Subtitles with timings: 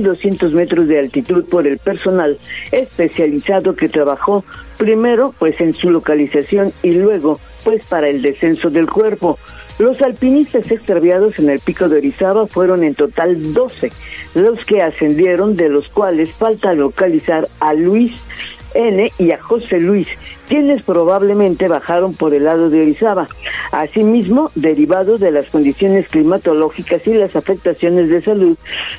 [0.00, 2.38] 1.200 metros de altitud por el personal
[2.70, 4.44] especializado que trabajó
[4.78, 9.38] primero pues en su localización y luego pues para el descenso del cuerpo.
[9.78, 13.90] Los alpinistas extraviados en el pico de Orizaba fueron en total 12,
[14.34, 18.16] los que ascendieron, de los cuales falta localizar a Luis
[18.74, 20.08] N y a José Luis,
[20.48, 23.28] quienes probablemente bajaron por el lado de Orizaba.
[23.70, 28.56] Asimismo, derivados de las condiciones climatológicas y las afectaciones de salud,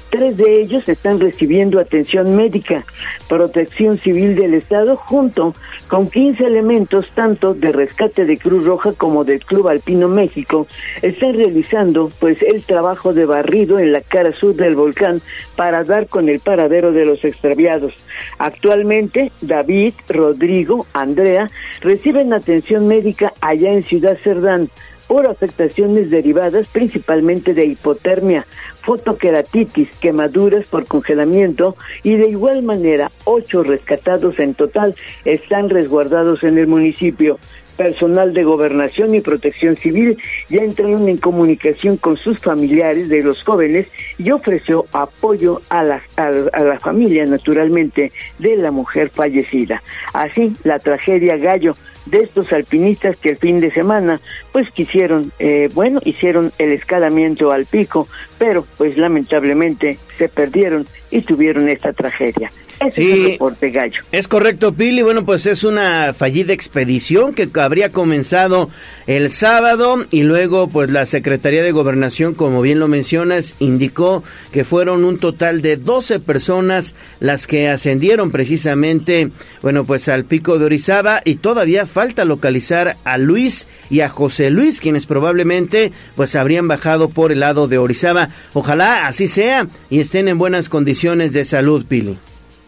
[0.09, 2.86] tres de ellos están recibiendo atención médica,
[3.28, 5.54] protección civil del Estado, junto
[5.87, 10.67] con 15 elementos tanto de rescate de Cruz Roja como del Club Alpino México,
[11.01, 15.21] están realizando pues el trabajo de barrido en la cara sur del volcán
[15.55, 17.93] para dar con el paradero de los extraviados.
[18.37, 19.62] Actualmente, David,
[20.07, 21.49] Rodrigo, Andrea
[21.81, 24.69] reciben atención médica allá en Ciudad Cerdán
[25.07, 28.45] por afectaciones derivadas principalmente de hipotermia,
[28.81, 36.58] fotoqueratitis, quemaduras por congelamiento y de igual manera ocho rescatados en total están resguardados en
[36.58, 37.38] el municipio
[37.76, 40.18] personal de gobernación y protección civil
[40.50, 46.02] ya entraron en comunicación con sus familiares de los jóvenes y ofreció apoyo a la,
[46.18, 49.82] a, la familia, naturalmente, de la mujer fallecida.
[50.14, 54.20] Así, la tragedia Gallo de estos alpinistas que el fin de semana
[54.52, 58.08] pues quisieron, eh, bueno, hicieron el escalamiento al pico,
[58.38, 62.52] pero pues lamentablemente se perdieron y tuvieron esta tragedia
[62.92, 63.38] sí,
[63.72, 64.02] gallo.
[64.12, 65.02] Es correcto, Pili.
[65.02, 68.70] Bueno, pues es una fallida expedición que habría comenzado
[69.08, 74.64] el sábado y luego, pues la Secretaría de Gobernación, como bien lo mencionas, indicó que
[74.64, 80.66] fueron un total de 12 personas las que ascendieron precisamente, bueno, pues al pico de
[80.66, 86.67] Orizaba y todavía falta localizar a Luis y a José Luis, quienes probablemente, pues habrían
[86.67, 88.30] bajado por el lado de Orizaba.
[88.54, 92.17] Ojalá así sea y estén en buenas condiciones de salud, Pili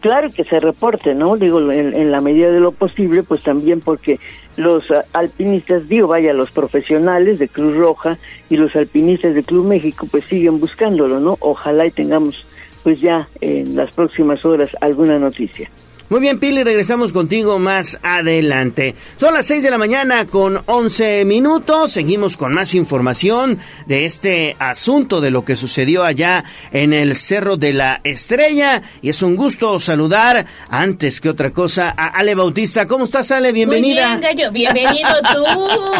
[0.06, 1.36] claro que se reporte, ¿no?
[1.36, 4.20] Digo, en, la medida de lo posible, pues también porque
[4.56, 8.16] los alpinistas, digo, vaya, los profesionales de Cruz Roja
[8.48, 11.36] y los alpinistas de Club México, pues siguen buscándolo, ¿no?
[11.40, 12.46] Ojalá y tengamos,
[12.84, 15.68] pues ya en las próximas horas alguna noticia.
[16.08, 18.94] Muy bien, Pili, regresamos contigo más adelante.
[19.16, 21.90] Son las 6 de la mañana con 11 minutos.
[21.90, 27.56] Seguimos con más información de este asunto de lo que sucedió allá en el Cerro
[27.56, 28.82] de la Estrella.
[29.02, 32.86] Y es un gusto saludar, antes que otra cosa, a Ale Bautista.
[32.86, 33.50] ¿Cómo estás, Ale?
[33.50, 34.10] Bienvenida.
[34.10, 34.52] Muy bien, gallo.
[34.52, 35.44] Bienvenido tú.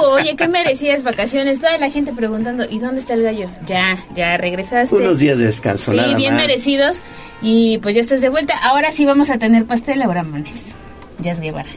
[0.05, 1.59] Oye, qué merecías vacaciones.
[1.59, 3.51] Toda la gente preguntando, ¿y dónde está el gallo?
[3.67, 4.95] Ya, ya regresaste.
[4.95, 7.01] Unos días de descanso, Sí, bien merecidos.
[7.43, 8.55] Y pues ya estás de vuelta.
[8.63, 10.75] Ahora sí vamos a tener pastel, ahora manes.
[11.19, 11.69] Ya es Guevara.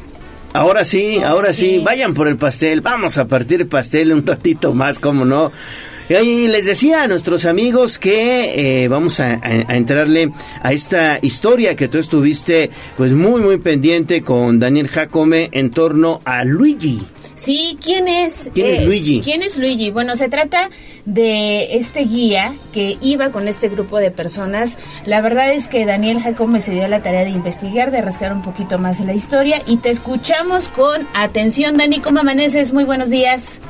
[0.54, 1.80] Ahora sí, ahora sí.
[1.84, 5.52] vayan por el pastel, vamos a partir el pastel un ratito más, como no.
[6.10, 9.34] Y les decía a nuestros amigos que eh, vamos a,
[9.70, 10.32] entrarle
[10.64, 16.22] a esta historia que tú estuviste pues muy muy pendiente con Daniel Jacome en torno
[16.26, 17.06] a Luigi.
[17.40, 18.50] Sí, ¿quién es?
[18.54, 19.22] ¿Quién es, Luigi?
[19.24, 19.92] ¿Quién es Luigi?
[19.92, 20.70] Bueno, se trata
[21.06, 24.78] de este guía que iba con este grupo de personas.
[25.06, 28.42] La verdad es que Daniel Jacome se dio la tarea de investigar, de rascar un
[28.42, 31.78] poquito más la historia y te escuchamos con atención.
[31.78, 32.74] Dani, ¿cómo amaneces?
[32.74, 33.62] Muy buenos días.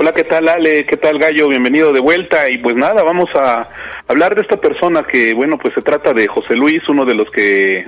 [0.00, 0.84] Hola, ¿qué tal Ale?
[0.84, 1.48] ¿Qué tal Gallo?
[1.50, 2.50] Bienvenido de vuelta.
[2.50, 3.68] Y pues nada, vamos a
[4.08, 7.30] hablar de esta persona que, bueno, pues se trata de José Luis, uno de los
[7.30, 7.84] que,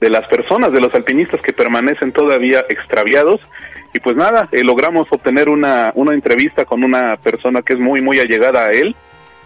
[0.00, 3.38] de las personas, de los alpinistas que permanecen todavía extraviados
[3.94, 8.00] y pues nada, eh, logramos obtener una, una entrevista con una persona que es muy,
[8.00, 8.96] muy allegada a él.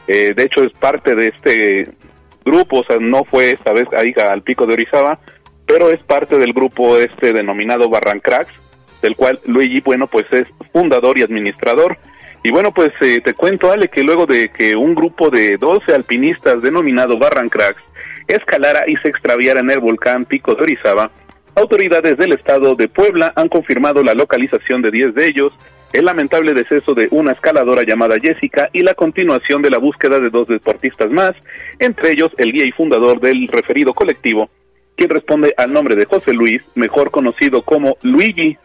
[0.06, 1.90] Eh, de hecho, es parte de este
[2.44, 5.18] grupo, o sea, no fue esta vez ahí al pico de Orizaba,
[5.66, 8.48] pero es parte del grupo este denominado Barrancrax,
[9.02, 11.98] del cual Luigi, bueno, pues es fundador y administrador.
[12.44, 15.92] Y bueno, pues eh, te cuento, Ale, que luego de que un grupo de 12
[15.92, 17.82] alpinistas denominado Barrancrax
[18.28, 21.10] escalara y se extraviara en el volcán Pico de Orizaba,
[21.58, 25.54] Autoridades del estado de Puebla han confirmado la localización de 10 de ellos,
[25.94, 30.28] el lamentable deceso de una escaladora llamada Jessica y la continuación de la búsqueda de
[30.28, 31.32] dos deportistas más,
[31.78, 34.50] entre ellos el guía y fundador del referido colectivo,
[34.96, 38.58] quien responde al nombre de José Luis, mejor conocido como Luigi.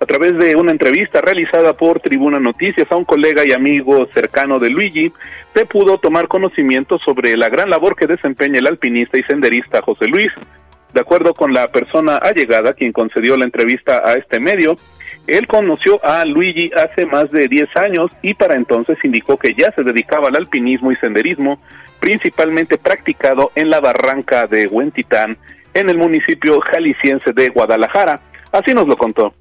[0.00, 4.58] A través de una entrevista realizada por Tribuna Noticias a un colega y amigo cercano
[4.58, 5.12] de Luigi,
[5.52, 10.06] se pudo tomar conocimiento sobre la gran labor que desempeña el alpinista y senderista José
[10.06, 10.30] Luis,
[10.92, 14.76] de acuerdo con la persona allegada quien concedió la entrevista a este medio,
[15.26, 19.70] él conoció a Luigi hace más de 10 años y para entonces indicó que ya
[19.72, 21.60] se dedicaba al alpinismo y senderismo,
[22.00, 25.36] principalmente practicado en la barranca de Huentitán,
[25.74, 28.20] en el municipio jalisciense de Guadalajara.
[28.52, 29.34] Así nos lo contó.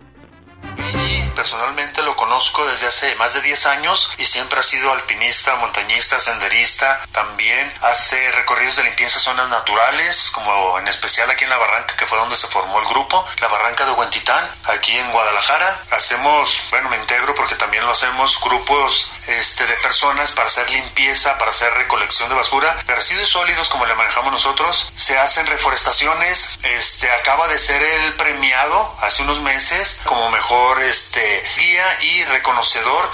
[1.38, 6.19] Personalmente lo conozco desde hace más de 10 años y siempre ha sido alpinista, montañista,
[6.19, 7.00] senderista.
[7.12, 12.07] También hace recorridos de limpieza zonas naturales, como en especial aquí en la Barranca, que
[12.07, 15.80] fue donde se formó el grupo, la Barranca de Huentitán, aquí en Guadalajara.
[15.92, 21.38] Hacemos, bueno, me integro porque también lo hacemos, grupos este, de personas para hacer limpieza,
[21.38, 24.92] para hacer recolección de basura, de residuos sólidos como le manejamos nosotros.
[24.95, 26.57] Se hacen reforestaciones.
[26.63, 31.26] Este, acaba de ser el premiado hace unos meses como mejor este,
[31.57, 33.09] guía y reconocedor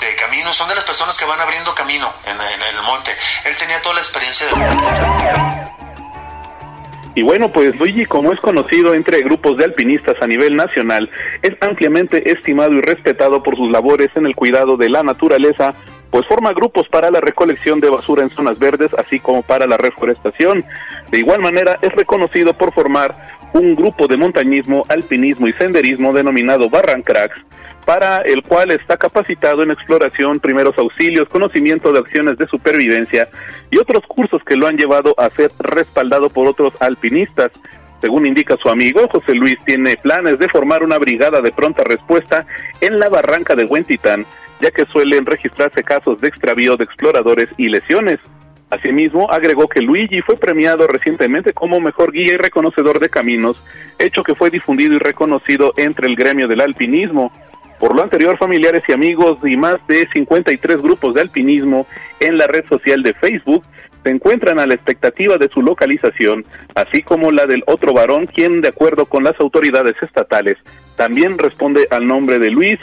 [0.00, 0.56] de caminos.
[0.56, 3.10] Son de las personas que van abriendo camino en, en el monte.
[3.44, 5.74] Él tenía toda la experiencia de...
[7.16, 11.08] Y bueno, pues Luigi, como es conocido entre grupos de alpinistas a nivel nacional,
[11.42, 15.74] es ampliamente estimado y respetado por sus labores en el cuidado de la naturaleza,
[16.10, 19.76] pues forma grupos para la recolección de basura en zonas verdes, así como para la
[19.76, 20.64] reforestación.
[21.10, 23.14] De igual manera, es reconocido por formar
[23.54, 27.40] un grupo de montañismo, alpinismo y senderismo denominado Barrancracks,
[27.86, 33.28] para el cual está capacitado en exploración, primeros auxilios, conocimiento de acciones de supervivencia
[33.70, 37.52] y otros cursos que lo han llevado a ser respaldado por otros alpinistas.
[38.00, 42.44] Según indica su amigo, José Luis tiene planes de formar una brigada de pronta respuesta
[42.80, 44.26] en la barranca de Huentitán,
[44.60, 48.18] ya que suelen registrarse casos de extravío de exploradores y lesiones.
[48.74, 53.56] Asimismo, agregó que Luigi fue premiado recientemente como mejor guía y reconocedor de caminos,
[54.00, 57.30] hecho que fue difundido y reconocido entre el gremio del alpinismo.
[57.78, 61.86] Por lo anterior, familiares y amigos y más de 53 grupos de alpinismo
[62.18, 63.64] en la red social de Facebook
[64.02, 66.44] se encuentran a la expectativa de su localización,
[66.74, 70.58] así como la del otro varón, quien, de acuerdo con las autoridades estatales,
[70.96, 72.78] también responde al nombre de Luis.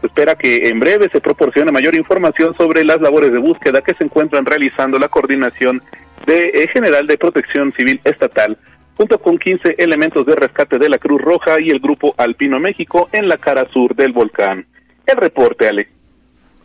[0.00, 3.94] Se espera que en breve se proporcione mayor información sobre las labores de búsqueda que
[3.94, 5.82] se encuentran realizando la coordinación
[6.26, 8.58] de eh, General de Protección Civil Estatal
[9.00, 13.08] junto con 15 elementos de rescate de la Cruz Roja y el Grupo Alpino México
[13.12, 14.66] en la cara sur del volcán.
[15.06, 15.88] El reporte, Ale.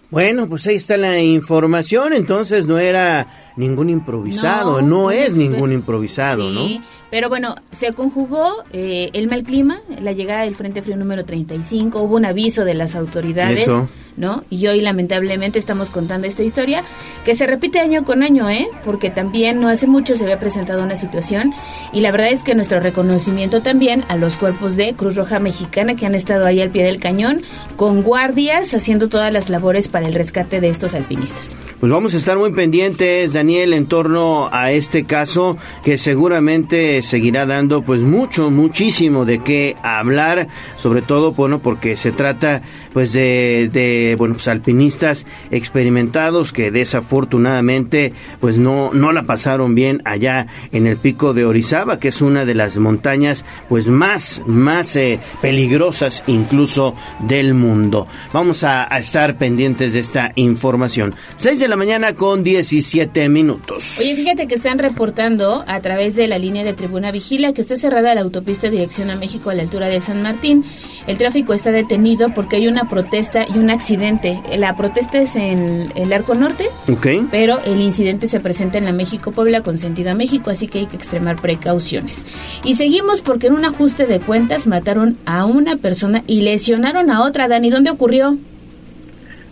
[0.10, 6.50] Bueno, pues ahí está la información, entonces no era ningún improvisado, no, es ningún improvisado,
[6.50, 6.86] sí, ¿no?
[7.12, 12.02] Pero bueno, se conjugó eh, el mal clima, la llegada del Frente Frío número 35,
[12.02, 13.68] hubo un aviso de las autoridades.
[14.18, 14.44] ¿No?
[14.50, 16.84] Y hoy lamentablemente estamos contando esta historia
[17.24, 18.68] que se repite año con año, ¿eh?
[18.84, 21.54] Porque también no hace mucho se había presentado una situación
[21.92, 25.96] y la verdad es que nuestro reconocimiento también a los cuerpos de Cruz Roja Mexicana
[25.96, 27.42] que han estado ahí al pie del cañón
[27.76, 31.56] con guardias haciendo todas las labores para el rescate de estos alpinistas.
[31.80, 37.46] Pues vamos a estar muy pendientes, Daniel, en torno a este caso que seguramente seguirá
[37.46, 40.48] dando pues mucho, muchísimo de qué hablar,
[40.78, 42.62] sobre todo, bueno, porque se trata
[42.96, 50.02] pues de, de bueno, pues alpinistas experimentados que desafortunadamente pues no, no la pasaron bien
[50.06, 54.96] allá en el pico de Orizaba, que es una de las montañas pues más, más
[54.96, 58.08] eh, peligrosas incluso del mundo.
[58.32, 61.16] Vamos a, a estar pendientes de esta información.
[61.36, 64.00] Seis de la mañana con 17 minutos.
[64.00, 67.76] Oye, fíjate que están reportando a través de la línea de Tribuna Vigila que está
[67.76, 70.64] cerrada la autopista dirección a México a la altura de San Martín.
[71.08, 74.40] El tráfico está detenido porque hay una protesta y un accidente.
[74.58, 77.28] La protesta es en el Arco Norte, okay.
[77.32, 80.86] pero el incidente se presenta en la México-Puebla con sentido a México, así que hay
[80.88, 82.26] que extremar precauciones.
[82.64, 87.22] Y seguimos porque en un ajuste de cuentas mataron a una persona y lesionaron a
[87.22, 87.48] otra.
[87.48, 88.38] Dani, ¿dónde ocurrió?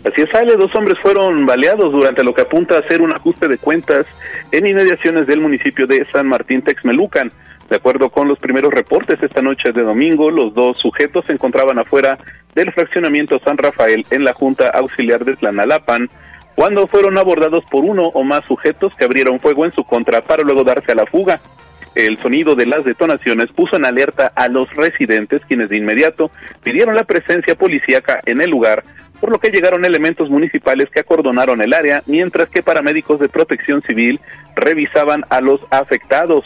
[0.04, 3.48] Así es, Ale, dos hombres fueron baleados durante lo que apunta a ser un ajuste
[3.48, 4.04] de cuentas
[4.52, 7.32] en inmediaciones del municipio de San Martín Texmelucan.
[7.68, 11.78] De acuerdo con los primeros reportes esta noche de domingo, los dos sujetos se encontraban
[11.78, 12.18] afuera
[12.54, 16.08] del fraccionamiento San Rafael en la Junta Auxiliar de Tlanalapan
[16.54, 20.44] cuando fueron abordados por uno o más sujetos que abrieron fuego en su contra para
[20.44, 21.40] luego darse a la fuga.
[21.94, 26.30] El sonido de las detonaciones puso en alerta a los residentes, quienes de inmediato
[26.62, 28.84] pidieron la presencia policíaca en el lugar
[29.24, 33.80] por lo que llegaron elementos municipales que acordonaron el área, mientras que paramédicos de protección
[33.80, 34.20] civil
[34.54, 36.44] revisaban a los afectados.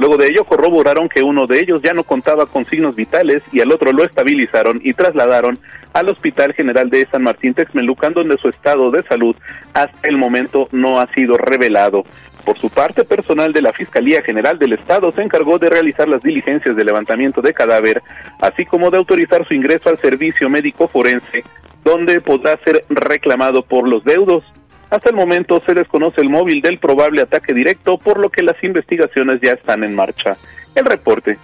[0.00, 3.60] Luego de ello corroboraron que uno de ellos ya no contaba con signos vitales y
[3.60, 5.58] al otro lo estabilizaron y trasladaron
[5.92, 9.36] al Hospital General de San Martín Texmelucan, donde su estado de salud
[9.74, 12.04] hasta el momento no ha sido revelado.
[12.46, 16.22] Por su parte, personal de la Fiscalía General del Estado se encargó de realizar las
[16.22, 18.02] diligencias de levantamiento de cadáver,
[18.40, 21.44] así como de autorizar su ingreso al servicio médico forense
[21.84, 24.44] donde podrá ser reclamado por los deudos.
[24.90, 28.62] Hasta el momento se desconoce el móvil del probable ataque directo, por lo que las
[28.62, 30.36] investigaciones ya están en marcha.
[30.74, 31.38] El reporte.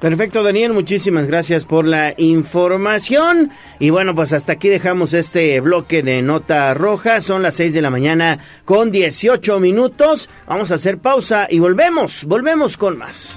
[0.00, 3.50] Perfecto, Daniel, muchísimas gracias por la información.
[3.78, 7.20] Y bueno, pues hasta aquí dejamos este bloque de nota roja.
[7.20, 10.28] Son las 6 de la mañana con 18 minutos.
[10.48, 13.36] Vamos a hacer pausa y volvemos, volvemos con más.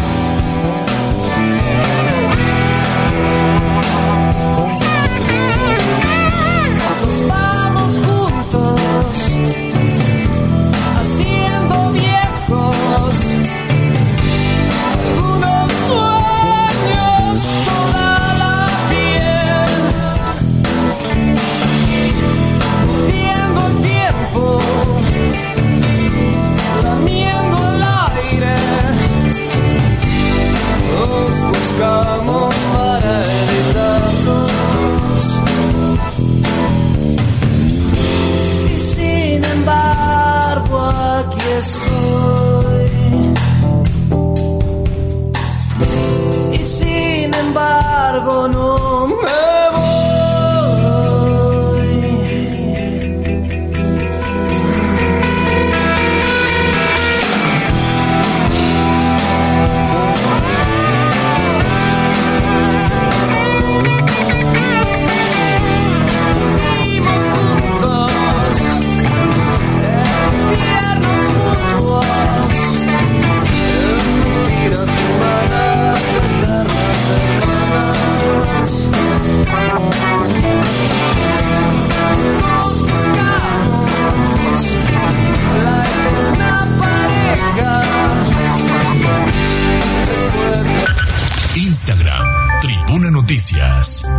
[93.31, 94.11] Noticias.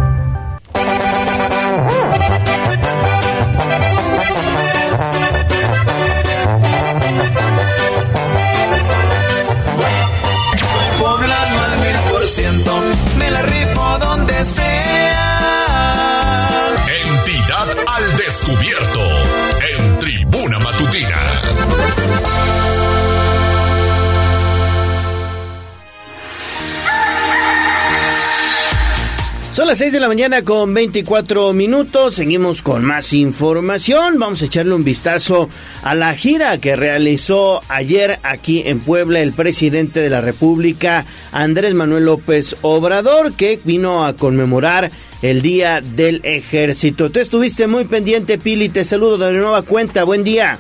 [29.72, 32.16] Las 6 de la mañana con 24 minutos.
[32.16, 34.18] Seguimos con más información.
[34.18, 35.48] Vamos a echarle un vistazo
[35.82, 41.72] a la gira que realizó ayer aquí en Puebla el presidente de la República, Andrés
[41.72, 44.90] Manuel López Obrador, que vino a conmemorar
[45.22, 47.10] el Día del Ejército.
[47.10, 48.68] Tú estuviste muy pendiente, Pili.
[48.68, 50.04] Te saludo de nueva cuenta.
[50.04, 50.58] Buen día.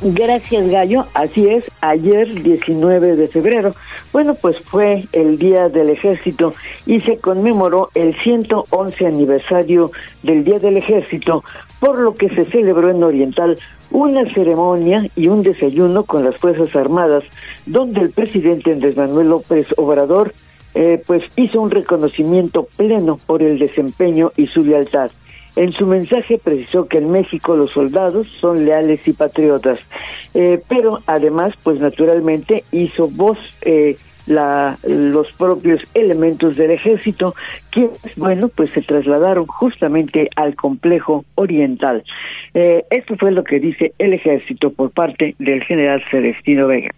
[0.00, 1.06] Gracias, Gallo.
[1.12, 3.72] Así es, ayer 19 de febrero.
[4.12, 6.54] Bueno, pues fue el Día del Ejército
[6.86, 9.90] y se conmemoró el 111 aniversario
[10.22, 11.42] del Día del Ejército,
[11.80, 13.58] por lo que se celebró en Oriental
[13.90, 17.24] una ceremonia y un desayuno con las Fuerzas Armadas,
[17.66, 20.32] donde el presidente Andrés Manuel López Obrador
[20.74, 25.10] eh, pues hizo un reconocimiento pleno por el desempeño y su lealtad.
[25.56, 29.78] En su mensaje precisó que en México los soldados son leales y patriotas,
[30.34, 33.96] eh, pero además, pues naturalmente hizo voz eh,
[34.28, 37.34] los propios elementos del ejército,
[37.70, 42.04] que, bueno, pues se trasladaron justamente al complejo oriental.
[42.54, 46.90] Eh, esto fue lo que dice el ejército por parte del general Celestino Vega.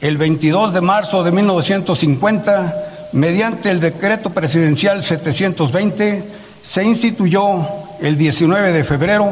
[0.00, 2.74] El 22 de marzo de 1950,
[3.12, 6.22] mediante el decreto presidencial 720,
[6.72, 7.66] se instituyó
[8.00, 9.28] el 19 de febrero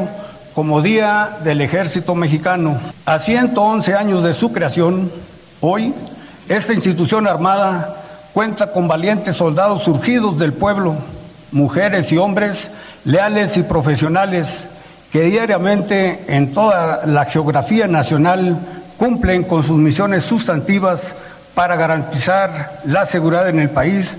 [0.53, 2.77] como Día del Ejército Mexicano.
[3.05, 5.09] A 111 años de su creación,
[5.61, 5.93] hoy,
[6.49, 7.95] esta institución armada
[8.33, 10.95] cuenta con valientes soldados surgidos del pueblo,
[11.53, 12.69] mujeres y hombres
[13.05, 14.47] leales y profesionales
[15.13, 18.57] que diariamente en toda la geografía nacional
[18.97, 20.99] cumplen con sus misiones sustantivas
[21.55, 24.17] para garantizar la seguridad en el país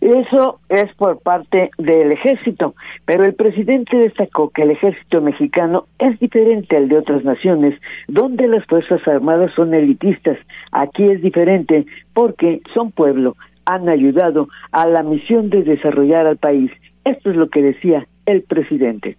[0.00, 2.74] eso es por parte del ejército,
[3.04, 8.46] pero el presidente destacó que el ejército mexicano es diferente al de otras naciones, donde
[8.48, 10.38] las Fuerzas Armadas son elitistas.
[10.72, 16.70] Aquí es diferente porque son pueblo, han ayudado a la misión de desarrollar al país.
[17.04, 19.16] Esto es lo que decía el presidente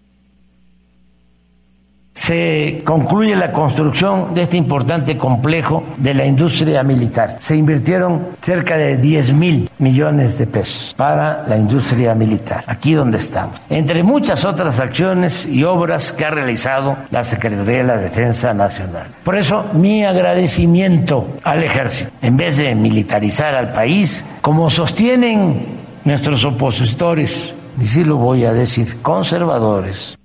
[2.18, 7.38] se concluye la construcción de este importante complejo de la industria militar.
[7.40, 13.20] Se invirtieron cerca de 10 mil millones de pesos para la industria militar, aquí donde
[13.20, 13.62] estamos.
[13.70, 19.10] Entre muchas otras acciones y obras que ha realizado la Secretaría de la Defensa Nacional.
[19.24, 22.10] Por eso, mi agradecimiento al ejército.
[22.24, 25.68] En vez de militarizar al país, como sostienen
[26.04, 30.17] nuestros opositores, y sí lo voy a decir, conservadores,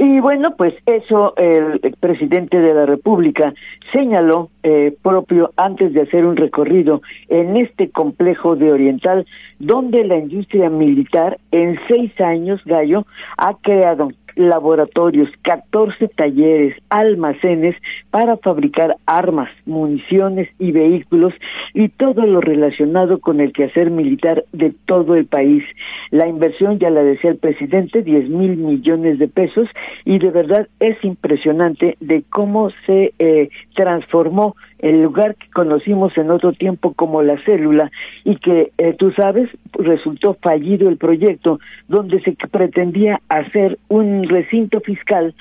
[0.00, 3.52] Y bueno, pues eso el, presidente de la República
[3.92, 9.26] señaló eh, propio antes de hacer un recorrido en este complejo de Oriental,
[9.58, 13.06] donde la industria militar en seis años, Gallo,
[13.38, 17.74] ha creado laboratorios, 14 talleres, almacenes
[18.10, 21.34] para fabricar armas, municiones y vehículos
[21.74, 25.64] y todo lo relacionado con el quehacer militar de todo el país.
[26.10, 29.68] La inversión, ya la decía el presidente, 10 mil millones de pesos
[30.04, 36.30] y de verdad es impresionante de cómo se eh, transformó el lugar que conocimos en
[36.30, 37.90] otro tiempo como la célula
[38.24, 41.58] y que eh, tú sabes resultó fallido el proyecto
[41.88, 45.34] donde se pretendía hacer un recinto fiscal.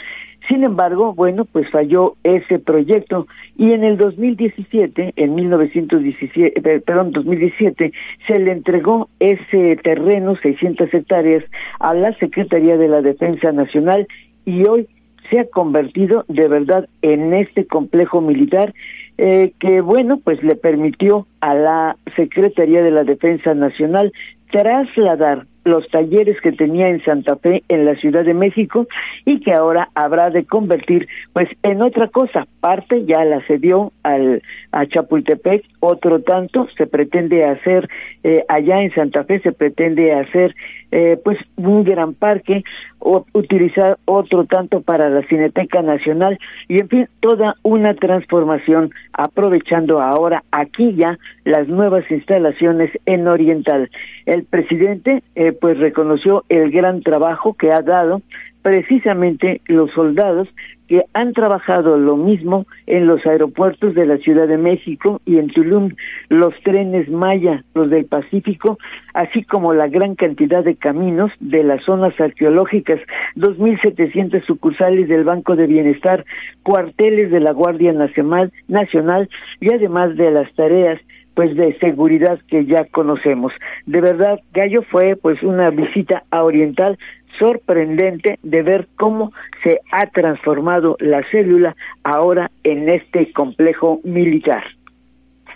[0.48, 3.28] Sin embargo, bueno, pues falló ese proyecto
[3.58, 7.92] y en el 2017, en 1917, eh, perdón, 2017,
[8.26, 11.44] se le entregó ese terreno, 600 hectáreas,
[11.80, 14.08] a la Secretaría de la Defensa Nacional
[14.46, 14.88] y hoy
[15.30, 18.74] se ha convertido de verdad en este complejo militar
[19.18, 24.12] eh, que bueno pues le permitió a la Secretaría de la Defensa Nacional
[24.52, 28.88] trasladar los talleres que tenía en Santa Fe en la Ciudad de México
[29.26, 32.48] y que ahora habrá de convertir pues en otra cosa.
[32.62, 37.90] Parte ya la cedió al a Chapultepec otro tanto se pretende hacer
[38.24, 40.56] eh, allá en Santa Fe se pretende hacer
[40.92, 42.64] eh, pues un gran parque
[43.00, 50.02] o utilizar otro tanto para la Cineteca Nacional y en fin toda una transformación aprovechando
[50.02, 53.90] ahora aquí ya las nuevas instalaciones en Oriental.
[54.26, 58.22] El presidente eh, pues reconoció el gran trabajo que ha dado
[58.62, 60.50] precisamente los soldados
[60.88, 65.48] que han trabajado lo mismo en los aeropuertos de la Ciudad de México y en
[65.48, 65.92] Tulum,
[66.30, 68.78] los trenes Maya, los del Pacífico,
[69.14, 73.00] así como la gran cantidad de caminos de las zonas arqueológicas,
[73.36, 76.26] 2.700 sucursales del Banco de Bienestar,
[76.64, 81.00] cuarteles de la Guardia Nacional, Nacional y además de las tareas
[81.38, 83.54] pues de seguridad que ya conocemos.
[83.86, 86.98] De verdad, Gallo fue pues una visita a Oriental
[87.38, 94.64] sorprendente de ver cómo se ha transformado la célula ahora en este complejo militar.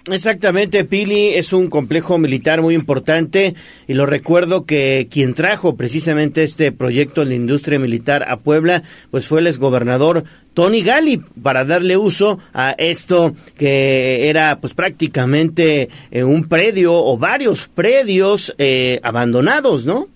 [0.09, 3.53] Exactamente, Pili es un complejo militar muy importante
[3.87, 8.81] y lo recuerdo que quien trajo precisamente este proyecto en la industria militar a Puebla,
[9.11, 10.23] pues fue el exgobernador
[10.55, 17.17] Tony Gali para darle uso a esto que era pues prácticamente eh, un predio o
[17.17, 20.07] varios predios eh, abandonados, ¿no?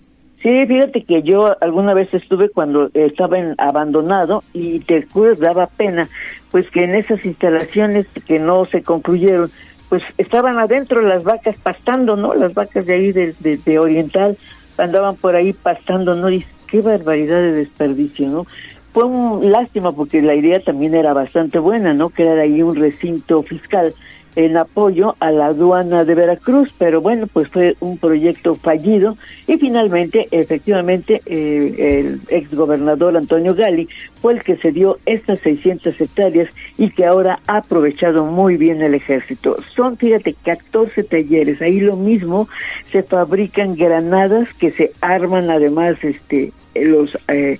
[0.42, 5.04] Sí, fíjate que yo alguna vez estuve cuando estaba en abandonado y te
[5.40, 6.08] daba pena,
[6.52, 9.50] pues que en esas instalaciones que no se concluyeron,
[9.88, 12.34] pues estaban adentro las vacas pastando, ¿no?
[12.34, 14.36] Las vacas de ahí de, de, Oriental
[14.78, 16.30] andaban por ahí pastando, ¿no?
[16.30, 18.46] Y qué barbaridad de desperdicio, ¿no?
[18.92, 22.10] Fue un lástima porque la idea también era bastante buena, ¿no?
[22.16, 23.94] Era ahí un recinto fiscal
[24.36, 29.56] en apoyo a la aduana de Veracruz, pero bueno, pues fue un proyecto fallido y
[29.56, 33.88] finalmente, efectivamente, eh, el exgobernador Antonio Gali
[34.20, 38.82] fue el que se dio estas 600 hectáreas y que ahora ha aprovechado muy bien
[38.82, 39.56] el ejército.
[39.74, 42.48] Son, fíjate, 14 talleres, ahí lo mismo,
[42.92, 47.58] se fabrican granadas que se arman además este los eh,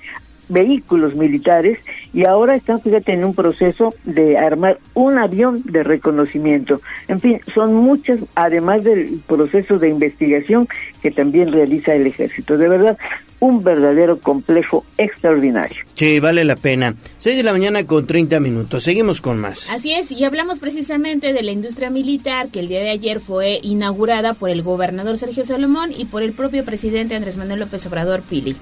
[0.48, 1.78] vehículos militares
[2.12, 6.80] y ahora están, fíjate, en un proceso de armar un avión de reconocimiento.
[7.08, 10.68] En fin, son muchas, además del proceso de investigación
[11.02, 12.56] que también realiza el ejército.
[12.56, 12.96] De verdad,
[13.40, 15.76] un verdadero complejo extraordinario.
[15.94, 16.94] Sí, vale la pena.
[17.18, 18.84] 6 de la mañana con 30 minutos.
[18.84, 19.70] Seguimos con más.
[19.70, 23.58] Así es, y hablamos precisamente de la industria militar que el día de ayer fue
[23.62, 28.22] inaugurada por el gobernador Sergio Salomón y por el propio presidente Andrés Manuel López Obrador
[28.22, 28.56] Pili.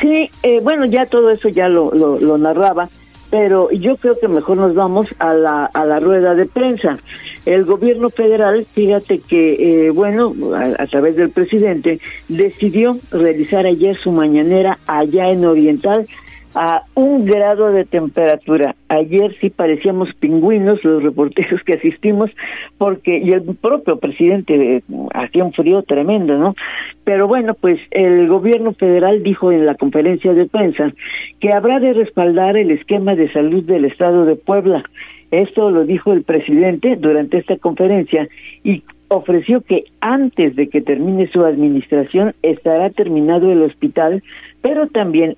[0.00, 2.88] Sí, eh, bueno, ya todo eso ya lo, lo, narraba,
[3.30, 6.98] pero yo creo que mejor nos vamos a la, a la rueda de prensa.
[7.44, 10.34] El gobierno federal, fíjate que, eh, bueno,
[10.78, 16.06] a, través del presidente, decidió realizar ayer su mañanera allá en Oriental
[16.54, 18.74] a un grado de temperatura.
[18.88, 22.30] Ayer sí parecíamos pingüinos los reporteros que asistimos,
[22.78, 24.82] porque, y el propio presidente
[25.14, 26.54] hacía un frío tremendo, ¿no?
[27.04, 30.92] Pero bueno, pues el gobierno federal dijo en la conferencia de prensa
[31.40, 34.84] que habrá de respaldar el esquema de salud del estado de Puebla.
[35.30, 38.28] Esto lo dijo el presidente durante esta conferencia
[38.64, 44.22] y ofreció que antes de que termine su administración estará terminado el hospital,
[44.62, 45.36] pero también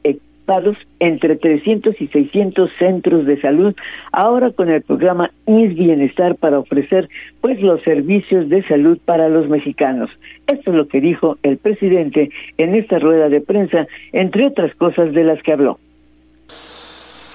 [1.00, 3.74] entre 300 y 600 centros de salud,
[4.12, 7.08] ahora con el programa INS Bienestar para ofrecer
[7.40, 10.10] pues los servicios de salud para los mexicanos.
[10.46, 15.12] Esto es lo que dijo el presidente en esta rueda de prensa, entre otras cosas
[15.12, 15.78] de las que habló.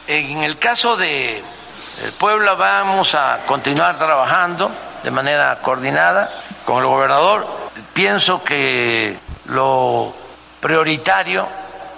[0.08, 1.42] En el caso de
[2.20, 4.72] Puebla vamos a continuar trabajando
[5.04, 6.30] de manera coordinada
[6.66, 7.46] con el gobernador.
[7.94, 9.16] Pienso que
[9.50, 10.14] lo
[10.62, 11.46] prioritario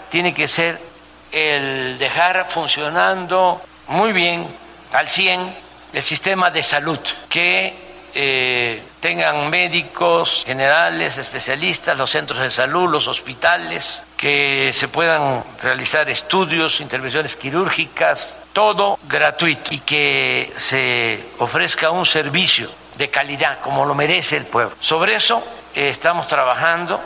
[0.09, 0.88] tiene que ser
[1.31, 4.47] el dejar funcionando muy bien,
[4.93, 5.55] al 100,
[5.93, 13.07] el sistema de salud, que eh, tengan médicos generales, especialistas, los centros de salud, los
[13.07, 22.05] hospitales, que se puedan realizar estudios, intervenciones quirúrgicas, todo gratuito y que se ofrezca un
[22.05, 24.75] servicio de calidad como lo merece el pueblo.
[24.79, 26.99] Sobre eso eh, estamos trabajando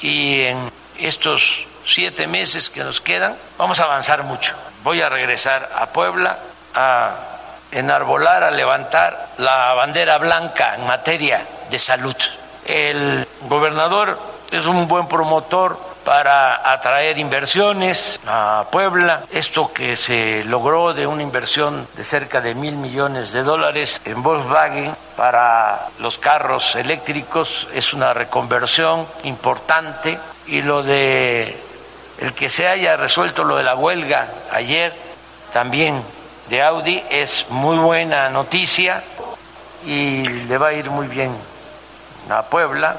[0.00, 4.54] y en estos siete meses que nos quedan vamos a avanzar mucho.
[4.84, 6.38] Voy a regresar a Puebla
[6.74, 7.16] a
[7.70, 12.16] enarbolar, a levantar la bandera blanca en materia de salud.
[12.64, 14.18] El gobernador
[14.50, 19.24] es un buen promotor para atraer inversiones a Puebla.
[19.30, 24.22] Esto que se logró de una inversión de cerca de mil millones de dólares en
[24.22, 31.67] Volkswagen para los carros eléctricos es una reconversión importante y lo de
[32.20, 34.92] el que se haya resuelto lo de la huelga ayer
[35.52, 36.02] también
[36.48, 39.02] de Audi es muy buena noticia
[39.84, 41.36] y le va a ir muy bien
[42.30, 42.96] a Puebla.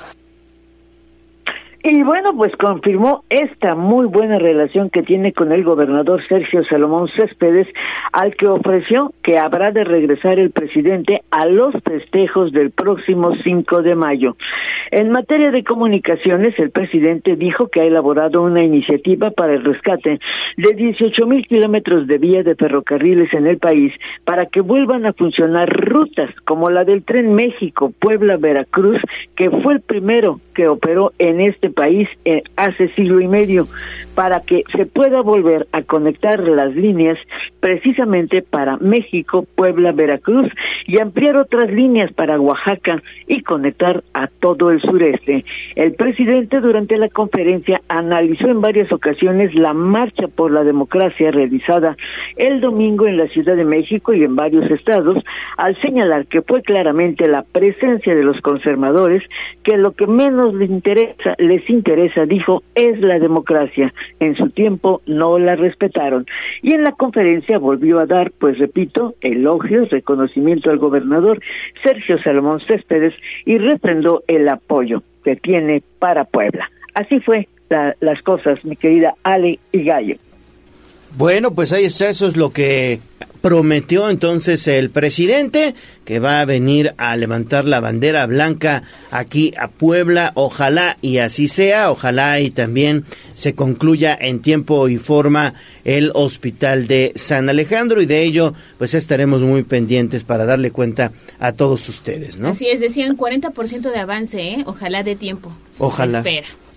[1.82, 7.08] Y bueno, pues confirmó esta muy buena relación que tiene con el gobernador Sergio Salomón
[7.16, 7.68] Céspedes,
[8.12, 13.82] al que ofreció que habrá de regresar el presidente a los festejos del próximo 5
[13.82, 14.36] de mayo.
[14.92, 20.20] En materia de comunicaciones, el presidente dijo que ha elaborado una iniciativa para el rescate
[20.58, 23.94] de 18 mil kilómetros de vía de ferrocarriles en el país
[24.26, 29.00] para que vuelvan a funcionar rutas como la del tren México, Puebla, Veracruz,
[29.38, 33.66] que fue el primero que operó en este país eh, hace siglo y medio,
[34.16, 37.18] para que se pueda volver a conectar las líneas
[37.60, 40.52] precisamente para México, Puebla, Veracruz
[40.86, 45.46] y ampliar otras líneas para Oaxaca y conectar a todo el sureste.
[45.76, 51.96] El presidente durante la conferencia analizó en varias ocasiones la marcha por la democracia realizada
[52.36, 55.24] el domingo en la Ciudad de México y en varios estados,
[55.58, 59.24] al señalar que fue claramente la presencia de los conservadores
[59.64, 63.94] que lo que menos les interesa, les interesa, dijo, es la democracia.
[64.20, 66.26] En su tiempo no la respetaron.
[66.62, 71.42] Y en la conferencia volvió a dar, pues repito, elogios, reconocimiento al gobernador
[71.84, 73.14] Sergio Salomón Céspedes
[73.46, 76.70] y refrendó el apoyo que tiene para Puebla.
[76.94, 77.48] Así fue
[78.00, 80.16] las cosas, mi querida Ale y Gallo.
[81.18, 83.00] Bueno, pues ahí está, eso es lo que
[83.42, 85.76] prometió entonces el presidente
[86.06, 90.32] que va a venir a levantar la bandera blanca aquí a Puebla.
[90.36, 95.54] Ojalá y así sea, ojalá y también se concluya en tiempo y forma
[95.86, 101.12] el hospital de San Alejandro y de ello pues estaremos muy pendientes para darle cuenta
[101.40, 102.50] a todos ustedes, ¿no?
[102.50, 104.64] Así es, decían 40% de avance, ¿eh?
[104.66, 105.52] Ojalá de tiempo.
[105.78, 106.24] Ojalá.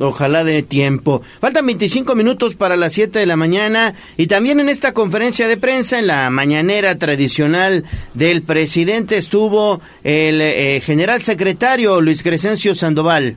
[0.02, 1.22] Ojalá de tiempo.
[1.38, 5.56] Faltan 25 minutos para las 7 de la mañana y también en esta conferencia de
[5.56, 13.36] prensa, en la mañanera tradicional del presidente, estuvo el eh, general secretario Luis Crescencio Sandoval.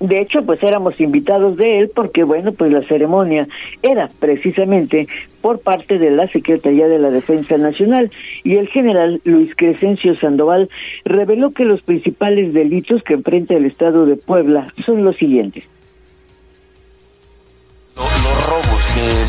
[0.00, 3.46] De hecho, pues éramos invitados de él porque, bueno, pues la ceremonia
[3.82, 5.08] era precisamente
[5.42, 8.10] por parte de la Secretaría de la Defensa Nacional
[8.42, 10.70] y el general Luis Crescencio Sandoval
[11.04, 15.64] reveló que los principales delitos que enfrenta el Estado de Puebla son los siguientes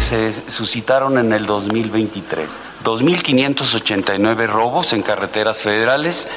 [0.07, 2.47] se suscitaron en el 2023.
[2.83, 6.29] 2.589 robos en carreteras federales,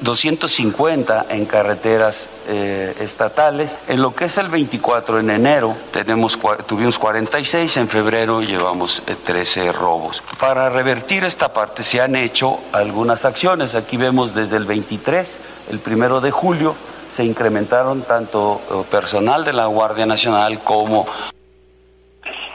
[0.00, 3.78] 250 en carreteras eh, estatales.
[3.86, 9.66] En lo que es el 24 en enero tenemos tuvimos 46, en febrero llevamos 13
[9.66, 10.22] eh, robos.
[10.40, 13.76] Para revertir esta parte se han hecho algunas acciones.
[13.76, 15.38] Aquí vemos desde el 23,
[15.70, 16.74] el primero de julio,
[17.08, 21.06] se incrementaron tanto eh, personal de la Guardia Nacional como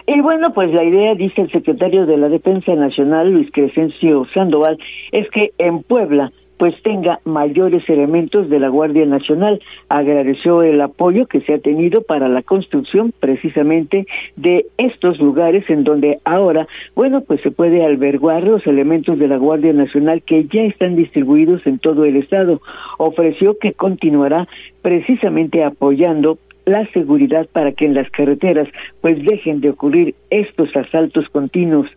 [0.08, 4.78] y bueno, pues la idea, dice el secretario de la Defensa Nacional, Luis Crescencio Sandoval,
[5.12, 9.60] es que en Puebla pues tenga mayores elementos de la Guardia Nacional.
[9.90, 15.84] Agradeció el apoyo que se ha tenido para la construcción precisamente de estos lugares en
[15.84, 20.62] donde ahora, bueno, pues se puede albergar los elementos de la Guardia Nacional que ya
[20.62, 22.62] están distribuidos en todo el estado.
[23.00, 24.48] Ofreció que continuará
[24.84, 28.68] precisamente apoyando la seguridad para que en las carreteras
[29.02, 31.88] pues dejen de ocurrir estos asaltos continuos.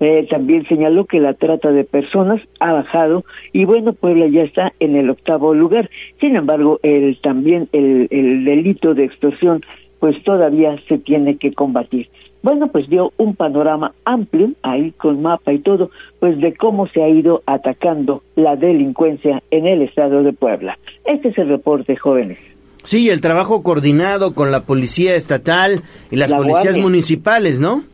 [0.00, 4.72] Eh, también señaló que la trata de personas ha bajado y bueno, Puebla ya está
[4.80, 5.90] en el octavo lugar.
[6.20, 9.62] Sin embargo, el también el, el delito de extorsión
[10.00, 12.08] pues todavía se tiene que combatir.
[12.42, 17.00] Bueno, pues dio un panorama amplio, ahí con mapa y todo, pues de cómo se
[17.00, 20.76] ha ido atacando la delincuencia en el estado de Puebla.
[21.04, 22.38] Este es el reporte, jóvenes.
[22.84, 27.84] Sí, el trabajo coordinado con la Policía Estatal y las policías municipales, ¿no?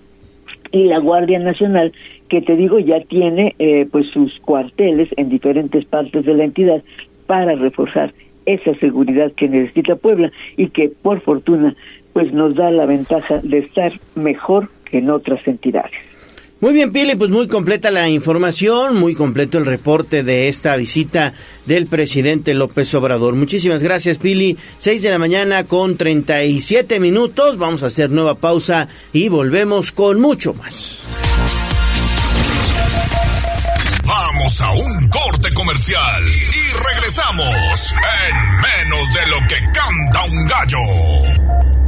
[0.73, 1.93] Y la Guardia Nacional,
[2.29, 6.83] que te digo ya tiene eh, pues sus cuarteles en diferentes partes de la entidad
[7.27, 8.13] para reforzar
[8.47, 11.75] esa seguridad que necesita Puebla y que por fortuna
[12.15, 16.08] pues nos da la ventaja de estar mejor que en otras entidades.
[16.61, 21.33] Muy bien, Pili, pues muy completa la información, muy completo el reporte de esta visita
[21.67, 23.37] del presidente López Obrador.
[23.37, 24.59] Muchísimas gracias, Pili.
[24.77, 27.59] Seis de la mañana con 37 minutos.
[27.59, 30.99] Vamos a hacer nueva pausa y volvemos con mucho más.
[34.05, 37.95] Vamos a un corte comercial y regresamos
[38.27, 41.88] en menos de lo que canta un gallo.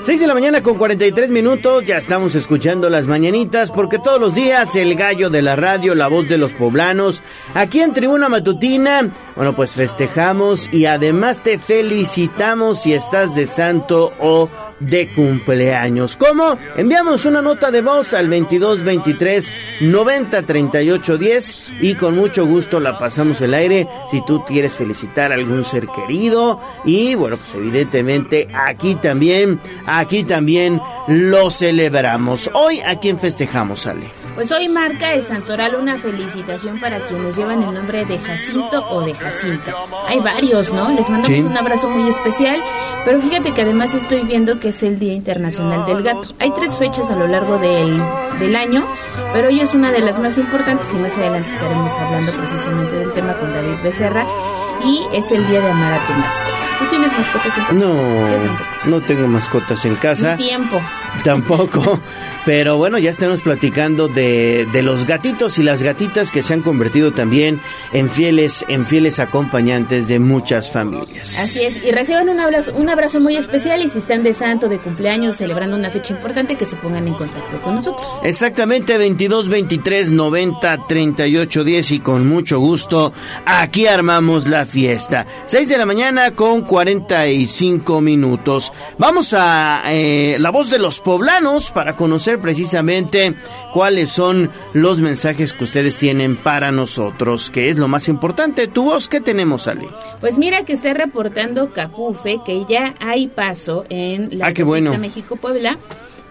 [0.00, 4.34] 6 de la mañana con 43 minutos, ya estamos escuchando las mañanitas porque todos los
[4.34, 9.12] días el gallo de la radio, la voz de los poblanos, aquí en Tribuna Matutina,
[9.34, 14.48] bueno pues festejamos y además te felicitamos si estás de santo o
[14.80, 16.16] de cumpleaños.
[16.16, 16.58] ¿Cómo?
[16.76, 22.80] Enviamos una nota de voz al 22 23 90 38 10 y con mucho gusto
[22.80, 27.54] la pasamos el aire si tú quieres felicitar a algún ser querido y bueno, pues
[27.54, 32.50] evidentemente aquí también, aquí también lo celebramos.
[32.54, 34.08] Hoy a quién festejamos, Ale.
[34.34, 39.02] Pues hoy marca el Santoral una felicitación para quienes llevan el nombre de Jacinto o
[39.02, 39.74] de Jacinta.
[40.06, 40.92] Hay varios, ¿no?
[40.92, 42.62] Les mandamos un abrazo muy especial,
[43.04, 46.34] pero fíjate que además estoy viendo que es el Día Internacional del Gato.
[46.38, 48.02] Hay tres fechas a lo largo del,
[48.38, 48.86] del año,
[49.32, 53.12] pero hoy es una de las más importantes y más adelante estaremos hablando precisamente del
[53.12, 54.26] tema con David Becerra
[54.84, 56.68] y es el día de amar a tu mascota.
[56.78, 57.72] ¿Tú tienes mascotas en casa?
[57.72, 57.94] No,
[58.84, 60.36] no tengo mascotas en casa.
[60.36, 60.80] Ni tiempo.
[61.24, 62.00] Tampoco.
[62.44, 66.62] Pero bueno, ya estamos platicando de, de, los gatitos y las gatitas que se han
[66.62, 67.60] convertido también
[67.92, 71.38] en fieles, en fieles acompañantes de muchas familias.
[71.38, 74.68] Así es, y reciban un abrazo, un abrazo muy especial y si están de santo,
[74.68, 78.06] de cumpleaños, celebrando una fecha importante, que se pongan en contacto con nosotros.
[78.22, 83.12] Exactamente, 22 23 90 38 10 y con mucho gusto
[83.44, 85.26] aquí armamos la fiesta.
[85.46, 88.72] 6 de la mañana con 45 minutos.
[88.98, 93.34] Vamos a eh, la voz de los poblanos para conocer precisamente
[93.72, 98.68] cuáles son los mensajes que ustedes tienen para nosotros, que es lo más importante.
[98.68, 99.88] ¿Tu voz qué tenemos, Ale?
[100.20, 105.78] Pues mira que está reportando Capufe que ya hay paso en la ah, México-Puebla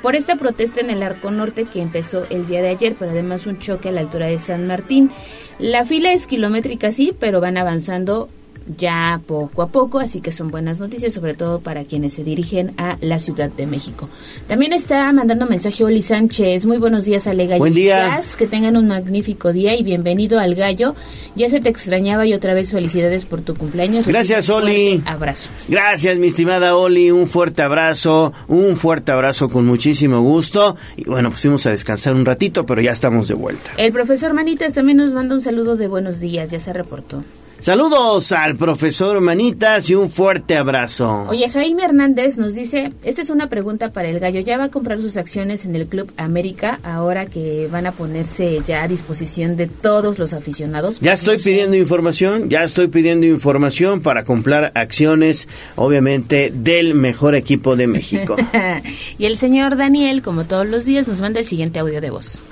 [0.02, 3.46] por esta protesta en el Arco Norte que empezó el día de ayer, pero además
[3.46, 5.12] un choque a la altura de San Martín.
[5.60, 8.30] La fila es kilométrica, sí, pero van avanzando
[8.76, 12.74] ya poco a poco, así que son buenas noticias, sobre todo para quienes se dirigen
[12.78, 14.10] a la Ciudad de México.
[14.48, 16.66] También está mandando mensaje Oli Sánchez.
[16.66, 17.60] Muy buenos días, Ale Gallo.
[17.60, 18.20] Buen día.
[18.38, 20.96] Que tengan un magnífico día y bienvenido al Gallo.
[21.36, 24.06] Ya se te extrañaba y otra vez felicidades por tu cumpleaños.
[24.06, 25.02] Gracias, Oli.
[25.06, 25.50] abrazo.
[25.68, 27.12] Gracias, mi estimada Oli.
[27.12, 30.76] Un fuerte abrazo, un fuerte abrazo con muchísimo gusto.
[30.96, 33.72] Y bueno, pues fuimos a descansar un ratito, pero ya estamos de vuelta.
[33.78, 37.24] El profesor Manitas también nos manda un saludo de buenos días, ya se reportó.
[37.60, 41.26] Saludos al profesor Manitas y un fuerte abrazo.
[41.28, 44.70] Oye, Jaime Hernández nos dice, esta es una pregunta para el gallo, ¿ya va a
[44.70, 49.58] comprar sus acciones en el Club América ahora que van a ponerse ya a disposición
[49.58, 51.00] de todos los aficionados?
[51.00, 57.76] Ya estoy pidiendo información, ya estoy pidiendo información para comprar acciones, obviamente, del mejor equipo
[57.76, 58.36] de México.
[59.18, 62.44] y el señor Daniel, como todos los días, nos manda el siguiente audio de voz.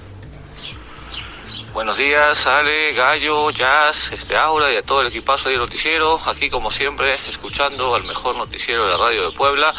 [1.75, 6.17] Buenos días, Ale, Gallo, Jazz, este Aura y a todo el equipazo de noticiero.
[6.25, 9.73] Aquí como siempre, escuchando al mejor noticiero de la radio de Puebla.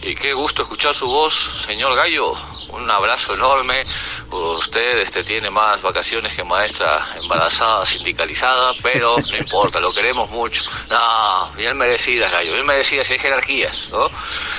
[0.00, 2.34] Y qué gusto escuchar su voz, señor Gallo.
[2.76, 3.84] Un abrazo enorme.
[4.30, 10.64] Usted este, tiene más vacaciones que maestra embarazada, sindicalizada, pero no importa, lo queremos mucho.
[10.90, 14.08] No, bien merecidas, Gallo, bien merecidas, hay jerarquías, ¿no?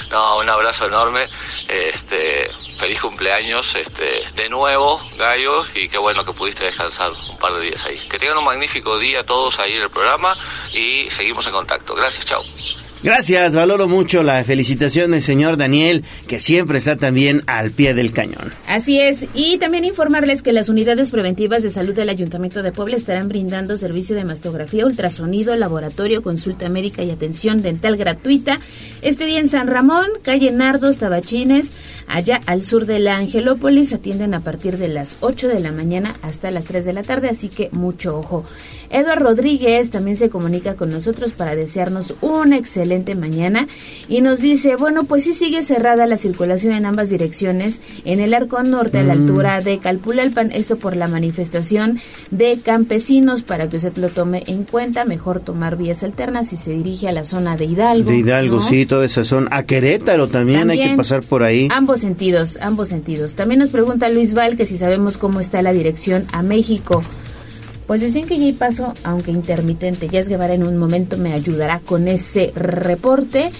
[0.09, 1.27] No, un abrazo enorme.
[1.67, 7.53] Este, feliz cumpleaños este, de nuevo, Gallo, y qué bueno que pudiste descansar un par
[7.53, 7.99] de días ahí.
[8.09, 10.37] Que tengan un magnífico día todos ahí en el programa
[10.73, 11.95] y seguimos en contacto.
[11.95, 12.43] Gracias, chao.
[13.05, 18.11] Gracias, valoro mucho la felicitación del señor Daniel, que siempre está también al pie del
[18.11, 18.51] cañón.
[18.67, 22.95] Así es, y también informarles que las unidades preventivas de salud del Ayuntamiento de Puebla
[22.95, 28.59] estarán brindando servicio de mastografía, ultrasonido, laboratorio, consulta médica y atención dental gratuita
[29.03, 31.73] este día en San Ramón, calle Nardos, Tabachines,
[32.07, 36.15] allá al sur de la Angelópolis, atienden a partir de las 8 de la mañana
[36.23, 38.45] hasta las 3 de la tarde, así que mucho ojo.
[38.95, 43.67] Eduardo Rodríguez también se comunica con nosotros para desearnos una excelente mañana
[44.07, 48.33] y nos dice, bueno, pues sí sigue cerrada la circulación en ambas direcciones en el
[48.33, 49.21] arco norte a la mm.
[49.21, 51.99] altura de Calpulalpan, esto por la manifestación
[52.31, 56.71] de campesinos para que usted lo tome en cuenta, mejor tomar vías alternas si se
[56.71, 58.09] dirige a la zona de Hidalgo.
[58.09, 59.49] De Hidalgo, sí, toda esa zona.
[59.51, 61.67] A Querétaro también, hay que pasar por ahí.
[61.69, 63.33] Ambos sentidos, ambos sentidos.
[63.33, 67.01] También nos pregunta Luis Val que si sabemos cómo está la dirección a México.
[67.87, 70.09] Pues dicen que ya paso, aunque intermitente.
[70.09, 73.51] Jazz Guevara en un momento me ayudará con ese reporte.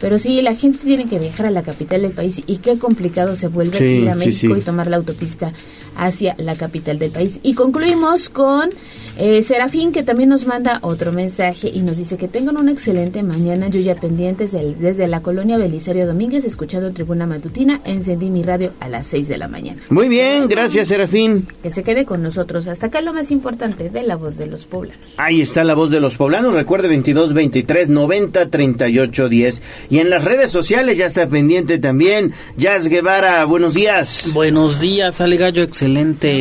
[0.00, 3.36] Pero sí, la gente tiene que viajar a la capital del país y qué complicado
[3.36, 5.52] se vuelve ir a México y tomar la autopista
[5.96, 7.40] hacia la capital del país.
[7.42, 8.70] Y concluimos con
[9.18, 13.22] eh, Serafín, que también nos manda otro mensaje y nos dice que tengan una excelente
[13.22, 13.68] mañana.
[13.68, 18.88] Yo ya pendientes desde la colonia Belisario Domínguez, escuchando Tribuna Matutina, encendí mi radio a
[18.88, 19.82] las 6 de la mañana.
[19.90, 21.46] Muy bien, gracias Serafín.
[21.62, 22.68] Que se quede con nosotros.
[22.68, 25.04] Hasta acá lo más importante de la voz de los poblanos.
[25.18, 26.54] Ahí está la voz de los poblanos.
[26.54, 29.62] Recuerde 22 23 90 38 10.
[29.90, 32.32] Y en las redes sociales ya está pendiente también.
[32.56, 34.24] Jazz Guevara, buenos días.
[34.32, 35.62] Buenos días, Ale Gallo.
[35.62, 35.81] Excelente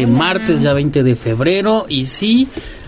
[0.07, 1.85] martes, ya 20 de febrero.
[1.87, 2.47] Y sí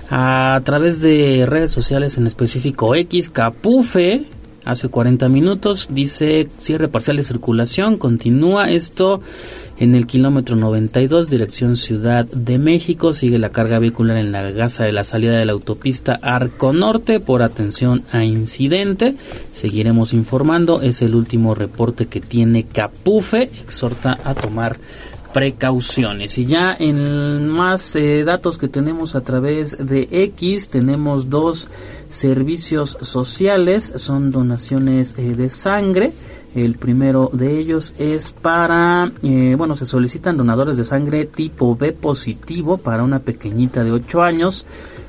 [0.09, 4.25] a través de redes sociales, en específico X, Capufe,
[4.63, 9.21] hace 40 minutos, dice cierre parcial de circulación, continúa esto
[9.79, 14.83] en el kilómetro 92, dirección Ciudad de México, sigue la carga vehicular en la gasa
[14.83, 19.15] de la salida de la autopista Arco Norte por atención a incidente.
[19.51, 24.77] Seguiremos informando, es el último reporte que tiene Capufe, exhorta a tomar
[25.33, 26.37] precauciones.
[26.37, 31.67] Y ya en más eh, datos que tenemos a través de X, tenemos dos
[32.07, 36.13] servicios sociales, son donaciones eh, de sangre.
[36.55, 41.93] El primero de ellos es para, eh, bueno, se solicitan donadores de sangre tipo B
[41.93, 44.65] positivo para una pequeñita de 8 años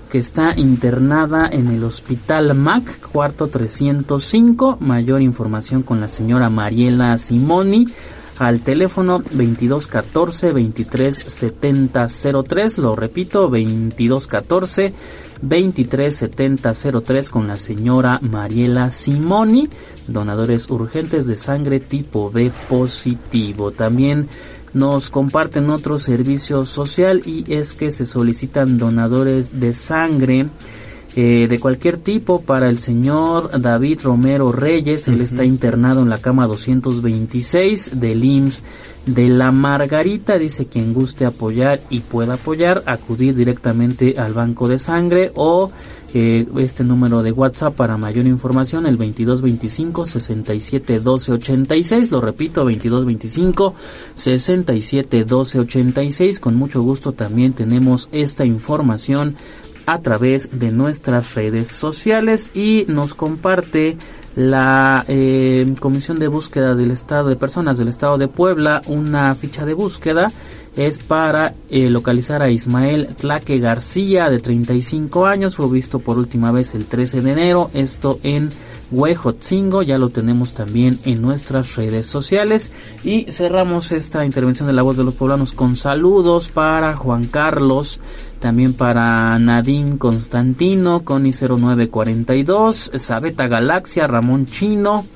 [0.08, 4.78] que está internada en el Hospital MAC, cuarto 305.
[4.80, 7.88] Mayor información con la señora Mariela Simoni
[8.38, 14.94] al teléfono 2214 237003 Lo repito, 2214
[15.42, 19.68] 237003 con la señora Mariela Simoni,
[20.08, 23.70] donadores urgentes de sangre tipo B positivo.
[23.70, 24.28] También
[24.72, 30.46] nos comparten otro servicio social y es que se solicitan donadores de sangre
[31.16, 35.06] eh, de cualquier tipo para el señor David Romero Reyes.
[35.06, 38.62] Él está internado en la cama 226 del IMSS
[39.06, 40.38] de la Margarita.
[40.38, 45.70] Dice quien guste apoyar y pueda apoyar, acudir directamente al banco de sangre o
[46.16, 52.12] eh, este número de WhatsApp para mayor información, el 2225 67 12 86.
[52.12, 53.74] Lo repito, 2225
[54.14, 56.38] 67 12 86.
[56.38, 59.34] Con mucho gusto también tenemos esta información
[59.86, 63.96] a través de nuestras redes sociales y nos comparte
[64.36, 69.64] la eh, Comisión de Búsqueda del Estado de Personas del Estado de Puebla una ficha
[69.64, 70.32] de búsqueda.
[70.76, 76.50] Es para eh, localizar a Ismael Tlaque García de 35 años fue visto por última
[76.50, 78.50] vez el 13 de enero esto en
[78.94, 82.70] Huejotzingo ya lo tenemos también en nuestras redes sociales.
[83.02, 88.00] Y cerramos esta intervención de la voz de los poblanos con saludos para Juan Carlos
[88.44, 95.06] también para Nadine Constantino, Coni 0942, Sabeta Galaxia, Ramón Chino,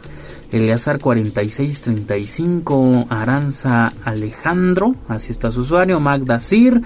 [0.51, 6.81] Eleazar 4635, Aranza Alejandro, así está su usuario, Magda Sir,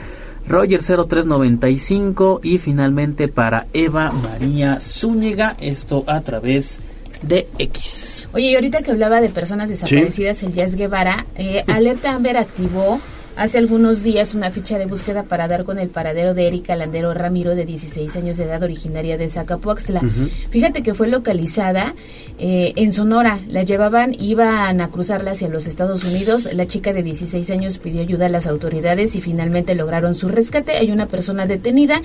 [0.47, 6.81] Roger 0395 y finalmente para Eva María Zúñiga, esto a través
[7.23, 8.29] de X.
[8.33, 13.01] Oye, y ahorita que hablaba de personas desaparecidas, el Jazz Guevara, eh, Alerta Amber activó
[13.37, 17.13] hace algunos días una ficha de búsqueda para dar con el paradero de Erika Landero
[17.15, 20.01] Ramiro, de 16 años de edad, originaria de Zacapuaxtla.
[20.51, 21.95] Fíjate que fue localizada
[22.39, 23.41] eh, en Sonora.
[23.49, 26.49] La llevaban, iban a cruzarla hacia los Estados Unidos.
[26.53, 30.73] La chica de 16 años pidió ayuda a las autoridades y finalmente lograron su rescate.
[30.73, 32.01] Hay una persona detenida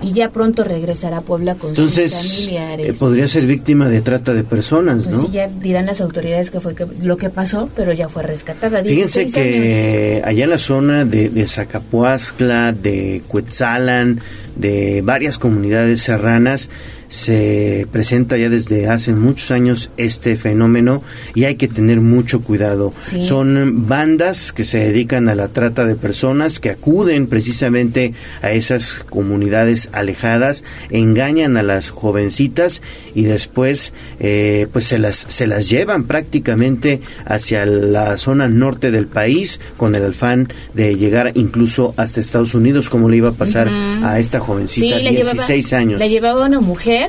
[0.00, 2.88] y ya pronto regresará a Puebla con Entonces, sus familiares.
[2.88, 5.22] eh, podría ser víctima de trata de personas, Pues ¿no?
[5.22, 8.82] sí, ya dirán las autoridades que fue que- lo que pasó, pero ya fue rescatada.
[8.82, 9.54] Fíjense 16 años.
[9.64, 14.20] que allá en la zona de, de Zacapuazcla, de Cuetzalan,
[14.56, 16.70] de varias comunidades serranas,
[17.12, 21.02] se presenta ya desde hace muchos años este fenómeno
[21.34, 22.94] y hay que tener mucho cuidado.
[23.06, 23.22] Sí.
[23.22, 28.94] Son bandas que se dedican a la trata de personas que acuden precisamente a esas
[29.10, 32.80] comunidades alejadas, engañan a las jovencitas
[33.14, 39.06] y después eh, pues se las se las llevan prácticamente hacia la zona norte del
[39.06, 43.68] país con el afán de llegar incluso hasta Estados Unidos como le iba a pasar
[44.02, 45.98] a esta jovencita Sí, la 16 llevaba- años.
[46.00, 47.01] La llevaba una mujer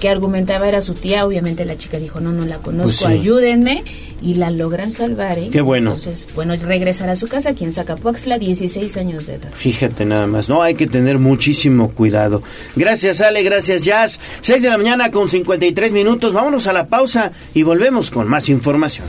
[0.00, 1.24] que argumentaba era su tía.
[1.26, 3.04] Obviamente la chica dijo, no, no la conozco, Pues sí.
[3.06, 3.84] ayúdenme.
[4.24, 5.48] Y la logran salvar, ¿eh?
[5.50, 5.90] Qué bueno.
[5.96, 9.50] Entonces, bueno, regresar a su casa aquí en Zacapuaxtla, 16 años de edad.
[9.52, 12.40] Fíjate nada más, no hay que tener muchísimo cuidado.
[12.76, 14.20] Gracias Ale, gracias Jazz.
[14.42, 18.48] 6 de la mañana con 53 minutos, vámonos a la pausa y volvemos con más
[18.48, 19.08] información.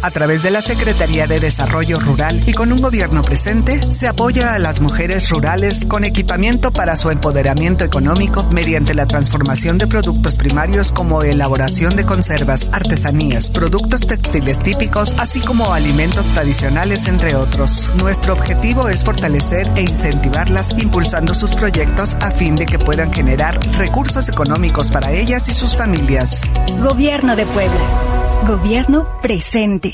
[0.00, 4.54] A través de la Secretaría de Desarrollo Rural y con un gobierno presente, se apoya
[4.54, 10.36] a las mujeres rurales con equipamiento para su empoderamiento económico mediante la transformación de productos
[10.36, 17.90] primarios como elaboración de conservas, artesanías, productos textiles típicos, así como alimentos tradicionales, entre otros.
[17.98, 23.58] Nuestro objetivo es fortalecer e incentivarlas impulsando sus proyectos a fin de que puedan generar
[23.76, 26.48] recursos económicos para ellas y sus familias.
[26.78, 27.80] Gobierno de Puebla.
[28.46, 29.87] Gobierno presente.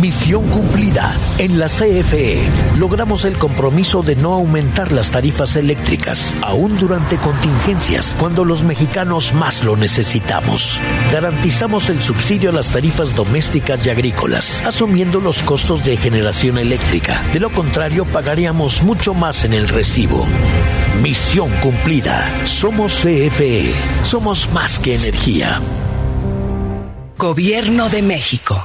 [0.00, 1.14] Misión cumplida.
[1.38, 8.16] En la CFE logramos el compromiso de no aumentar las tarifas eléctricas, aún durante contingencias,
[8.18, 10.80] cuando los mexicanos más lo necesitamos.
[11.12, 17.22] Garantizamos el subsidio a las tarifas domésticas y agrícolas, asumiendo los costos de generación eléctrica.
[17.32, 20.26] De lo contrario, pagaríamos mucho más en el recibo.
[21.00, 22.28] Misión cumplida.
[22.46, 23.72] Somos CFE.
[24.02, 25.60] Somos más que energía.
[27.16, 28.64] Gobierno de México.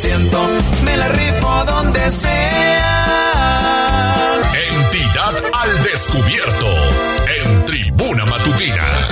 [0.00, 0.48] Ciento,
[0.84, 3.36] me la rifo donde sea.
[4.54, 6.66] Entidad al descubierto
[7.44, 9.08] en Tribuna Matutina.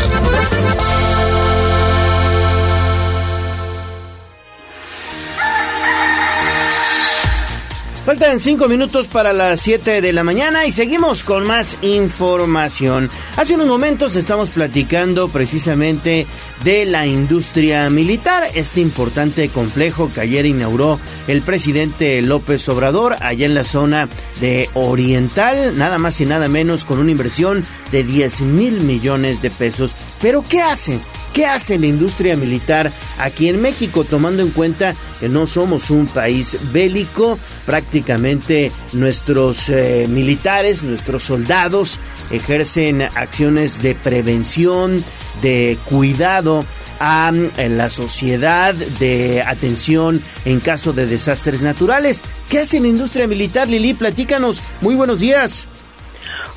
[8.08, 13.10] Faltan cinco minutos para las 7 de la mañana y seguimos con más información.
[13.36, 16.26] Hace unos momentos estamos platicando precisamente
[16.64, 23.44] de la industria militar, este importante complejo que ayer inauguró el presidente López Obrador allá
[23.44, 24.08] en la zona
[24.40, 29.50] de Oriental, nada más y nada menos con una inversión de 10 mil millones de
[29.50, 29.94] pesos.
[30.22, 30.98] Pero ¿qué hacen?
[31.38, 36.08] ¿Qué hace la industria militar aquí en México, tomando en cuenta que no somos un
[36.08, 37.38] país bélico?
[37.64, 42.00] Prácticamente nuestros eh, militares, nuestros soldados
[42.32, 45.04] ejercen acciones de prevención,
[45.40, 46.64] de cuidado
[46.98, 52.20] a la sociedad, de atención en caso de desastres naturales.
[52.48, 53.94] ¿Qué hace la industria militar, Lili?
[53.94, 54.60] Platícanos.
[54.80, 55.68] Muy buenos días.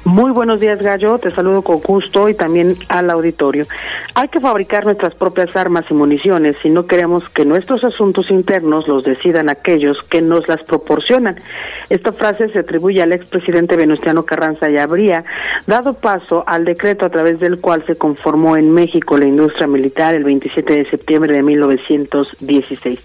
[0.04, 1.20] Muy buenos días, Gallo.
[1.20, 3.68] Te saludo con gusto y también al auditorio.
[4.16, 8.88] Hay que fabricar nuestras propias armas y municiones si no queremos que nuestros asuntos internos
[8.88, 11.36] los decidan aquellos que nos las proporcionan.
[11.90, 15.24] Esta frase se atribuye al expresidente Venustiano Carranza y habría
[15.68, 20.16] dado paso al decreto a través del cual se conformó en México la industria militar
[20.16, 23.00] el 27 de septiembre de 1916.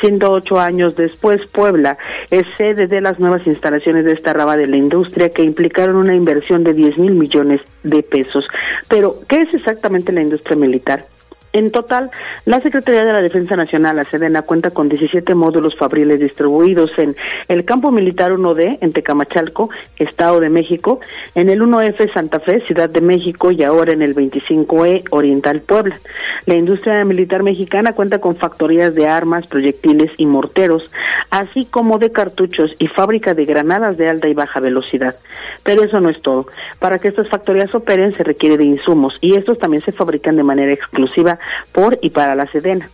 [0.00, 1.98] Siendo ocho años después, Puebla
[2.30, 6.14] es sede de las nuevas instalaciones de esta rama de la industria que implicaron una
[6.14, 6.27] inversión
[6.64, 8.46] de 10 mil millones de pesos.
[8.88, 11.04] Pero, ¿qué es exactamente la industria militar?
[11.52, 12.10] En total,
[12.44, 17.16] la Secretaría de la Defensa Nacional, la Sedena, cuenta con 17 módulos fabriles distribuidos en
[17.48, 21.00] el Campo Militar 1D, en Tecamachalco, Estado de México,
[21.34, 25.96] en el 1F Santa Fe, Ciudad de México, y ahora en el 25E Oriental Puebla.
[26.44, 30.82] La industria militar mexicana cuenta con factorías de armas, proyectiles y morteros,
[31.30, 35.14] así como de cartuchos y fábrica de granadas de alta y baja velocidad.
[35.62, 36.46] Pero eso no es todo.
[36.78, 40.42] Para que estas factorías operen se requiere de insumos y estos también se fabrican de
[40.42, 41.37] manera exclusiva
[41.72, 42.88] por y para la Sedena.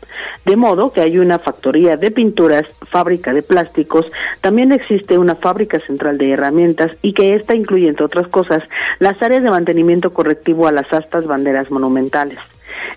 [0.45, 4.07] De modo que hay una factoría de pinturas, fábrica de plásticos,
[4.41, 8.63] también existe una fábrica central de herramientas y que esta incluye, entre otras cosas,
[8.99, 12.39] las áreas de mantenimiento correctivo a las astas banderas monumentales.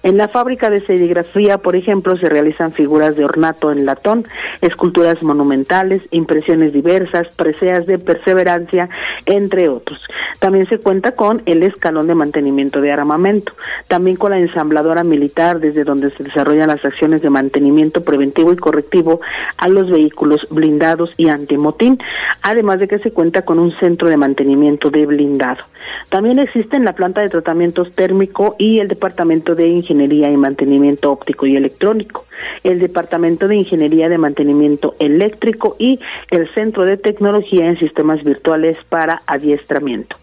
[0.04, 4.26] En la fábrica de serigrafía, por ejemplo, se realizan figuras de ornato en latón,
[4.62, 8.90] esculturas monumentales, impresiones diversas, preseas de perseverancia,
[9.26, 10.00] entre otros.
[10.40, 13.54] También se cuenta con el escalón de mantenimiento de armamento,
[13.88, 18.58] también con la ensambladora militar, desde donde se desarrollan las acciones de mantenimiento preventivo y
[18.58, 19.20] correctivo
[19.58, 21.98] a los vehículos blindados y antimotín,
[22.42, 25.64] además de que se cuenta con un centro de mantenimiento de blindado.
[26.10, 31.46] También existen la planta de tratamientos térmico y el departamento de Ingeniería y Mantenimiento Óptico
[31.46, 32.26] y Electrónico,
[32.64, 36.00] el Departamento de Ingeniería de Mantenimiento Eléctrico y
[36.30, 40.18] el Centro de Tecnología en Sistemas Virtuales para Adiestramiento.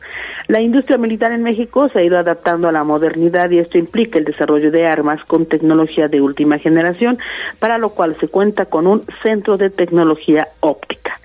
[0.49, 4.19] La industria militar en México se ha ido adaptando a la modernidad y esto implica
[4.19, 7.19] el desarrollo de armas con tecnología de última generación,
[7.59, 11.19] para lo cual se cuenta con un centro de tecnología óptica.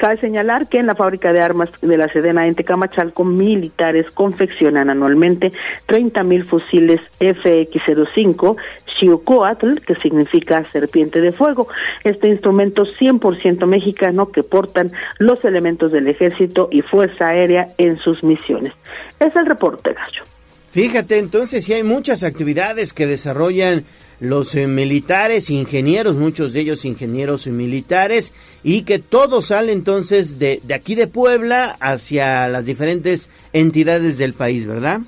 [0.00, 4.88] Cabe señalar que en la fábrica de armas de la Sedena en Tecamachalco, militares confeccionan
[4.88, 5.52] anualmente
[5.84, 8.56] 30 mil fusiles FX-05
[8.98, 11.68] Xiucoatl, que significa serpiente de fuego.
[12.02, 18.24] Este instrumento 100% mexicano que portan los elementos del ejército y fuerza aérea en sus
[18.24, 18.72] misiones.
[19.18, 20.22] Es el reporte, Gallo.
[20.70, 23.84] Fíjate, entonces, si hay muchas actividades que desarrollan
[24.20, 30.60] los eh, militares, ingenieros, muchos de ellos ingenieros militares, y que todo sale entonces de,
[30.62, 35.00] de aquí de Puebla hacia las diferentes entidades del país, ¿verdad?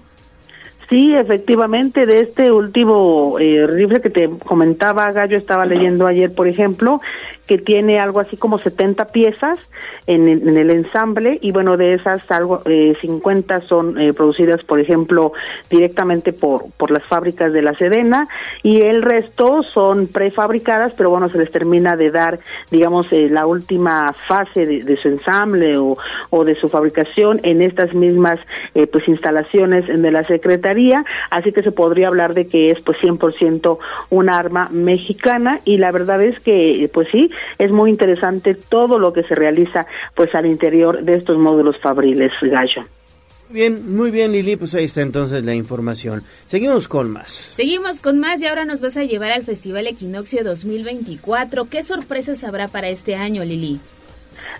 [0.93, 6.49] Sí, efectivamente, de este último eh, rifle que te comentaba, Gallo, estaba leyendo ayer, por
[6.49, 7.01] ejemplo,
[7.47, 9.59] que tiene algo así como 70 piezas
[10.07, 15.33] en, el ensamble y bueno, de esas algo eh, 50 son eh, producidas, por ejemplo,
[15.69, 18.29] directamente por, por las fábricas de la Sedena
[18.63, 22.39] y el resto son prefabricadas, pero bueno, se les termina de dar,
[22.71, 25.97] digamos, eh, la última fase de, su ensamble o,
[26.31, 28.39] o, de su fabricación en estas mismas
[28.75, 32.99] eh, pues instalaciones de la Secretaría, así que se podría hablar de que es pues
[32.99, 33.79] 100%
[34.11, 39.13] un arma mexicana y la verdad es que pues sí, es muy interesante todo lo
[39.13, 42.83] que se realiza pues al interior de estos módulos fabriles gallo.
[43.53, 46.23] Bien, muy bien Lili, pues ahí está entonces la información.
[46.47, 47.31] Seguimos con más.
[47.31, 51.67] Seguimos con más y ahora nos vas a llevar al Festival Equinoccio 2024.
[51.69, 53.79] ¿Qué sorpresas habrá para este año, Lili?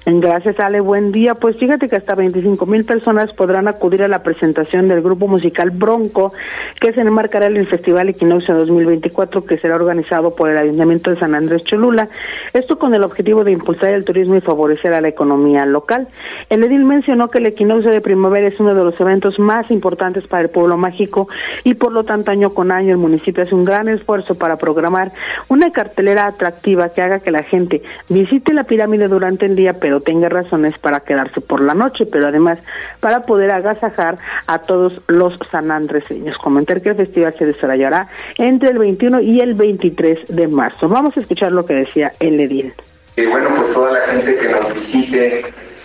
[0.05, 0.81] Gracias, Ale.
[0.81, 1.35] Buen día.
[1.35, 5.71] Pues fíjate que hasta 25 mil personas podrán acudir a la presentación del grupo musical
[5.71, 6.33] Bronco,
[6.81, 11.19] que se enmarcará en el Festival Equinoccio 2024, que será organizado por el Ayuntamiento de
[11.19, 12.09] San Andrés Cholula.
[12.53, 16.09] Esto con el objetivo de impulsar el turismo y favorecer a la economía local.
[16.51, 20.27] El edil mencionó que el Equinoccio de Primavera es uno de los eventos más importantes
[20.27, 21.29] para el pueblo mágico
[21.65, 25.13] y por lo tanto año con año el municipio hace un gran esfuerzo para programar
[25.49, 29.92] una cartelera atractiva que haga que la gente visite la pirámide durante el día, pero
[29.93, 32.59] pero tenga razones para quedarse por la noche, pero además
[32.99, 34.17] para poder agasajar
[34.47, 36.39] a todos los sanandreseños.
[36.39, 40.89] Comentar que el festival se desarrollará entre el 21 y el 23 de marzo.
[40.89, 42.73] Vamos a escuchar lo que decía el edil.
[43.17, 45.45] Y bueno, pues toda la gente que nos visite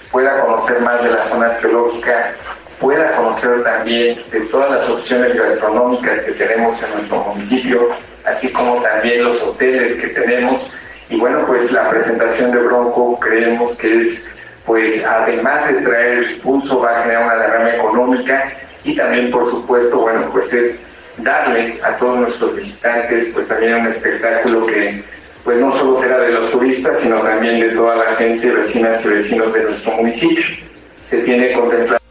[0.10, 2.34] pueda conocer más de la zona arqueológica,
[2.80, 7.90] pueda conocer también de todas las opciones gastronómicas que tenemos en nuestro municipio,
[8.24, 10.72] así como también los hoteles que tenemos
[11.10, 14.36] y bueno, pues la presentación de Bronco creemos que es,
[14.66, 18.54] pues además de traer impulso, va a generar una derrama económica
[18.84, 20.82] y también, por supuesto, bueno, pues es
[21.18, 25.04] darle a todos nuestros visitantes, pues también un espectáculo que
[25.44, 29.10] pues no solo será de los turistas, sino también de toda la gente, vecinas y
[29.10, 30.44] vecinos de nuestro municipio.
[31.00, 32.02] Se tiene contemplado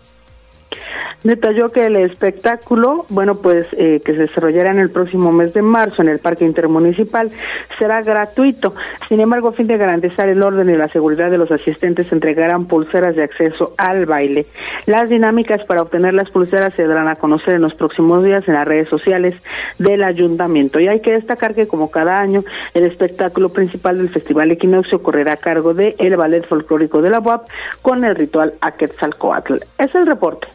[1.26, 5.60] Detalló que el espectáculo, bueno, pues eh, que se desarrollará en el próximo mes de
[5.60, 7.32] marzo en el Parque Intermunicipal,
[7.76, 8.76] será gratuito.
[9.08, 12.66] Sin embargo, a fin de garantizar el orden y la seguridad de los asistentes, entregarán
[12.66, 14.46] pulseras de acceso al baile.
[14.86, 18.54] Las dinámicas para obtener las pulseras se darán a conocer en los próximos días en
[18.54, 19.34] las redes sociales
[19.80, 20.78] del ayuntamiento.
[20.78, 25.32] Y hay que destacar que, como cada año, el espectáculo principal del Festival Equinoccio correrá
[25.32, 27.48] a cargo de el Ballet Folclórico de la UAP
[27.82, 29.56] con el ritual Aquetzalcoatl.
[29.76, 30.46] Es el reporte.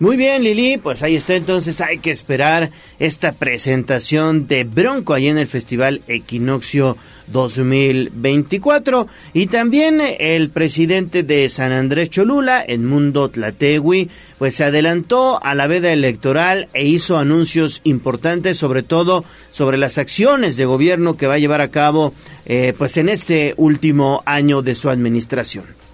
[0.00, 2.70] Muy bien, Lili, pues ahí está entonces, hay que esperar
[3.00, 6.96] esta presentación de Bronco ahí en el Festival Equinoccio
[7.26, 15.42] 2024 y también el presidente de San Andrés Cholula, en Mundo Tlategui, pues se adelantó
[15.42, 21.16] a la veda electoral e hizo anuncios importantes, sobre todo sobre las acciones de gobierno
[21.16, 22.14] que va a llevar a cabo
[22.46, 25.87] eh, pues en este último año de su administración.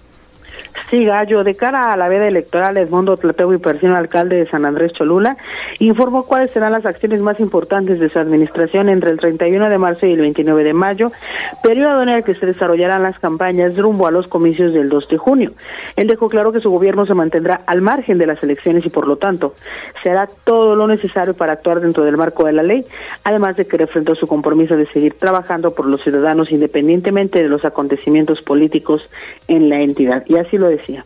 [0.89, 4.65] Sí, Gallo, de cara a la veda electoral, Edmundo Tlateo y Persino, alcalde de San
[4.65, 5.35] Andrés Cholula,
[5.79, 10.05] informó cuáles serán las acciones más importantes de su administración entre el 31 de marzo
[10.05, 11.11] y el 29 de mayo,
[11.63, 15.17] periodo en el que se desarrollarán las campañas rumbo a los comicios del 2 de
[15.17, 15.53] junio.
[15.95, 19.07] Él dejó claro que su gobierno se mantendrá al margen de las elecciones y, por
[19.07, 19.55] lo tanto,
[20.03, 22.85] se hará todo lo necesario para actuar dentro del marco de la ley,
[23.23, 27.65] además de que refrentó su compromiso de seguir trabajando por los ciudadanos independientemente de los
[27.65, 29.09] acontecimientos políticos
[29.47, 30.23] en la entidad.
[30.27, 31.03] Y así lo decía.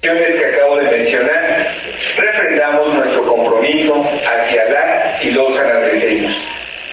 [0.00, 1.74] que acabo de mencionar,
[2.16, 6.36] refrendamos nuestro compromiso hacia las y los sanandreseños.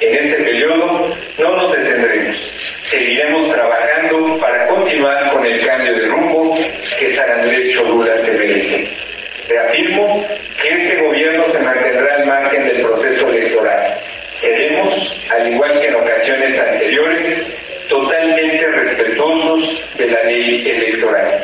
[0.01, 2.35] En este periodo no nos detendremos.
[2.83, 6.57] Seguiremos trabajando para continuar con el cambio de rumbo
[6.99, 8.89] que San Andrés Cholula se merece.
[9.47, 10.25] Reafirmo
[10.61, 13.93] que este gobierno se mantendrá al margen del proceso electoral.
[14.33, 17.43] Seremos, al igual que en ocasiones anteriores,
[17.87, 21.43] totalmente respetuosos de la ley electoral.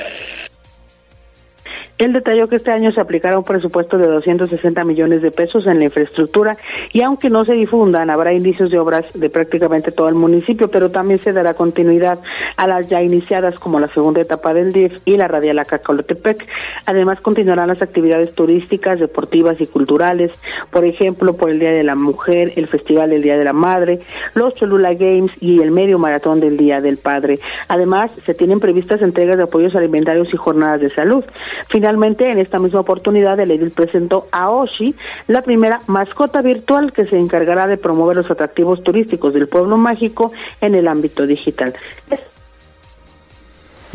[1.97, 5.79] Él detalló que este año se aplicará un presupuesto de 260 millones de pesos en
[5.79, 6.55] la infraestructura
[6.93, 10.91] y aunque no se difundan, habrá indicios de obras de prácticamente todo el municipio, pero
[10.91, 12.19] también se dará continuidad
[12.55, 16.45] a las ya iniciadas como la segunda etapa del DIF y la radial Acacolotepec.
[16.85, 20.31] Además, continuarán las actividades turísticas, deportivas y culturales,
[20.69, 24.01] por ejemplo, por el Día de la Mujer, el Festival del Día de la Madre,
[24.35, 27.39] los Cholula Games y el Medio Maratón del Día del Padre.
[27.69, 31.23] Además, se tienen previstas entregas de apoyos alimentarios y jornadas de salud.
[31.69, 34.95] Finalmente, en esta misma oportunidad, el edil presentó a Oshi,
[35.27, 40.31] la primera mascota virtual que se encargará de promover los atractivos turísticos del pueblo mágico
[40.61, 41.73] en el ámbito digital.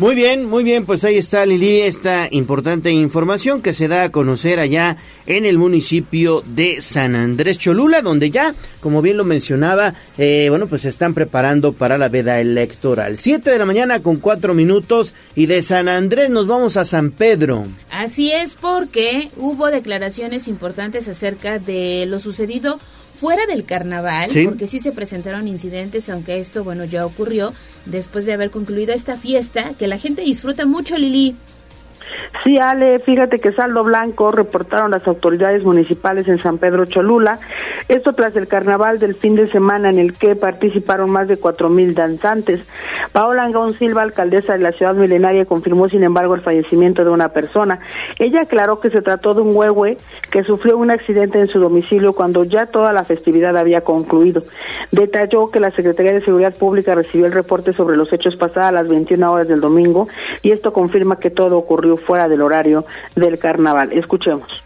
[0.03, 4.11] Muy bien, muy bien, pues ahí está Lili, esta importante información que se da a
[4.11, 4.97] conocer allá
[5.27, 10.67] en el municipio de San Andrés Cholula, donde ya, como bien lo mencionaba, eh, bueno,
[10.67, 13.15] pues se están preparando para la veda electoral.
[13.17, 17.11] Siete de la mañana con cuatro minutos y de San Andrés nos vamos a San
[17.11, 17.65] Pedro.
[17.89, 22.77] Así es porque hubo declaraciones importantes acerca de lo sucedido
[23.15, 24.45] fuera del carnaval, Sí.
[24.45, 27.53] porque sí se presentaron incidentes, aunque esto, bueno, ya ocurrió
[27.85, 31.35] después de haber concluido esta fiesta, que la gente disfruta mucho, Lili.
[32.43, 37.39] Sí, Ale, fíjate que saldo blanco reportaron las autoridades municipales en San Pedro Cholula.
[37.87, 41.69] Esto tras el carnaval del fin de semana en el que participaron más de cuatro
[41.69, 42.61] mil danzantes.
[43.11, 47.29] Paola Angón Silva, alcaldesa de la ciudad milenaria, confirmó sin embargo el fallecimiento de una
[47.29, 47.79] persona.
[48.19, 49.97] Ella aclaró que se trató de un huehue
[50.31, 54.43] que sufrió un accidente en su domicilio cuando ya toda la festividad había concluido.
[54.91, 58.71] Detalló que la Secretaría de Seguridad Pública recibió el reporte sobre los hechos pasadas a
[58.71, 60.07] las 21 horas del domingo
[60.41, 62.85] y esto confirma que todo ocurrió fuera del horario
[63.15, 63.91] del carnaval.
[63.93, 64.63] Escuchemos.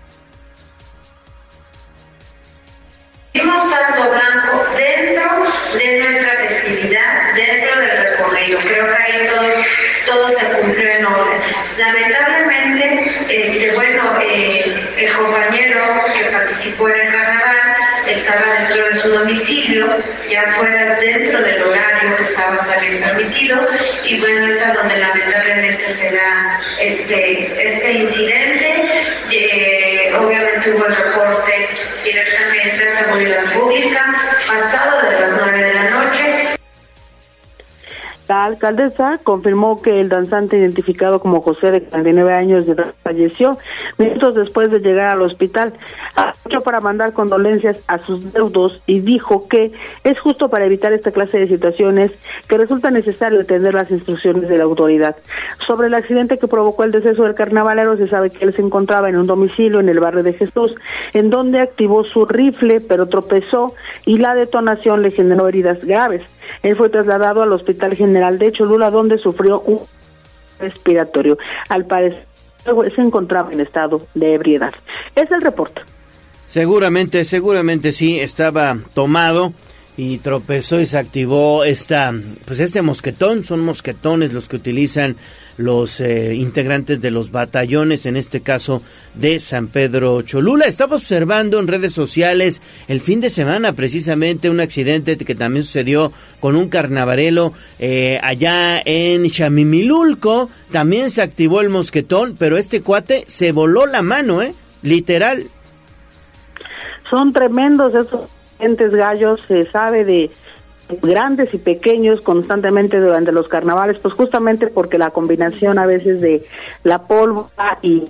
[3.34, 5.44] Vimos saldo blanco dentro
[5.78, 8.60] de nuestra festividad, dentro del recorrido.
[8.60, 11.40] Creo que ahí todo, todo se cumplió en orden.
[11.78, 17.76] Lamentablemente, este, bueno, eh, el compañero que participó en el carnaval
[18.08, 19.98] estaba dentro de su domicilio,
[20.30, 23.68] ya fuera dentro del horario que estaba también permitido,
[24.04, 29.14] y bueno, es a donde lamentablemente se da este, este incidente.
[29.32, 31.70] Eh, obviamente hubo el reporte
[32.04, 34.16] directamente a Seguridad Pública,
[34.48, 36.57] pasado de las 9 de la noche,
[38.28, 43.58] La alcaldesa confirmó que el danzante identificado como José de 49 años de edad falleció
[43.98, 45.74] minutos después de llegar al hospital.
[46.16, 49.72] Aprovechó para mandar condolencias a sus deudos y dijo que
[50.04, 52.12] es justo para evitar esta clase de situaciones
[52.50, 55.16] que resulta necesario atender las instrucciones de la autoridad.
[55.66, 59.08] Sobre el accidente que provocó el deceso del carnavalero, se sabe que él se encontraba
[59.08, 60.76] en un domicilio en el barrio de Jesús,
[61.14, 63.74] en donde activó su rifle, pero tropezó
[64.06, 66.24] y la detonación le generó heridas graves.
[66.64, 69.82] Él fue trasladado al Hospital General de Cholula, donde sufrió un
[70.60, 71.38] respiratorio.
[71.70, 72.26] Al parecer,
[72.96, 74.74] se encontraba en estado de ebriedad.
[75.16, 75.82] Es el reporte.
[76.48, 79.54] Seguramente, seguramente sí, estaba tomado
[79.98, 82.14] y tropezó y se activó esta,
[82.46, 85.18] pues este mosquetón, son mosquetones los que utilizan
[85.58, 88.82] los eh, integrantes de los batallones, en este caso
[89.16, 90.66] de San Pedro Cholula.
[90.66, 96.12] Estaba observando en redes sociales el fin de semana precisamente un accidente que también sucedió
[96.40, 100.50] con un carnavarelo eh, allá en Chamimilulco.
[100.72, 104.54] También se activó el mosquetón, pero este cuate se voló la mano, ¿eh?
[104.84, 105.48] Literal.
[107.10, 107.94] Son tremendos
[108.60, 110.30] entes gallos, se sabe de
[111.02, 116.46] grandes y pequeños constantemente durante los carnavales, pues justamente porque la combinación a veces de
[116.84, 118.06] la pólvora y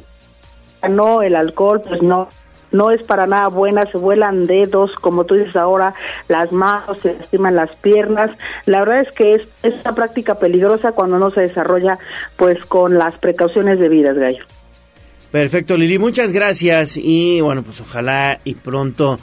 [0.89, 2.30] no el alcohol, pues no
[2.71, 5.93] no es para nada buena, se vuelan dedos, como tú dices ahora,
[6.28, 8.32] las manos, se lastiman las piernas.
[8.65, 11.97] La verdad es que es, es una práctica peligrosa cuando no se desarrolla
[12.36, 14.43] pues con las precauciones debidas, Gallo.
[15.32, 19.19] Perfecto, Lili, muchas gracias y bueno, pues ojalá y pronto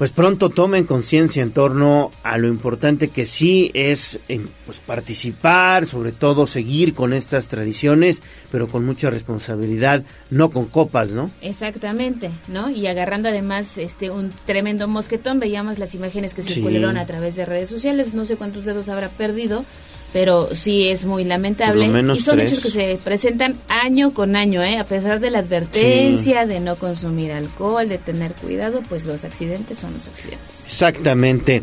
[0.00, 4.18] pues pronto tomen conciencia en torno a lo importante que sí es
[4.64, 11.10] pues participar, sobre todo seguir con estas tradiciones, pero con mucha responsabilidad, no con copas,
[11.10, 11.30] ¿no?
[11.42, 12.70] Exactamente, ¿no?
[12.70, 17.44] Y agarrando además este un tremendo mosquetón, veíamos las imágenes que circularon a través de
[17.44, 19.66] redes sociales, no sé cuántos dedos habrá perdido,
[20.12, 24.78] pero sí es muy lamentable y son hechos que se presentan año con año, ¿eh?
[24.78, 29.78] a pesar de la advertencia de no consumir alcohol, de tener cuidado, pues los accidentes
[29.78, 30.64] son los accidentes.
[30.66, 31.62] Exactamente.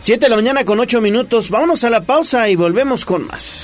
[0.00, 3.62] Siete de la mañana con ocho minutos, vámonos a la pausa y volvemos con más.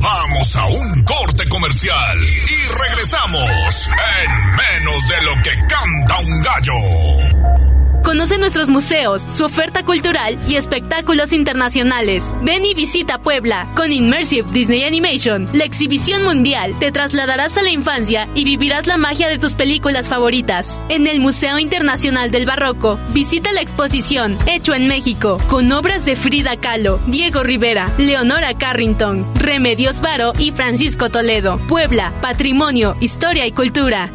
[0.00, 3.88] Vamos a un corte comercial y regresamos
[4.20, 7.85] en menos de lo que canta un gallo.
[8.06, 12.32] Conoce nuestros museos, su oferta cultural y espectáculos internacionales.
[12.42, 13.66] Ven y visita Puebla.
[13.74, 18.96] Con Immersive Disney Animation, la exhibición mundial, te trasladarás a la infancia y vivirás la
[18.96, 20.80] magia de tus películas favoritas.
[20.88, 26.14] En el Museo Internacional del Barroco, visita la exposición Hecho en México, con obras de
[26.14, 31.58] Frida Kahlo, Diego Rivera, Leonora Carrington, Remedios Varo y Francisco Toledo.
[31.66, 34.10] Puebla, Patrimonio, Historia y Cultura.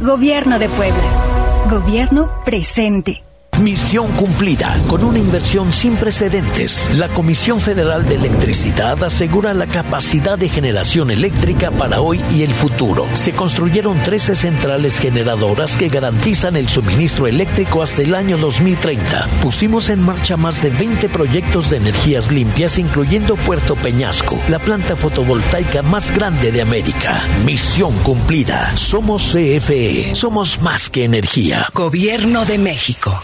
[0.00, 1.68] Gobierno de Puebla.
[1.68, 3.22] Gobierno presente.
[3.60, 4.76] Misión cumplida.
[4.88, 11.10] Con una inversión sin precedentes, la Comisión Federal de Electricidad asegura la capacidad de generación
[11.12, 13.06] eléctrica para hoy y el futuro.
[13.12, 19.28] Se construyeron 13 centrales generadoras que garantizan el suministro eléctrico hasta el año 2030.
[19.40, 24.96] Pusimos en marcha más de 20 proyectos de energías limpias, incluyendo Puerto Peñasco, la planta
[24.96, 27.28] fotovoltaica más grande de América.
[27.44, 28.76] Misión cumplida.
[28.76, 30.14] Somos CFE.
[30.14, 31.68] Somos más que energía.
[31.72, 33.20] Gobierno de México.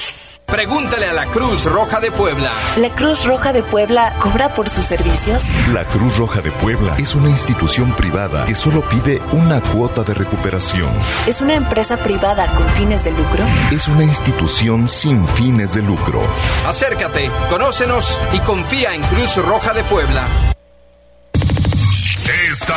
[0.51, 2.51] Pregúntale a la Cruz Roja de Puebla.
[2.77, 5.45] ¿La Cruz Roja de Puebla cobra por sus servicios?
[5.73, 10.13] La Cruz Roja de Puebla es una institución privada que solo pide una cuota de
[10.13, 10.91] recuperación.
[11.27, 13.45] ¿Es una empresa privada con fines de lucro?
[13.71, 16.21] Es una institución sin fines de lucro.
[16.67, 20.25] Acércate, conócenos y confía en Cruz Roja de Puebla.
[22.51, 22.77] Esta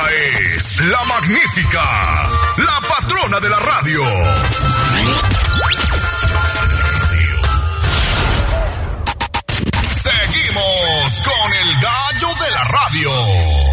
[0.56, 1.82] es la magnífica,
[2.58, 4.04] la patrona de la radio.
[10.34, 13.73] Seguimos con el gallo de la radio.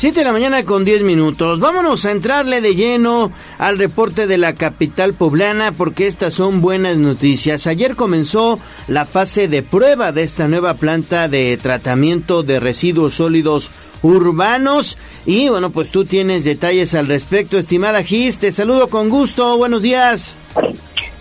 [0.00, 1.60] 7 de la mañana con 10 minutos.
[1.60, 6.96] Vámonos a entrarle de lleno al reporte de la capital poblana porque estas son buenas
[6.96, 7.66] noticias.
[7.66, 13.70] Ayer comenzó la fase de prueba de esta nueva planta de tratamiento de residuos sólidos
[14.00, 14.96] urbanos
[15.26, 18.38] y bueno, pues tú tienes detalles al respecto, estimada Gis.
[18.38, 19.58] Te saludo con gusto.
[19.58, 20.34] Buenos días.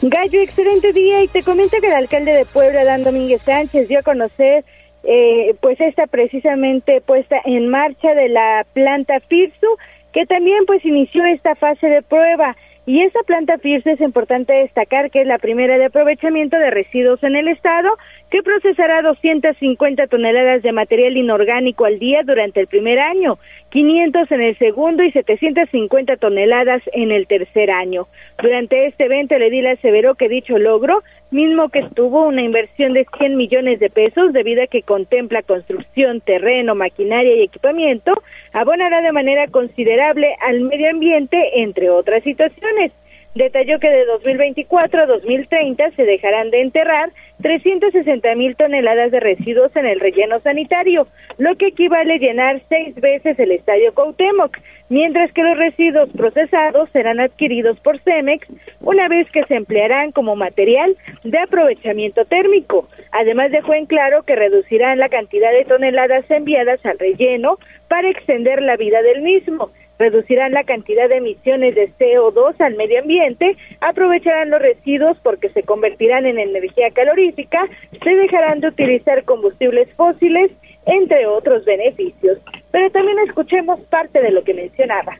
[0.02, 4.00] Gallo, excelente día y te comento que el alcalde de Puebla, Dan Domínguez Sánchez, dio
[4.00, 4.64] a conocer
[5.04, 9.78] eh, pues esta precisamente puesta en marcha de la planta FIRSU,
[10.12, 12.56] que también pues inició esta fase de prueba.
[12.86, 17.22] Y esa planta FIRSU es importante destacar que es la primera de aprovechamiento de residuos
[17.24, 17.90] en el estado,
[18.32, 23.38] que procesará 250 toneladas de material inorgánico al día durante el primer año,
[23.70, 28.08] 500 en el segundo y 750 toneladas en el tercer año.
[28.42, 33.38] Durante este evento, edil aseveró que dicho logro, mismo que tuvo una inversión de 100
[33.38, 38.14] millones de pesos debido a que contempla construcción, terreno, maquinaria y equipamiento,
[38.54, 42.92] abonará de manera considerable al medio ambiente, entre otras situaciones.
[43.36, 47.12] Detalló que de 2024 a 2030 se dejarán de enterrar
[47.44, 51.08] 360 mil toneladas de residuos en el relleno sanitario,
[51.38, 54.58] lo que equivale a llenar seis veces el estadio Cuauhtémoc,
[54.90, 58.48] mientras que los residuos procesados serán adquiridos por Cemex
[58.82, 62.90] una vez que se emplearán como material de aprovechamiento térmico.
[63.12, 68.64] Además dejó en claro que reducirán la cantidad de toneladas enviadas al relleno para extender
[68.64, 74.50] la vida del mismo reducirán la cantidad de emisiones de CO2 al medio ambiente, aprovecharán
[74.50, 77.60] los residuos porque se convertirán en energía calorífica,
[78.02, 80.52] se dejarán de utilizar combustibles fósiles,
[80.86, 82.40] entre otros beneficios.
[82.72, 85.20] Pero también escuchemos parte de lo que mencionaba.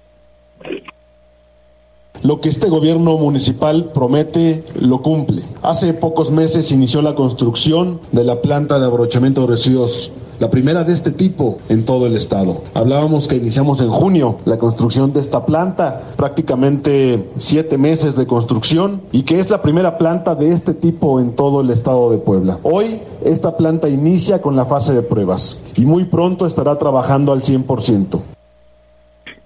[2.24, 5.42] Lo que este gobierno municipal promete lo cumple.
[5.62, 10.84] Hace pocos meses inició la construcción de la planta de abrochamiento de residuos la primera
[10.84, 12.62] de este tipo en todo el estado.
[12.74, 19.02] Hablábamos que iniciamos en junio la construcción de esta planta, prácticamente siete meses de construcción
[19.12, 22.60] y que es la primera planta de este tipo en todo el estado de Puebla.
[22.64, 27.42] Hoy esta planta inicia con la fase de pruebas y muy pronto estará trabajando al
[27.42, 28.39] 100%.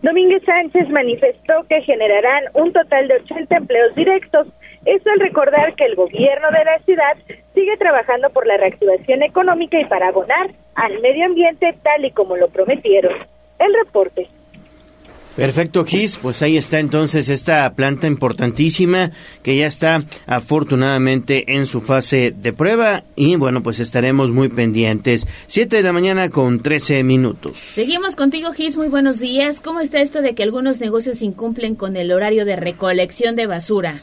[0.04, 4.48] Domínguez Sánchez manifestó que generarán un total de 80 empleos directos.
[4.84, 7.16] Eso al recordar que el gobierno de la ciudad
[7.54, 12.36] sigue trabajando por la reactivación económica y para abonar al medio ambiente tal y como
[12.36, 13.14] lo prometieron.
[13.60, 14.28] El reporte.
[15.36, 16.20] Perfecto, Gis.
[16.20, 19.12] Pues ahí está entonces esta planta importantísima
[19.42, 25.26] que ya está afortunadamente en su fase de prueba y bueno, pues estaremos muy pendientes.
[25.48, 27.58] Siete de la mañana con 13 minutos.
[27.58, 28.78] Seguimos contigo, Gis.
[28.78, 29.60] Muy buenos días.
[29.60, 34.02] ¿Cómo está esto de que algunos negocios incumplen con el horario de recolección de basura?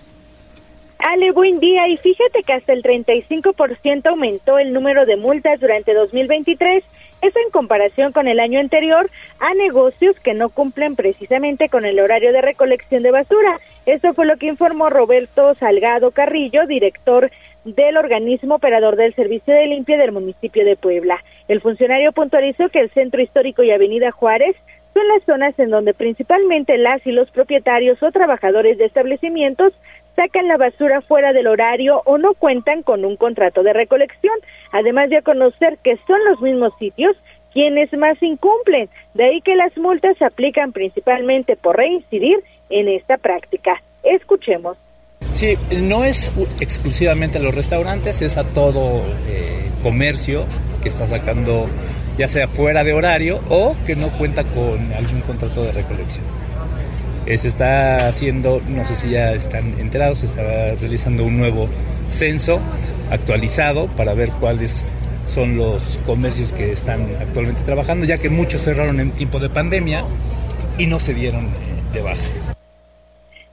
[0.98, 1.88] Ale, buen día.
[1.88, 6.82] Y fíjate que hasta el 35% aumentó el número de multas durante 2023
[7.22, 12.00] eso en comparación con el año anterior a negocios que no cumplen precisamente con el
[12.00, 13.60] horario de recolección de basura.
[13.86, 17.30] Eso fue lo que informó Roberto Salgado Carrillo, director
[17.64, 21.22] del organismo operador del servicio de limpia del municipio de Puebla.
[21.48, 24.56] El funcionario puntualizó que el centro histórico y Avenida Juárez
[24.94, 29.72] son las zonas en donde principalmente las y los propietarios o trabajadores de establecimientos
[30.16, 34.34] sacan la basura fuera del horario o no cuentan con un contrato de recolección,
[34.72, 37.16] además de conocer que son los mismos sitios
[37.52, 42.38] quienes más incumplen, de ahí que las multas se aplican principalmente por reincidir
[42.68, 43.82] en esta práctica.
[44.04, 44.76] Escuchemos.
[45.30, 50.44] Sí, no es exclusivamente a los restaurantes, es a todo eh, comercio
[50.82, 51.68] que está sacando
[52.18, 56.24] ya sea fuera de horario o que no cuenta con algún contrato de recolección.
[57.30, 61.68] Eh, se está haciendo, no sé si ya están enterados, se está realizando un nuevo
[62.08, 62.58] censo
[63.08, 64.84] actualizado para ver cuáles
[65.26, 70.02] son los comercios que están actualmente trabajando, ya que muchos cerraron en tiempo de pandemia
[70.76, 72.20] y no se dieron eh, de baja.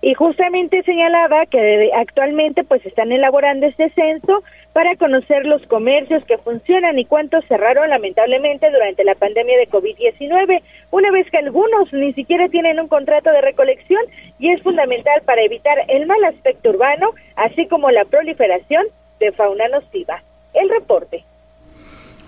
[0.01, 4.43] Y justamente señalaba que actualmente pues están elaborando este censo
[4.77, 10.61] para conocer los comercios que funcionan y cuántos cerraron lamentablemente durante la pandemia de COVID-19,
[10.91, 14.03] una vez que algunos ni siquiera tienen un contrato de recolección
[14.37, 18.85] y es fundamental para evitar el mal aspecto urbano, así como la proliferación
[19.19, 20.21] de fauna nociva.
[20.53, 21.23] El reporte.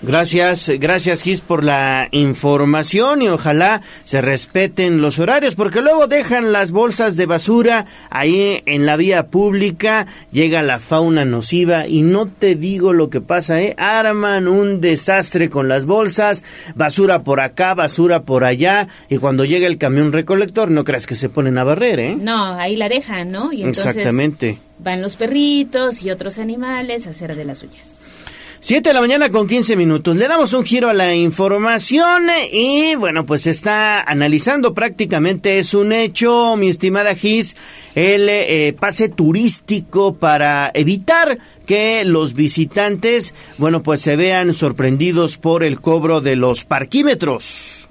[0.01, 6.53] Gracias, gracias Gis por la información y ojalá se respeten los horarios porque luego dejan
[6.53, 12.27] las bolsas de basura ahí en la vía pública, llega la fauna nociva y no
[12.27, 13.75] te digo lo que pasa, ¿eh?
[13.77, 16.45] Arman un desastre con las bolsas,
[16.75, 21.15] basura por acá, basura por allá y cuando llega el camión recolector no creas que
[21.15, 22.15] se ponen a barrer, ¿eh?
[22.17, 23.51] No, ahí la dejan, ¿no?
[23.51, 24.59] Y entonces Exactamente.
[24.81, 28.18] Van los perritos y otros animales a hacer de las suyas.
[28.62, 30.18] 7 de la mañana con 15 minutos.
[30.18, 35.93] Le damos un giro a la información y bueno, pues está analizando prácticamente, es un
[35.93, 37.55] hecho, mi estimada Gis,
[37.95, 45.64] el eh, pase turístico para evitar que los visitantes, bueno, pues se vean sorprendidos por
[45.64, 47.88] el cobro de los parquímetros.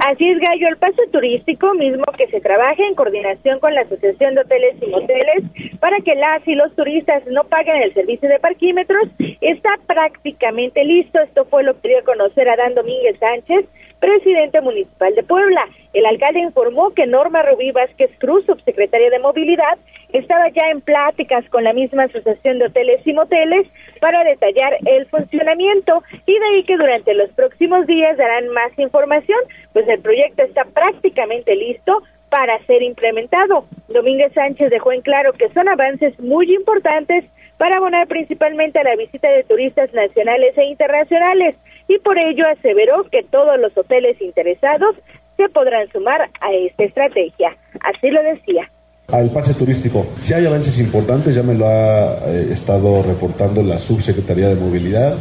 [0.00, 4.34] Así es, Gallo, el paso turístico mismo que se trabaja en coordinación con la Asociación
[4.34, 5.44] de Hoteles y Moteles
[5.80, 9.04] para para que las y los turistas no paguen el servicio de parquímetros
[9.40, 11.20] está prácticamente listo.
[11.20, 13.66] Esto fue lo que dio a conocer Adán Domínguez Sánchez,
[14.00, 15.64] presidente municipal de Puebla.
[15.92, 19.78] El alcalde informó que Norma Rubí Vázquez Cruz, subsecretaria de Movilidad,
[20.18, 23.66] estaba ya en pláticas con la misma Asociación de Hoteles y Moteles
[24.00, 29.38] para detallar el funcionamiento y de ahí que durante los próximos días darán más información,
[29.72, 33.66] pues el proyecto está prácticamente listo para ser implementado.
[33.88, 37.24] Domínguez Sánchez dejó en claro que son avances muy importantes
[37.58, 41.56] para abonar principalmente a la visita de turistas nacionales e internacionales
[41.88, 44.96] y por ello aseveró que todos los hoteles interesados
[45.36, 47.56] se podrán sumar a esta estrategia.
[47.80, 48.70] Así lo decía.
[49.12, 53.78] Al pase turístico, si hay avances importantes, ya me lo ha eh, estado reportando la
[53.78, 55.14] subsecretaría de movilidad.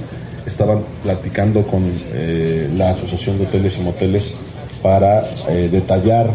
[0.48, 4.36] Estaban platicando con eh, la Asociación de Hoteles y Moteles
[4.82, 6.32] para eh, detallar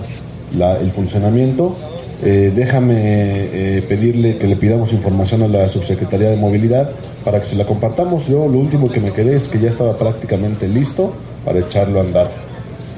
[0.80, 1.76] el funcionamiento.
[2.22, 6.90] déjame pedirle que le pidamos información a la subsecretaría de movilidad
[7.24, 8.26] para que se la compartamos.
[8.26, 11.12] Yo lo último que me quedé es que ya estaba prácticamente listo
[11.44, 12.49] para echarlo a andar.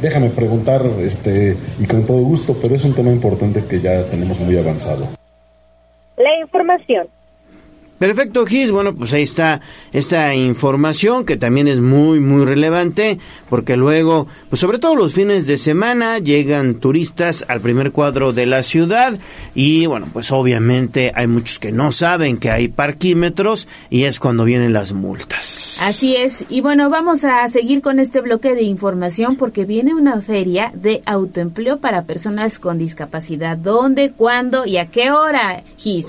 [0.03, 4.41] Déjame preguntar, este, y con todo gusto, pero es un tema importante que ya tenemos
[4.41, 5.07] muy avanzado.
[6.17, 7.07] La información
[8.03, 8.73] Perfecto, Gis.
[8.73, 9.61] Bueno, pues ahí está
[9.93, 15.47] esta información que también es muy, muy relevante porque luego, pues sobre todo los fines
[15.47, 19.17] de semana, llegan turistas al primer cuadro de la ciudad
[19.55, 24.45] y bueno, pues obviamente hay muchos que no saben que hay parquímetros y es cuando
[24.45, 25.79] vienen las multas.
[25.81, 26.45] Así es.
[26.49, 31.03] Y bueno, vamos a seguir con este bloque de información porque viene una feria de
[31.07, 33.57] autoempleo para personas con discapacidad.
[33.57, 36.09] ¿Dónde, cuándo y a qué hora, Gis?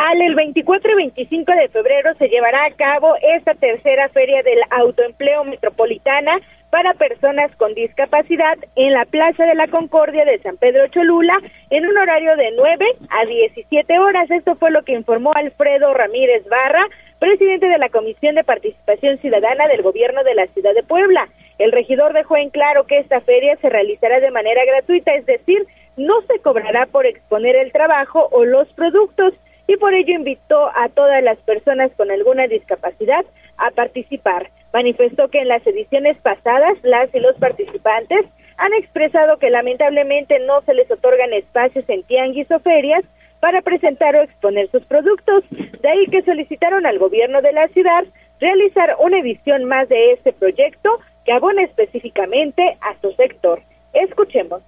[0.00, 4.58] Al el 24 y 25 de febrero se llevará a cabo esta tercera feria del
[4.70, 6.40] autoempleo metropolitana
[6.70, 11.38] para personas con discapacidad en la Plaza de la Concordia de San Pedro Cholula
[11.68, 14.30] en un horario de 9 a 17 horas.
[14.30, 16.86] Esto fue lo que informó Alfredo Ramírez Barra,
[17.18, 21.28] presidente de la Comisión de Participación Ciudadana del Gobierno de la Ciudad de Puebla.
[21.58, 25.66] El regidor dejó en claro que esta feria se realizará de manera gratuita, es decir,
[25.98, 29.34] no se cobrará por exponer el trabajo o los productos
[29.70, 33.24] y por ello invitó a todas las personas con alguna discapacidad
[33.56, 34.50] a participar.
[34.72, 40.60] Manifestó que en las ediciones pasadas las y los participantes han expresado que lamentablemente no
[40.62, 43.04] se les otorgan espacios en tianguis o ferias
[43.38, 48.04] para presentar o exponer sus productos, de ahí que solicitaron al gobierno de la ciudad
[48.40, 53.62] realizar una edición más de este proyecto que abona específicamente a su sector.
[53.92, 54.62] Escuchemos.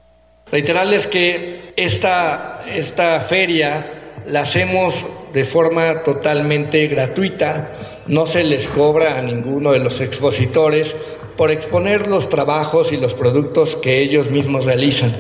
[0.51, 4.95] Reiterarles que esta, esta feria la hacemos
[5.33, 10.95] de forma totalmente gratuita, no se les cobra a ninguno de los expositores
[11.37, 15.15] por exponer los trabajos y los productos que ellos mismos realizan.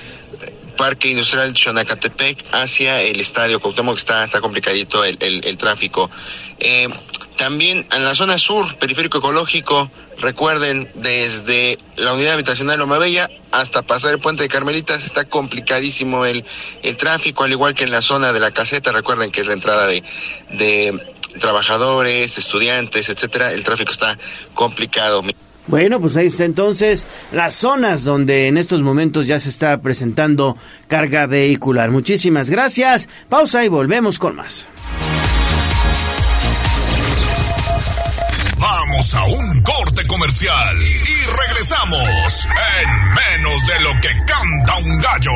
[0.72, 6.10] Parque Industrial Xonacatepec hacia el Estadio Cuauhtémoc está, está complicadito el, el, tráfico.
[6.60, 6.88] Eh,
[7.38, 13.82] también en la zona sur, periférico ecológico, recuerden, desde la unidad habitacional Loma Bella hasta
[13.82, 16.46] pasar el puente de Carmelitas está complicadísimo el,
[16.84, 19.54] el tráfico, al igual que en la zona de la caseta, recuerden que es la
[19.54, 20.04] entrada de,
[20.52, 24.18] de trabajadores, estudiantes, etcétera, el tráfico está
[24.54, 25.24] complicado.
[25.68, 30.58] Bueno, pues ahí está entonces las zonas donde en estos momentos ya se está presentando
[30.88, 31.92] carga vehicular.
[31.92, 33.08] Muchísimas gracias.
[33.30, 34.68] Pausa y volvemos con más.
[38.58, 42.48] Vamos a un corte comercial y regresamos
[42.80, 45.32] en menos de lo que canta un gallo.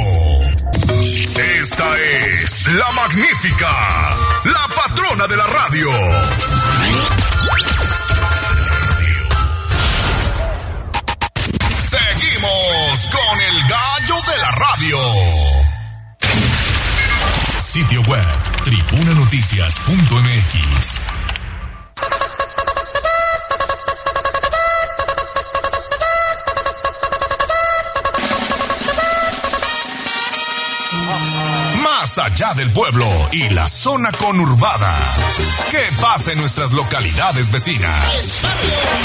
[1.62, 1.86] Esta
[2.42, 3.70] es la magnífica,
[4.44, 5.90] la patrona de la radio.
[12.18, 14.98] Seguimos con el gallo de la radio.
[17.60, 18.26] Sitio web,
[18.64, 21.02] tribunanoticias.mx.
[31.84, 34.96] Más allá del pueblo y la zona conurbada.
[35.70, 38.40] ¿Qué pasa en nuestras localidades vecinas?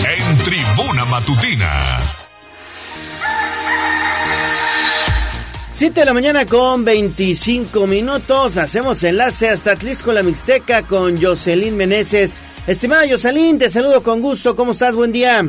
[0.04, 2.19] En Tribuna Matutina.
[5.80, 8.58] 7 de la mañana con 25 minutos.
[8.58, 12.36] Hacemos enlace hasta Tlisco la Mixteca con Jocelyn Meneses.
[12.66, 14.54] Estimada Jocelyn, te saludo con gusto.
[14.54, 14.94] ¿Cómo estás?
[14.94, 15.42] Buen día.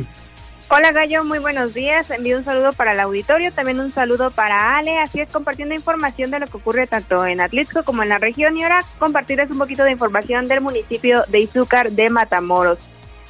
[0.70, 2.10] Hola Gallo, muy buenos días.
[2.10, 5.00] Envío un saludo para el auditorio, también un saludo para Ale.
[5.00, 8.56] Así es, compartiendo información de lo que ocurre tanto en Atlixco como en la región.
[8.56, 12.78] Y ahora compartirles un poquito de información del municipio de Izúcar de Matamoros.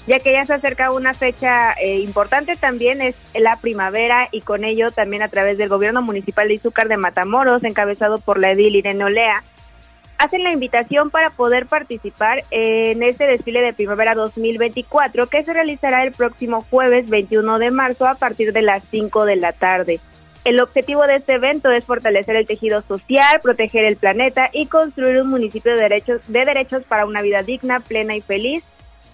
[0.07, 4.65] Ya que ya se acerca una fecha eh, importante también es la primavera y con
[4.65, 8.75] ello también a través del gobierno municipal de Izúcar de Matamoros, encabezado por la edil
[8.75, 9.45] Irene Olea,
[10.19, 16.03] hacen la invitación para poder participar en este desfile de primavera 2024 que se realizará
[16.05, 20.01] el próximo jueves 21 de marzo a partir de las 5 de la tarde.
[20.45, 25.21] El objetivo de este evento es fortalecer el tejido social, proteger el planeta y construir
[25.21, 28.65] un municipio de derechos, de derechos para una vida digna, plena y feliz,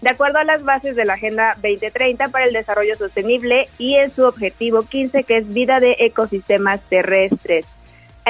[0.01, 4.11] de acuerdo a las bases de la Agenda 2030 para el Desarrollo Sostenible y en
[4.11, 7.66] su objetivo 15 que es vida de ecosistemas terrestres.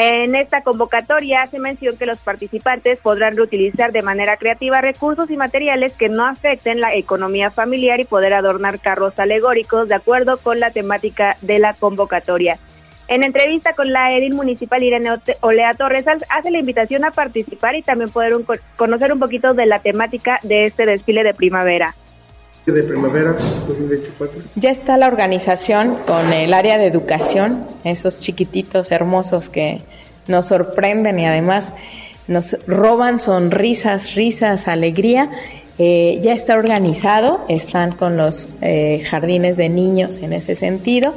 [0.01, 5.37] En esta convocatoria hace mención que los participantes podrán reutilizar de manera creativa recursos y
[5.37, 10.61] materiales que no afecten la economía familiar y poder adornar carros alegóricos de acuerdo con
[10.61, 12.59] la temática de la convocatoria.
[13.09, 17.83] En entrevista con la edil municipal Irene Olea Torres hace la invitación a participar y
[17.83, 18.35] también poder
[18.77, 21.95] conocer un poquito de la temática de este desfile de primavera
[22.73, 23.35] de primavera
[23.67, 24.43] 2024?
[24.57, 29.81] Ya está la organización con el área de educación, esos chiquititos hermosos que
[30.27, 31.73] nos sorprenden y además
[32.27, 35.31] nos roban sonrisas, risas, alegría.
[35.79, 41.15] Eh, ya está organizado, están con los eh, jardines de niños en ese sentido.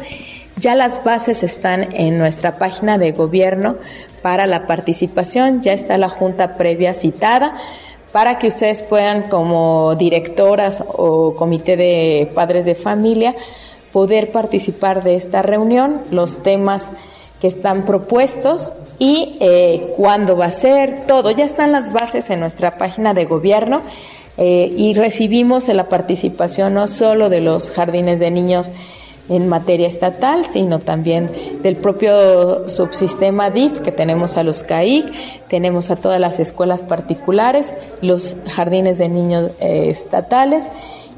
[0.62, 3.78] Ya las bases están en nuestra página de gobierno
[4.22, 7.58] para la participación, ya está la junta previa citada
[8.12, 13.34] para que ustedes puedan como directoras o comité de padres de familia
[13.92, 16.92] poder participar de esta reunión, los temas
[17.40, 21.32] que están propuestos y eh, cuándo va a ser, todo.
[21.32, 23.82] Ya están las bases en nuestra página de gobierno
[24.38, 28.72] eh, y recibimos la participación no solo de los jardines de niños
[29.32, 31.32] en materia estatal, sino también
[31.64, 37.74] del propio subsistema DIF, que tenemos a los CAIC, tenemos a todas las escuelas particulares,
[38.02, 40.68] los jardines de niños eh, estatales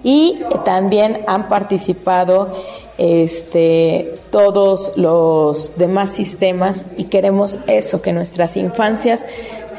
[0.04, 2.52] y también han participado
[3.00, 9.26] este, todos los demás sistemas y queremos eso, que nuestras infancias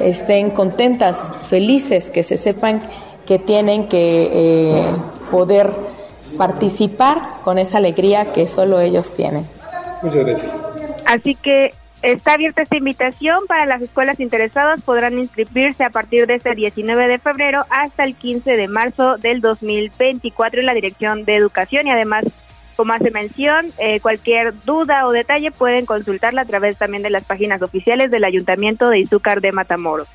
[0.01, 2.81] estén contentas, felices, que se sepan
[3.27, 4.87] que tienen que eh,
[5.31, 5.71] poder
[6.37, 9.47] participar con esa alegría que solo ellos tienen.
[10.03, 10.53] Muchas gracias.
[11.07, 11.71] Así que
[12.03, 14.83] está abierta esta invitación para las escuelas interesadas.
[14.83, 19.41] Podrán inscribirse a partir de este 19 de febrero hasta el 15 de marzo del
[19.41, 22.25] 2024 en la Dirección de Educación y además
[22.77, 27.25] como hace mención, eh, cualquier duda o detalle pueden consultarla a través también de las
[27.25, 30.09] páginas oficiales del Ayuntamiento de Izúcar de Matamoros.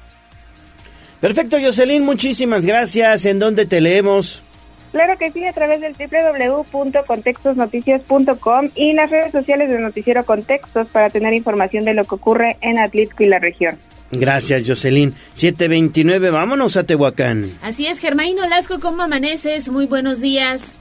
[1.22, 3.26] Perfecto, Jocelyn, muchísimas gracias.
[3.26, 4.44] ¿En dónde te leemos?
[4.92, 11.10] Claro que sí, a través del www.contextosnoticias.com y las redes sociales de Noticiero Contextos para
[11.10, 13.78] tener información de lo que ocurre en Atlixco y la región.
[14.12, 15.14] Gracias, Jocelyn.
[15.34, 17.52] 729, vámonos a Tehuacán.
[17.62, 19.70] Así es, Germain Olasco, ¿cómo amaneces?
[19.70, 20.74] Muy buenos días.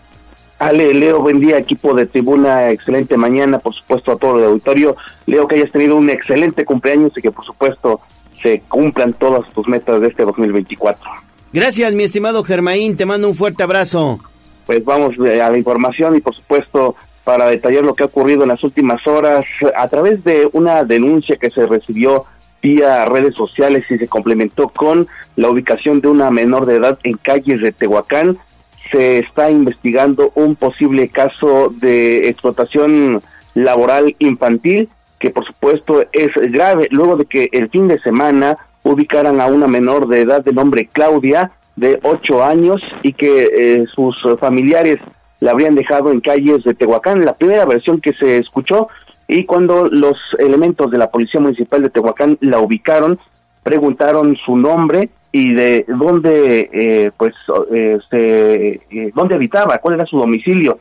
[0.58, 4.96] Ale, Leo, buen día, equipo de tribuna, excelente mañana, por supuesto, a todo el auditorio.
[5.26, 8.00] Leo, que hayas tenido un excelente cumpleaños y que, por supuesto,
[8.42, 11.27] se cumplan todas tus metas de este 2024.
[11.52, 14.18] Gracias, mi estimado Germain, te mando un fuerte abrazo.
[14.66, 16.94] Pues vamos eh, a la información y por supuesto
[17.24, 19.44] para detallar lo que ha ocurrido en las últimas horas
[19.76, 22.24] a través de una denuncia que se recibió
[22.60, 27.16] vía redes sociales y se complementó con la ubicación de una menor de edad en
[27.16, 28.38] calles de Tehuacán,
[28.90, 33.22] se está investigando un posible caso de explotación
[33.54, 34.88] laboral infantil
[35.18, 38.56] que por supuesto es grave luego de que el fin de semana
[38.88, 43.84] ubicaran a una menor de edad de nombre Claudia de ocho años y que eh,
[43.94, 44.98] sus familiares
[45.40, 47.24] la habrían dejado en calles de Tehuacán.
[47.24, 48.88] La primera versión que se escuchó
[49.28, 53.18] y cuando los elementos de la Policía Municipal de Tehuacán la ubicaron,
[53.62, 57.34] preguntaron su nombre y de dónde eh, pues
[57.72, 60.80] eh, se, dónde habitaba, cuál era su domicilio.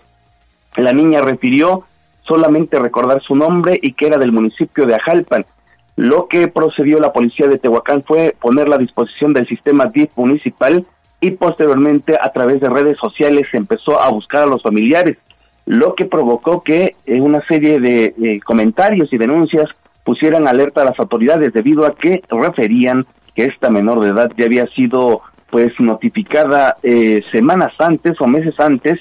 [0.77, 1.83] La niña refirió
[2.21, 5.45] solamente recordar su nombre y que era del municipio de Ajalpan.
[5.97, 10.85] Lo que procedió la policía de Tehuacán fue ponerla a disposición del sistema DIF municipal
[11.19, 15.17] y posteriormente a través de redes sociales empezó a buscar a los familiares,
[15.65, 19.65] lo que provocó que eh, una serie de comentarios y denuncias
[20.07, 23.05] pusieran alerta a las autoridades debido a que referían
[23.35, 28.55] que esta menor de edad ya había sido pues notificada eh, semanas antes o meses
[28.57, 28.99] antes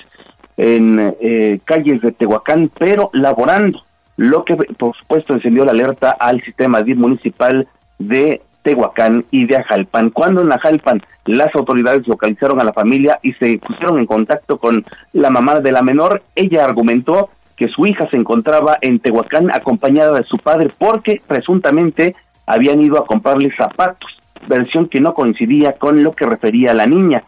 [0.56, 3.82] en eh, calles de Tehuacán, pero laborando,
[4.16, 7.68] lo que por supuesto encendió la alerta al sistema DIF municipal
[7.98, 10.10] de Tehuacán y de Ajalpan.
[10.10, 14.84] Cuando en Ajalpan las autoridades localizaron a la familia y se pusieron en contacto con
[15.12, 20.18] la mamá de la menor, ella argumentó que su hija se encontraba en Tehuacán acompañada
[20.18, 22.14] de su padre porque presuntamente
[22.46, 24.10] habían ido a comprarle zapatos,
[24.48, 27.24] versión que no coincidía con lo que refería la niña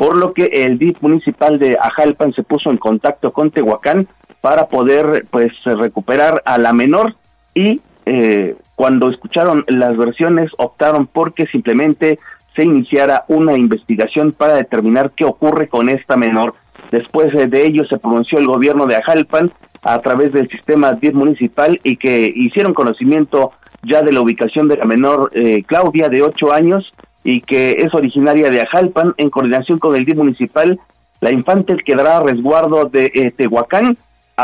[0.00, 4.08] por lo que el DIF municipal de Ajalpan se puso en contacto con Tehuacán
[4.40, 7.14] para poder pues recuperar a la menor
[7.54, 12.18] y eh, cuando escucharon las versiones optaron porque simplemente
[12.56, 16.54] se iniciara una investigación para determinar qué ocurre con esta menor.
[16.90, 19.52] Después de ello se pronunció el gobierno de Ajalpan
[19.82, 23.52] a través del sistema DIF municipal y que hicieron conocimiento
[23.82, 26.92] ya de la ubicación de la menor eh, Claudia de ocho años
[27.22, 30.80] y que es originaria de Ajalpan, en coordinación con el DIF municipal,
[31.20, 33.96] la infante quedará a resguardo de eh, Tehuacán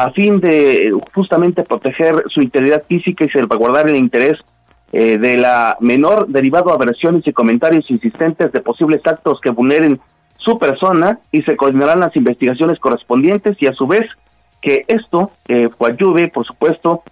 [0.03, 4.35] a fin de justamente proteger su integridad física y salvaguardar el interés
[4.93, 9.99] eh, de la menor derivado a versiones y comentarios insistentes de posibles actos que vulneren
[10.37, 14.07] su persona y se coordinarán las investigaciones correspondientes y a su vez
[14.61, 17.03] que esto eh, ayude, por supuesto,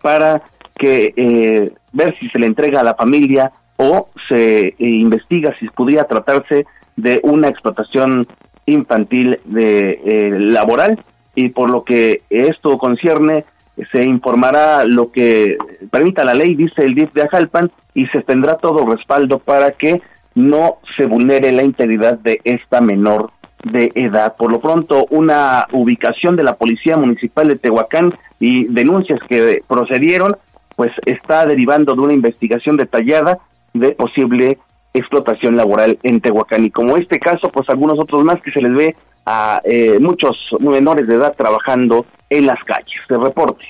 [0.00, 0.42] para
[0.74, 5.68] que eh, ver si se le entrega a la familia o se eh, investiga si
[5.68, 6.64] podría tratarse
[6.96, 8.26] de una explotación
[8.64, 11.02] infantil de eh, laboral
[11.36, 13.44] y por lo que esto concierne
[13.92, 15.56] se informará lo que
[15.90, 20.00] permita la ley, dice el DIF de Ajalpan, y se tendrá todo respaldo para que
[20.34, 23.30] no se vulnere la integridad de esta menor
[23.64, 24.34] de edad.
[24.36, 30.36] Por lo pronto, una ubicación de la Policía Municipal de Tehuacán y denuncias que procedieron,
[30.74, 33.38] pues está derivando de una investigación detallada
[33.72, 34.58] de posible
[34.98, 36.64] explotación laboral en Tehuacán.
[36.64, 40.36] Y como este caso, pues algunos otros más que se les ve a eh, muchos
[40.60, 43.00] menores de edad trabajando en las calles.
[43.08, 43.64] De reporte.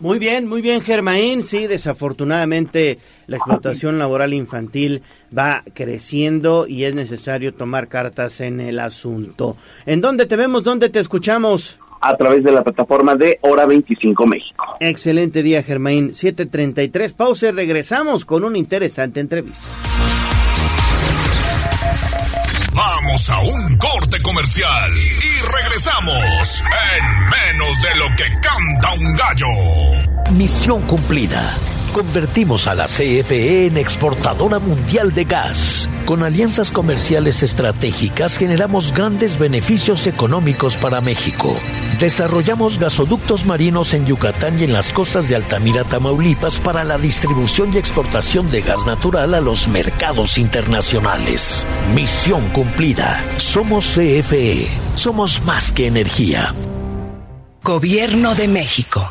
[0.00, 1.42] Muy bien, muy bien, Germaín.
[1.42, 5.02] Sí, desafortunadamente la explotación laboral infantil
[5.36, 9.56] va creciendo y es necesario tomar cartas en el asunto.
[9.86, 10.62] ¿En dónde te vemos?
[10.62, 11.78] ¿Dónde te escuchamos?
[12.00, 14.64] a través de la plataforma de Hora 25 México.
[14.80, 16.10] Excelente día, Germain.
[16.12, 17.12] 7:33.
[17.12, 19.66] Pausa y regresamos con una interesante entrevista.
[22.78, 26.62] Vamos a un corte comercial y regresamos
[26.94, 30.30] en menos de lo que canta un gallo.
[30.30, 31.56] Misión cumplida
[31.92, 35.88] Convertimos a la CFE en exportadora mundial de gas.
[36.04, 41.56] Con alianzas comerciales estratégicas generamos grandes beneficios económicos para México.
[41.98, 47.74] Desarrollamos gasoductos marinos en Yucatán y en las costas de Altamira, Tamaulipas para la distribución
[47.74, 51.66] y exportación de gas natural a los mercados internacionales.
[51.94, 53.24] Misión cumplida.
[53.38, 54.68] Somos CFE.
[54.94, 56.54] Somos más que energía.
[57.62, 59.10] Gobierno de México.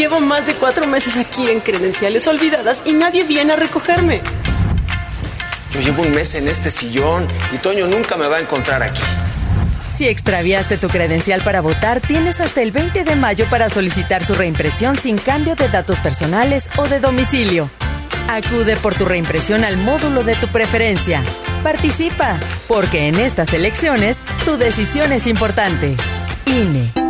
[0.00, 4.22] Llevo más de cuatro meses aquí en credenciales olvidadas y nadie viene a recogerme.
[5.72, 9.02] Yo llevo un mes en este sillón y Toño nunca me va a encontrar aquí.
[9.92, 14.34] Si extraviaste tu credencial para votar, tienes hasta el 20 de mayo para solicitar su
[14.34, 17.68] reimpresión sin cambio de datos personales o de domicilio.
[18.26, 21.22] Acude por tu reimpresión al módulo de tu preferencia.
[21.62, 25.94] Participa, porque en estas elecciones tu decisión es importante.
[26.46, 27.09] INE.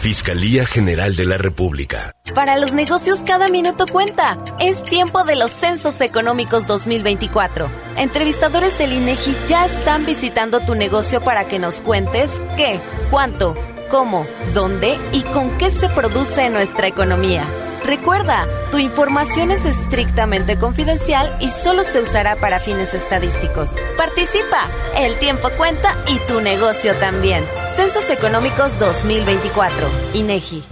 [0.00, 2.16] Fiscalía General de la República.
[2.34, 4.42] Para los negocios cada minuto cuenta.
[4.58, 7.70] Es tiempo de los Censos Económicos 2024.
[7.98, 13.54] Entrevistadores del INEGI ya están visitando tu negocio para que nos cuentes qué, cuánto,
[13.90, 17.46] cómo, dónde y con qué se produce nuestra economía.
[17.84, 23.74] Recuerda, tu información es estrictamente confidencial y solo se usará para fines estadísticos.
[23.96, 27.44] Participa, el tiempo cuenta y tu negocio también.
[27.74, 30.64] Censos Económicos 2024, INEGI.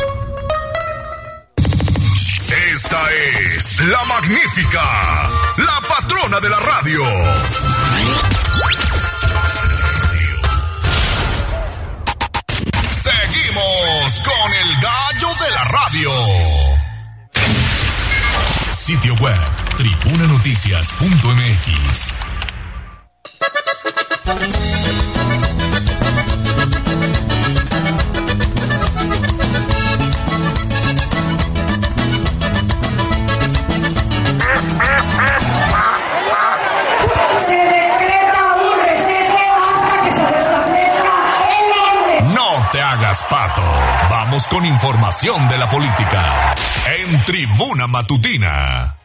[2.74, 3.00] Esta
[3.54, 4.82] es la magnífica,
[5.56, 7.02] la patrona de la radio.
[12.92, 16.47] Seguimos con el gallo de la radio.
[42.70, 43.62] Te hagas pato.
[44.10, 46.54] Vamos con información de la política.
[47.00, 48.98] En Tribuna Matutina.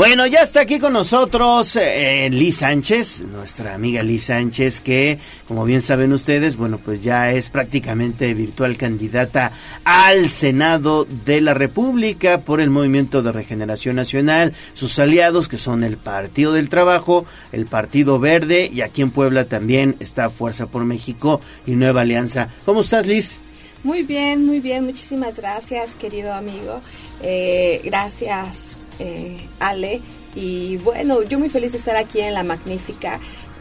[0.00, 5.66] Bueno, ya está aquí con nosotros eh, Liz Sánchez, nuestra amiga Liz Sánchez, que como
[5.66, 9.52] bien saben ustedes, bueno, pues ya es prácticamente virtual candidata
[9.84, 15.84] al Senado de la República por el Movimiento de Regeneración Nacional, sus aliados que son
[15.84, 20.82] el Partido del Trabajo, el Partido Verde y aquí en Puebla también está Fuerza por
[20.86, 22.48] México y Nueva Alianza.
[22.64, 23.38] ¿Cómo estás, Liz?
[23.84, 24.86] Muy bien, muy bien.
[24.86, 26.80] Muchísimas gracias, querido amigo.
[27.22, 30.00] Eh, gracias, eh, Ale.
[30.34, 33.18] Y bueno, yo muy feliz de estar aquí en La Magnífica.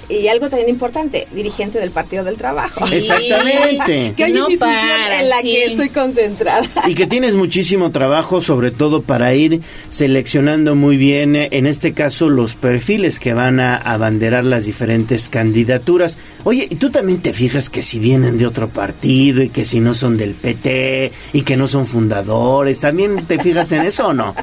[0.10, 2.88] Y algo también importante, dirigente del Partido del Trabajo.
[2.88, 2.96] Sí.
[2.96, 4.14] Exactamente.
[4.18, 5.52] que hoy No es mi función en la sí.
[5.52, 6.68] que estoy concentrada.
[6.88, 11.94] Y que tienes muchísimo trabajo, sobre todo para ir seleccionando muy bien, eh, en este
[11.94, 16.18] caso, los perfiles que van a abanderar las diferentes candidaturas.
[16.46, 19.82] Oye, ¿y tú también te fijas que si vienen de otro partido y que si
[19.82, 24.14] no son del PT y que no son fundadores, ¿también te fijas en eso o
[24.14, 24.36] no?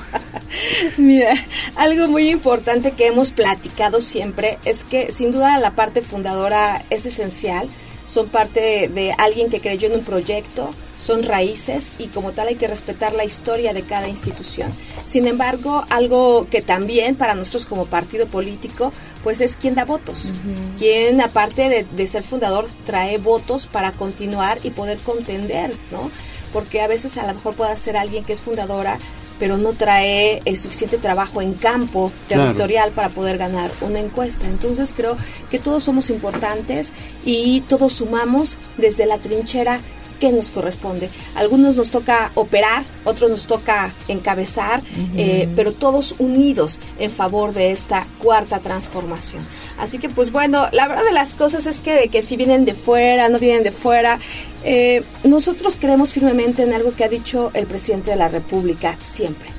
[0.98, 1.34] Mira,
[1.74, 7.06] algo muy importante que hemos platicado siempre es que sin duda la parte fundadora es
[7.06, 7.68] esencial.
[8.04, 10.70] Son parte de, de alguien que creyó en un proyecto,
[11.06, 14.70] son raíces y como tal hay que respetar la historia de cada institución.
[15.06, 18.92] Sin embargo, algo que también para nosotros como partido político,
[19.22, 20.32] pues es quien da votos.
[20.78, 26.10] Quien aparte de, de ser fundador trae votos para continuar y poder contender, ¿no?
[26.52, 28.98] Porque a veces a lo mejor puede ser alguien que es fundadora,
[29.38, 32.44] pero no trae el suficiente trabajo en campo Claro.
[32.44, 34.46] territorial para poder ganar una encuesta.
[34.46, 35.16] Entonces creo
[35.50, 36.92] que todos somos importantes
[37.24, 39.80] y todos sumamos desde la trinchera
[40.16, 41.10] que nos corresponde.
[41.34, 44.82] Algunos nos toca operar, otros nos toca encabezar,
[45.16, 49.42] eh, pero todos unidos en favor de esta cuarta transformación.
[49.78, 52.64] Así que pues bueno, la verdad de las cosas es que de que si vienen
[52.64, 54.18] de fuera, no vienen de fuera,
[54.64, 59.50] eh, nosotros creemos firmemente en algo que ha dicho el presidente de la República siempre.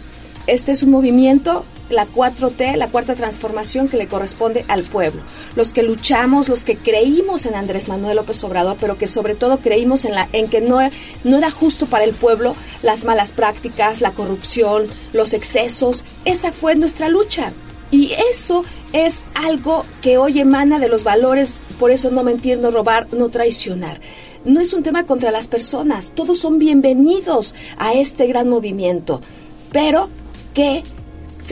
[0.47, 5.21] Este es un movimiento, la 4T, la cuarta transformación que le corresponde al pueblo.
[5.55, 9.59] Los que luchamos, los que creímos en Andrés Manuel López Obrador, pero que sobre todo
[9.59, 10.79] creímos en, la, en que no,
[11.23, 16.03] no era justo para el pueblo las malas prácticas, la corrupción, los excesos.
[16.25, 17.51] Esa fue nuestra lucha.
[17.89, 22.69] Y eso es algo que hoy emana de los valores, por eso no mentir, no
[22.69, 24.01] robar, no traicionar.
[24.43, 29.21] No es un tema contra las personas, todos son bienvenidos a este gran movimiento,
[29.71, 30.09] pero
[30.53, 30.83] que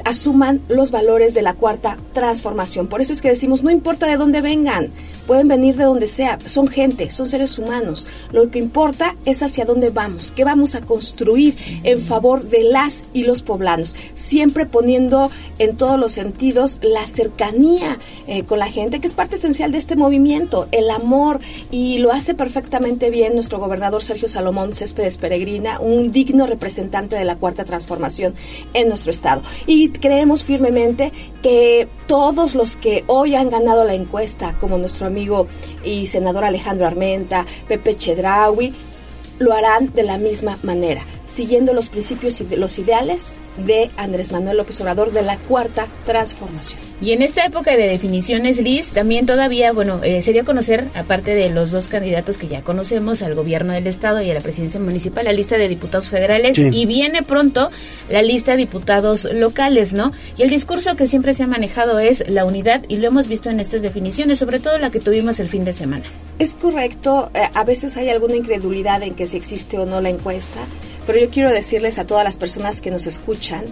[0.03, 2.87] asuman los valores de la cuarta transformación.
[2.87, 4.91] Por eso es que decimos, no importa de dónde vengan,
[5.25, 8.07] pueden venir de donde sea, son gente, son seres humanos.
[8.31, 13.03] Lo que importa es hacia dónde vamos, qué vamos a construir en favor de las
[13.13, 18.99] y los poblanos, siempre poniendo en todos los sentidos la cercanía eh, con la gente,
[18.99, 21.39] que es parte esencial de este movimiento, el amor,
[21.71, 27.25] y lo hace perfectamente bien nuestro gobernador Sergio Salomón Céspedes Peregrina, un digno representante de
[27.25, 28.33] la cuarta transformación
[28.73, 29.41] en nuestro estado.
[29.65, 35.47] Y creemos firmemente que todos los que hoy han ganado la encuesta, como nuestro amigo
[35.83, 38.73] y senador Alejandro Armenta, Pepe Chedraui,
[39.39, 44.57] lo harán de la misma manera, siguiendo los principios y los ideales de Andrés Manuel
[44.57, 46.79] López Obrador de la cuarta transformación.
[47.01, 50.87] Y en esta época de definiciones, Liz, también todavía, bueno, eh, se dio a conocer,
[50.95, 54.39] aparte de los dos candidatos que ya conocemos, al gobierno del Estado y a la
[54.39, 57.69] presidencia municipal, la lista de diputados federales y viene pronto
[58.09, 60.13] la lista de diputados locales, ¿no?
[60.37, 63.49] Y el discurso que siempre se ha manejado es la unidad y lo hemos visto
[63.49, 66.05] en estas definiciones, sobre todo la que tuvimos el fin de semana.
[66.39, 70.09] Es correcto, eh, a veces hay alguna incredulidad en que si existe o no la
[70.09, 70.59] encuesta,
[71.05, 73.65] pero yo quiero decirles a todas las personas que nos escuchan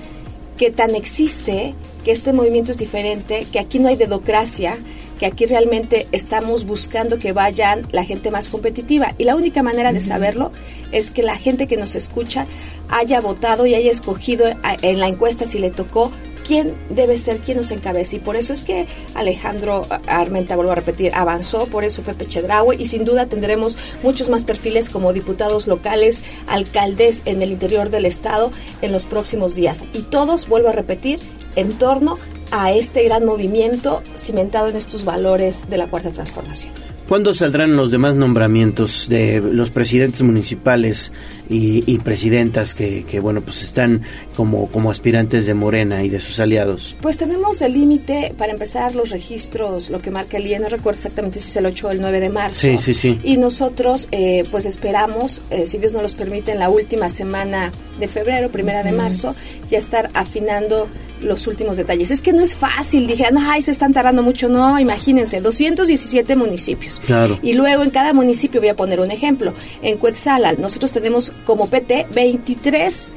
[0.57, 1.73] que tan existe
[2.03, 4.77] que este movimiento es diferente, que aquí no hay dedocracia,
[5.19, 9.13] que aquí realmente estamos buscando que vayan la gente más competitiva.
[9.17, 10.51] Y la única manera de saberlo
[10.91, 12.45] es que la gente que nos escucha
[12.89, 14.45] haya votado y haya escogido
[14.81, 16.11] en la encuesta si le tocó
[16.45, 18.17] quién debe ser quien nos encabece.
[18.17, 22.81] Y por eso es que Alejandro Armenta, vuelvo a repetir, avanzó, por eso Pepe Chedraui,
[22.81, 28.05] y sin duda tendremos muchos más perfiles como diputados locales, alcaldes en el interior del
[28.05, 28.51] Estado
[28.81, 29.85] en los próximos días.
[29.93, 31.19] Y todos, vuelvo a repetir,
[31.55, 32.15] en torno
[32.51, 36.92] a este gran movimiento cimentado en estos valores de la Cuarta Transformación.
[37.07, 41.11] ¿Cuándo saldrán los demás nombramientos de los presidentes municipales
[41.49, 44.01] y, presidentas que, bueno, pues están
[44.35, 46.95] como, como aspirantes de Morena y de sus aliados?
[47.01, 50.97] Pues tenemos el límite para empezar los registros, lo que marca el IE, no recuerdo
[50.97, 52.61] exactamente si es el 8 o el 9 de marzo.
[52.61, 53.19] Sí, sí, sí.
[53.23, 57.71] Y nosotros, eh, pues esperamos, eh, si Dios nos los permite, en la última semana
[57.99, 59.35] de febrero, primera de marzo,
[59.69, 60.87] ya estar afinando
[61.23, 62.11] los últimos detalles.
[62.11, 64.49] Es que no es fácil, dijeron, ay, se están tardando mucho.
[64.49, 66.92] No, imagínense, 217 municipios.
[67.05, 67.39] Claro.
[67.41, 71.67] Y luego en cada municipio, voy a poner un ejemplo, en Cuetzalal nosotros tenemos como
[71.67, 73.09] PT 23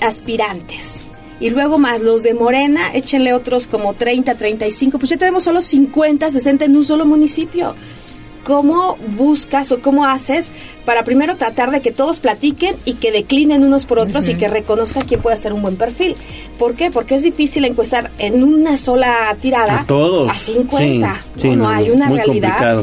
[0.00, 1.04] aspirantes.
[1.40, 5.60] Y luego más los de Morena, échenle otros como 30, 35, pues ya tenemos solo
[5.60, 7.76] 50, 60 en un solo municipio.
[8.48, 10.52] ¿Cómo buscas o cómo haces
[10.86, 14.48] para primero tratar de que todos platiquen y que declinen unos por otros y que
[14.48, 16.16] reconozcan quién puede hacer un buen perfil?
[16.58, 16.90] ¿Por qué?
[16.90, 20.30] Porque es difícil encuestar en una sola tirada a, todos.
[20.30, 21.22] a 50.
[21.44, 22.82] no, hay una realidad.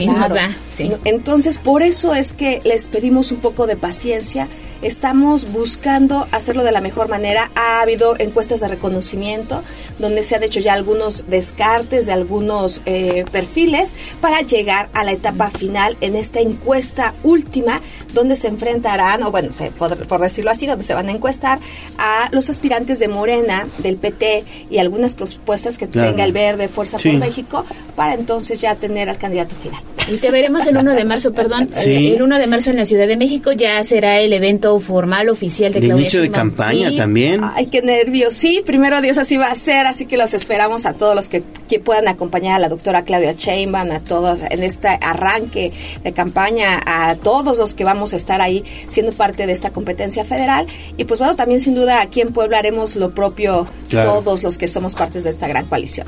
[1.03, 4.47] Entonces, por eso es que les pedimos un poco de paciencia
[4.85, 7.49] Estamos buscando hacerlo de la mejor manera.
[7.55, 9.63] Ha habido encuestas de reconocimiento
[9.97, 15.13] donde se han hecho ya algunos descartes de algunos eh, perfiles para llegar a la
[15.13, 17.81] etapa final en esta encuesta última
[18.13, 19.49] donde se enfrentarán, o bueno,
[19.79, 21.57] por, decirlo así, donde se van a encuestar
[21.97, 26.97] a los aspirantes de Morena, del PT y algunas propuestas que tenga el Verde, Fuerza
[26.97, 29.81] por México, para entonces ya tener al candidato final.
[30.07, 33.07] Y te veremos el 1 de marzo, perdón, el 1 de marzo en la Ciudad
[33.07, 37.41] de México ya será el evento formal oficial de, de inicio de campaña también.
[37.43, 38.33] Ay, qué nervios.
[38.33, 41.43] Sí, primero Dios así va a ser, así que los esperamos a todos los que,
[41.67, 45.71] que puedan acompañar a la doctora Claudia Sheinbaum, a todos en este arranque
[46.03, 50.25] de campaña, a todos los que vamos a estar ahí siendo parte de esta competencia
[50.25, 50.67] federal.
[50.97, 54.67] Y pues bueno, también sin duda aquí en Puebla haremos lo propio todos los que
[54.67, 56.07] somos partes de esta gran coalición.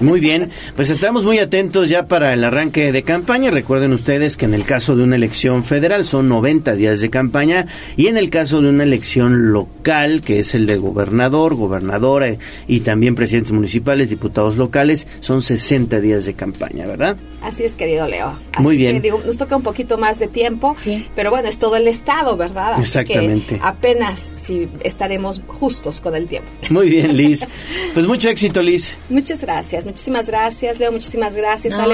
[0.00, 3.50] Muy bien, pues estamos muy atentos ya para el arranque de campaña.
[3.50, 7.66] Recuerden ustedes que en el caso de una elección federal son 90 días de campaña
[7.98, 12.36] y en el caso de una elección local, que es el de gobernador, gobernadora
[12.68, 17.16] y también presidentes municipales, diputados locales, son 60 días de campaña, ¿verdad?
[17.42, 18.38] Así es, querido Leo.
[18.58, 19.02] muy bien.
[19.02, 21.08] digo, nos toca un poquito más de tiempo, sí.
[21.16, 22.78] pero bueno, es todo el Estado, ¿verdad?
[22.78, 23.58] Exactamente.
[23.64, 26.48] apenas si estaremos justos con el tiempo.
[26.70, 27.48] Muy bien, Liz.
[27.94, 28.96] Pues mucho éxito, Liz.
[29.08, 29.86] Muchas gracias.
[29.86, 30.92] Muchísimas gracias, Leo.
[30.92, 31.84] Muchísimas gracias, a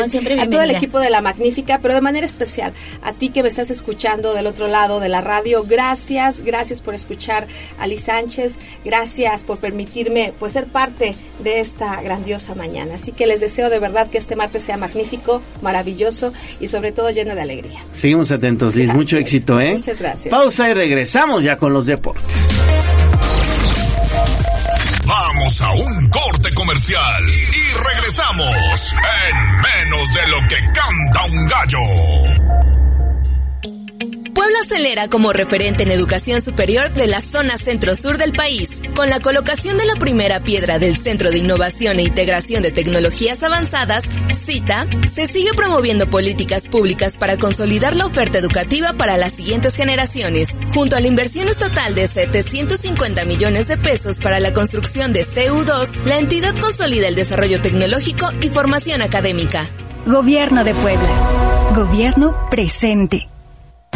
[0.51, 3.71] todo el equipo de La Magnífica, pero de manera especial a ti que me estás
[3.71, 5.65] escuchando del otro lado de la radio.
[5.67, 5.94] Gracias,
[6.45, 7.47] gracias por escuchar
[7.79, 8.59] a Liz Sánchez.
[8.85, 12.97] Gracias por permitirme pues ser parte de esta grandiosa mañana.
[12.97, 17.11] Así que les deseo de verdad que este martes sea magnífico, maravilloso y sobre todo
[17.11, 17.81] lleno de alegría.
[17.93, 18.93] Seguimos atentos, Liz.
[18.93, 19.75] Mucho éxito, ¿eh?
[19.75, 20.31] Muchas gracias.
[20.31, 22.25] Pausa y regresamos ya con los deportes.
[25.07, 32.84] Vamos a un corte comercial y regresamos en menos de lo que canta un gallo.
[34.45, 39.21] Puebla acelera como referente en educación superior de la zona centro-sur del país, con la
[39.21, 44.05] colocación de la primera piedra del Centro de Innovación e Integración de Tecnologías Avanzadas,
[44.35, 50.49] CITA, se sigue promoviendo políticas públicas para consolidar la oferta educativa para las siguientes generaciones,
[50.75, 56.05] junto a la inversión estatal de 750 millones de pesos para la construcción de CU2,
[56.05, 59.67] la entidad consolida el desarrollo tecnológico y formación académica.
[60.05, 61.73] Gobierno de Puebla.
[61.75, 63.34] Gobierno presente.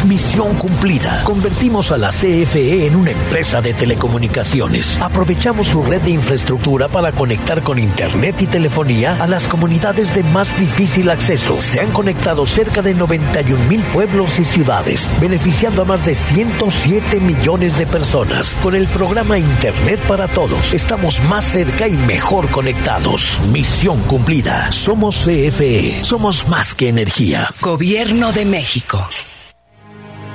[0.05, 1.23] Misión cumplida.
[1.23, 4.99] Convertimos a la CFE en una empresa de telecomunicaciones.
[5.01, 10.23] Aprovechamos su red de infraestructura para conectar con Internet y telefonía a las comunidades de
[10.23, 11.61] más difícil acceso.
[11.61, 17.19] Se han conectado cerca de 91 mil pueblos y ciudades, beneficiando a más de 107
[17.19, 18.55] millones de personas.
[18.63, 23.39] Con el programa Internet para Todos, estamos más cerca y mejor conectados.
[23.51, 24.71] Misión cumplida.
[24.71, 26.03] Somos CFE.
[26.03, 27.49] Somos más que energía.
[27.61, 29.07] Gobierno de México.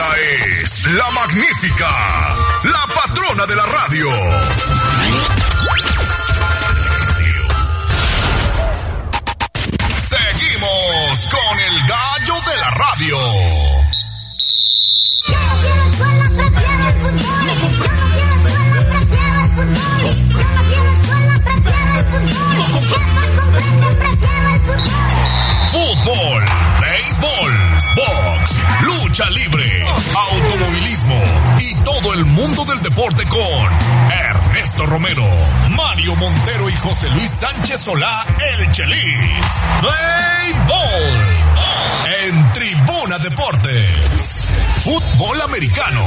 [0.00, 0.18] Esta
[0.62, 1.90] es la magnífica,
[2.62, 4.08] la patrona de la radio.
[9.98, 13.18] Seguimos con el gallo de la radio.
[25.68, 26.44] Fútbol,
[26.80, 27.52] béisbol,
[27.96, 28.50] box,
[28.80, 29.79] lucha libre,
[32.14, 35.24] el mundo del deporte con Ernesto Romero,
[35.76, 38.26] Mario Montero y José Luis Sánchez Solá,
[38.58, 39.64] el Chelis.
[39.80, 41.40] Play Ball
[42.26, 44.48] en Tribuna Deportes.
[44.78, 46.02] Fútbol americano.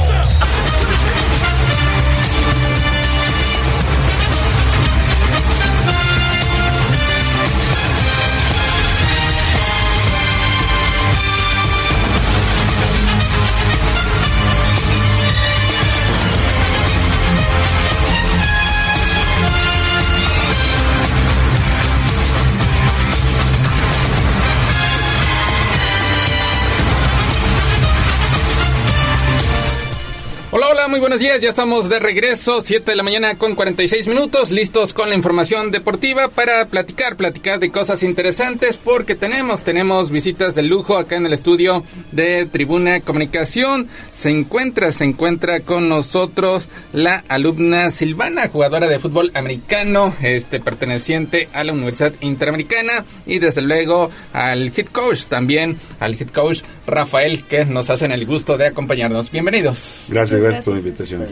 [30.88, 31.40] Muy buenos días.
[31.40, 35.70] Ya estamos de regreso, 7 de la mañana con 46 minutos, listos con la información
[35.70, 41.24] deportiva para platicar, platicar de cosas interesantes porque tenemos, tenemos visitas de lujo acá en
[41.24, 43.88] el estudio de Tribuna Comunicación.
[44.12, 51.48] Se encuentra, se encuentra con nosotros la alumna Silvana, jugadora de fútbol americano, este perteneciente
[51.54, 57.44] a la Universidad Interamericana y desde luego al head coach también, al head coach Rafael
[57.44, 59.30] que nos hacen el gusto de acompañarnos.
[59.30, 60.06] Bienvenidos.
[60.10, 61.26] Gracias, gracias la invitación.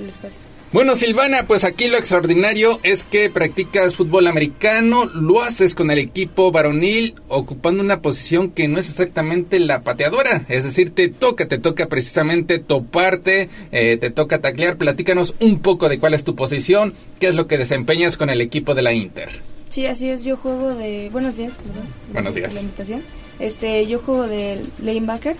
[0.72, 5.98] Bueno, Silvana, pues aquí lo extraordinario es que practicas fútbol americano, lo haces con el
[5.98, 11.46] equipo varonil, ocupando una posición que no es exactamente la pateadora, es decir, te toca,
[11.46, 14.78] te toca precisamente toparte, eh, te toca taclear.
[14.78, 18.40] Platícanos un poco de cuál es tu posición, qué es lo que desempeñas con el
[18.40, 19.28] equipo de la Inter.
[19.68, 21.10] Sí, así es, yo juego de...
[21.10, 21.86] Buenos días, perdón.
[22.14, 22.46] Buenos días.
[22.46, 23.02] Por la invitación.
[23.40, 25.36] Este, yo juego de lanebacker,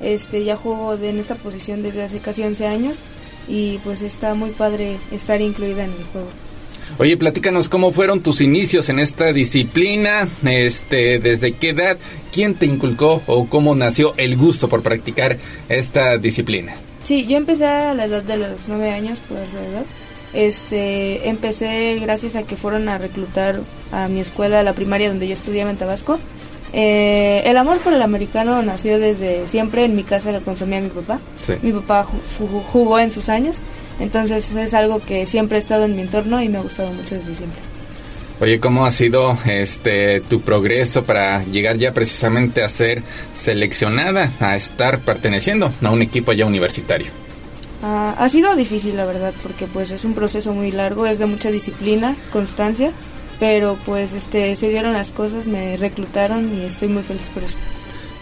[0.00, 2.98] este, ya juego de, en esta posición desde hace casi 11 años
[3.48, 6.28] y pues está muy padre estar incluida en el juego.
[6.98, 11.96] Oye, platícanos cómo fueron tus inicios en esta disciplina, este, desde qué edad,
[12.32, 15.38] quién te inculcó o cómo nació el gusto por practicar
[15.68, 16.74] esta disciplina.
[17.02, 19.84] Sí, yo empecé a la edad de los 9 años, por alrededor.
[20.34, 23.60] Este, empecé gracias a que fueron a reclutar
[23.90, 26.18] a mi escuela, a la primaria donde yo estudiaba en Tabasco.
[26.72, 29.84] Eh, el amor por el americano nació desde siempre.
[29.84, 31.20] En mi casa lo consumía mi papá.
[31.44, 31.54] Sí.
[31.62, 33.58] Mi papá ju- jugó en sus años.
[34.00, 37.14] Entonces es algo que siempre ha estado en mi entorno y me ha gustado mucho
[37.14, 37.60] desde siempre.
[38.40, 43.02] Oye, ¿cómo ha sido este tu progreso para llegar ya precisamente a ser
[43.34, 47.08] seleccionada, a estar perteneciendo a un equipo ya universitario?
[47.84, 51.26] Ah, ha sido difícil, la verdad, porque pues es un proceso muy largo, es de
[51.26, 52.92] mucha disciplina, constancia,
[53.38, 57.56] pero pues este se dieron las cosas, me reclutaron y estoy muy feliz por eso.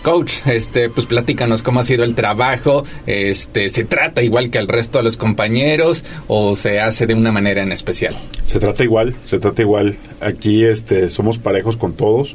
[0.02, 4.66] Coach, este, pues platícanos cómo ha sido el trabajo, este, ¿se trata igual que el
[4.66, 8.16] resto de los compañeros o se hace de una manera en especial?
[8.46, 9.96] Se trata igual, se trata igual.
[10.20, 12.34] Aquí este, somos parejos con todos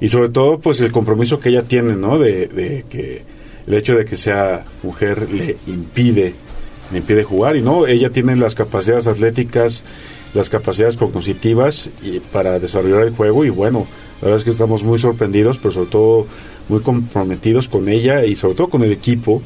[0.00, 2.18] y sobre todo pues el compromiso que ella tiene, ¿no?
[2.18, 3.22] De, de que
[3.66, 6.34] el hecho de que sea mujer le impide,
[6.92, 9.82] le impide jugar y no, ella tiene las capacidades atléticas,
[10.36, 13.86] las capacidades cognitivas y para desarrollar el juego y bueno,
[14.20, 16.26] la verdad es que estamos muy sorprendidos, pero sobre todo
[16.68, 19.42] muy comprometidos con ella y sobre todo con el equipo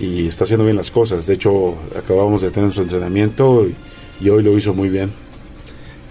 [0.00, 1.26] y está haciendo bien las cosas.
[1.26, 5.10] De hecho, acabamos de tener su entrenamiento y, y hoy lo hizo muy bien.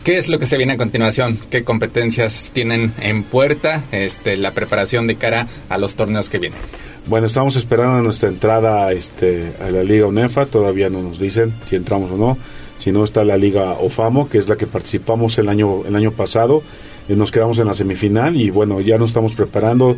[0.04, 1.38] ¿Qué es lo que se viene a continuación?
[1.50, 3.84] ¿Qué competencias tienen en puerta?
[3.92, 6.60] Este, la preparación de cara a los torneos que vienen.
[7.06, 10.46] Bueno, estamos esperando nuestra entrada este, a la Liga UNEFA.
[10.46, 12.38] Todavía no nos dicen si entramos o no.
[12.80, 16.12] Si no, está la Liga OFAMO, que es la que participamos el año, el año
[16.12, 16.64] pasado.
[17.10, 19.98] Y nos quedamos en la semifinal y bueno, ya nos estamos preparando.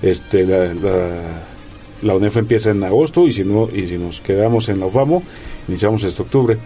[0.00, 0.72] Este, la,
[2.02, 5.22] la, UNEFA empieza en agosto y si, no, y si nos quedamos en la OFAMO,
[5.68, 6.56] iniciamos este octubre.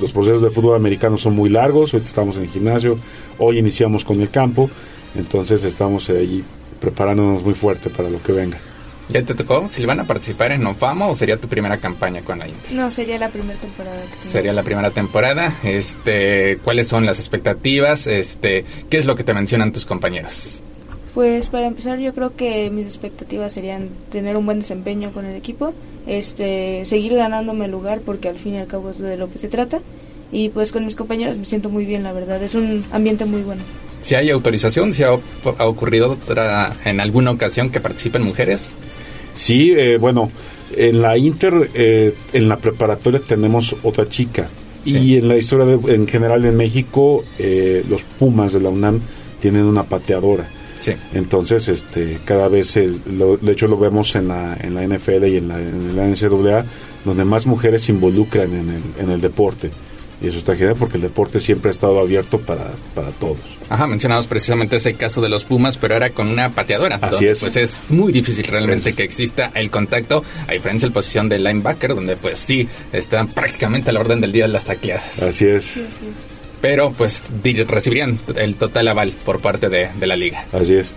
[0.00, 2.98] los procesos de fútbol americano son muy largos, hoy estamos en el gimnasio,
[3.38, 4.70] hoy iniciamos con el campo,
[5.14, 6.42] entonces estamos allí
[6.80, 8.58] preparándonos muy fuerte para lo que venga.
[9.12, 12.72] ¿Ya te tocó, Silvana, participar en OFAMO o sería tu primera campaña con la Inter?
[12.72, 14.00] No, sería la primera temporada.
[14.20, 15.54] sería la primera temporada.
[15.62, 18.06] Este, ¿Cuáles son las expectativas?
[18.06, 20.62] Este, ¿Qué es lo que te mencionan tus compañeros?
[21.12, 25.36] Pues para empezar yo creo que mis expectativas serían tener un buen desempeño con el
[25.36, 25.74] equipo,
[26.06, 29.36] este, seguir ganándome el lugar porque al fin y al cabo es de lo que
[29.36, 29.80] se trata
[30.30, 33.42] y pues con mis compañeros me siento muy bien la verdad, es un ambiente muy
[33.42, 33.62] bueno.
[34.00, 38.70] Si hay autorización, si ha, ocurrido otra, en alguna ocasión que participen mujeres.
[39.34, 40.30] Sí, eh, bueno,
[40.76, 44.48] en la Inter, eh, en la preparatoria tenemos otra chica.
[44.84, 49.00] Y en la historia en general en México eh, los Pumas de la UNAM
[49.40, 50.48] tienen una pateadora.
[51.14, 55.46] Entonces, este, cada vez, de hecho lo vemos en la, en la NFL y en
[55.46, 56.64] la, en la NCAA,
[57.04, 59.70] donde más mujeres se involucran en el, en el deporte.
[60.22, 63.38] Y eso está genial porque el deporte siempre ha estado abierto para, para todos.
[63.68, 66.98] Ajá, mencionamos precisamente ese caso de los Pumas, pero ahora con una pateadora.
[67.02, 67.40] Así es.
[67.40, 71.42] Pues es muy difícil realmente que exista el contacto, a diferencia de la posición del
[71.42, 75.22] linebacker, donde pues sí, están prácticamente a la orden del día las tacleadas.
[75.22, 75.80] Así es
[76.62, 77.24] pero pues
[77.66, 80.46] recibirían el total aval por parte de, la liga.
[80.52, 80.92] Así es.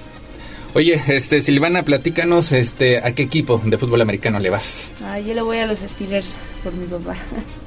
[0.75, 4.91] Oye, este Silvana, platícanos, este, ¿a qué equipo de fútbol americano le vas?
[5.05, 6.33] Ah, yo le voy a los Steelers
[6.65, 7.15] por mi papá.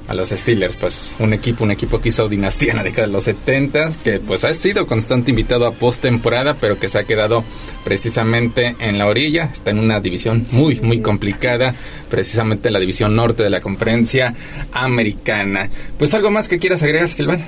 [0.08, 3.14] A los Steelers, pues un equipo, un equipo que hizo dinastía en la década de
[3.14, 7.44] los 70, que pues ha sido constante invitado a postemporada, pero que se ha quedado
[7.82, 11.74] precisamente en la orilla, está en una división muy, muy complicada,
[12.10, 14.34] precisamente la división norte de la conferencia
[14.72, 15.70] americana.
[15.98, 17.46] Pues algo más que quieras agregar, Silvana.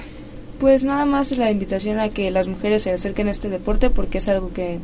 [0.59, 4.19] Pues nada más la invitación a que las mujeres se acerquen a este deporte porque
[4.19, 4.79] es algo que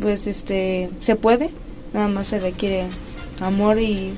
[0.00, 1.50] pues este se puede,
[1.92, 2.84] nada más se requiere
[3.40, 4.12] amor y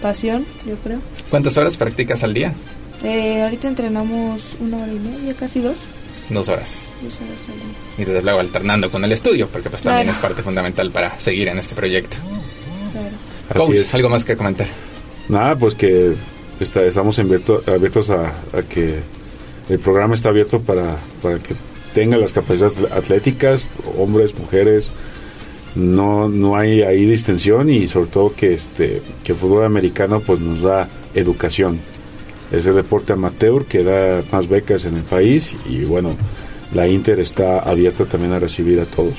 [0.00, 1.00] pasión, yo creo.
[1.28, 2.54] ¿Cuántas horas practicas al día?
[3.02, 5.76] Eh, ahorita entrenamos una hora y media, casi dos.
[6.28, 6.94] Dos horas.
[7.02, 7.74] Dos horas al día.
[7.98, 11.48] Y desde luego alternando con el estudio, porque pues también es parte fundamental para seguir
[11.48, 12.16] en este proyecto.
[12.92, 13.66] Claro.
[13.92, 14.66] ¿algo más que comentar?
[15.28, 16.14] Nada, pues que
[16.60, 19.00] está, estamos abiertos a, a que
[19.68, 21.54] el programa está abierto para, para que
[21.94, 23.62] tengan las capacidades atléticas,
[23.98, 24.90] hombres, mujeres,
[25.74, 30.40] no, no hay ahí distensión y sobre todo que este que el fútbol americano pues
[30.40, 31.78] nos da educación.
[32.52, 36.16] Es el deporte amateur que da más becas en el país y bueno,
[36.74, 39.14] la Inter está abierta también a recibir a todos.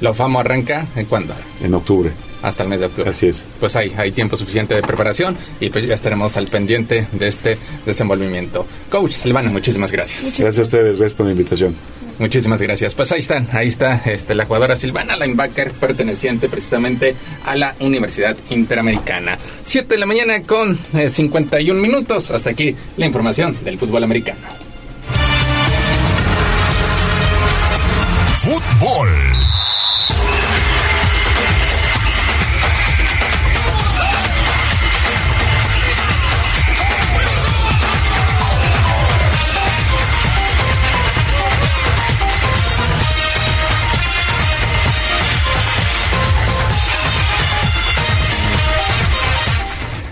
[0.00, 1.34] ¿La FAMO arranca en cuándo?
[1.62, 2.10] En octubre
[2.42, 3.10] hasta el mes de octubre.
[3.10, 3.46] Así es.
[3.58, 7.58] Pues hay, hay tiempo suficiente de preparación y pues ya estaremos al pendiente de este
[7.84, 8.66] desenvolvimiento.
[8.88, 10.38] Coach Silvana, muchísimas gracias.
[10.38, 11.74] Gracias a ustedes, gracias por la invitación.
[12.20, 12.94] Muchísimas gracias.
[12.94, 17.16] Pues ahí están, ahí está este, la jugadora Silvana Linebacker, perteneciente precisamente
[17.46, 19.38] a la Universidad Interamericana.
[19.64, 22.30] Siete de la mañana con 51 eh, minutos.
[22.30, 24.38] Hasta aquí la información del fútbol americano.
[28.42, 29.29] Fútbol.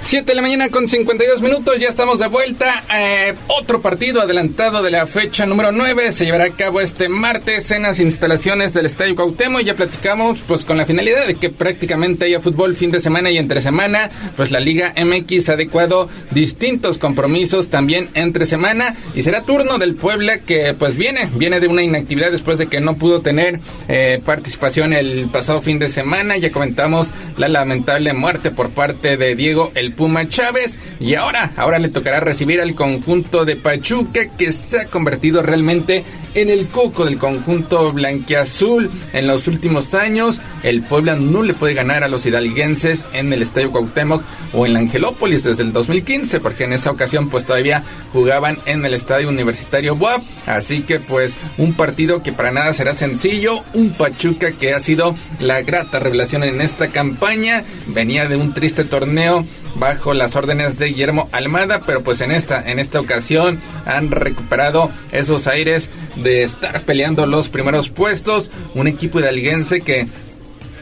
[0.09, 2.83] Siete de la mañana con 52 minutos, ya estamos de vuelta.
[2.95, 7.71] Eh, otro partido adelantado de la fecha número 9 se llevará a cabo este martes
[7.73, 9.61] en las instalaciones del Estadio Cuauhtémoc.
[9.61, 13.37] Ya platicamos pues con la finalidad de que prácticamente haya fútbol fin de semana y
[13.37, 14.09] entre semana.
[14.35, 19.95] Pues la Liga MX ha adecuado distintos compromisos también entre semana y será turno del
[19.95, 24.23] Puebla que pues viene, viene de una inactividad después de que no pudo tener eh,
[24.25, 26.39] participación el pasado fin de semana.
[26.39, 30.79] Ya comentamos la lamentable muerte por parte de Diego El Puma Chávez.
[31.01, 36.05] Y ahora, ahora le tocará recibir al conjunto de Pachuca que se ha convertido realmente
[36.35, 40.41] en el coco del conjunto blanquiazul en los últimos años.
[40.63, 44.23] El Puebla no le puede ganar a los hidalguenses en el Estadio Cuauhtémoc
[44.53, 48.85] o en la Angelópolis desde el 2015, porque en esa ocasión pues todavía jugaban en
[48.85, 50.23] el Estadio Universitario Buap.
[50.47, 55.15] Así que pues un partido que para nada será sencillo, un Pachuca que ha sido
[55.41, 59.45] la grata revelación en esta campaña, venía de un triste torneo
[59.79, 64.91] bajo las órdenes de Guillermo Almada, pero pues en esta, en esta ocasión han recuperado
[65.13, 68.51] esos aires de estar peleando los primeros puestos.
[68.75, 70.07] Un equipo hidalguense que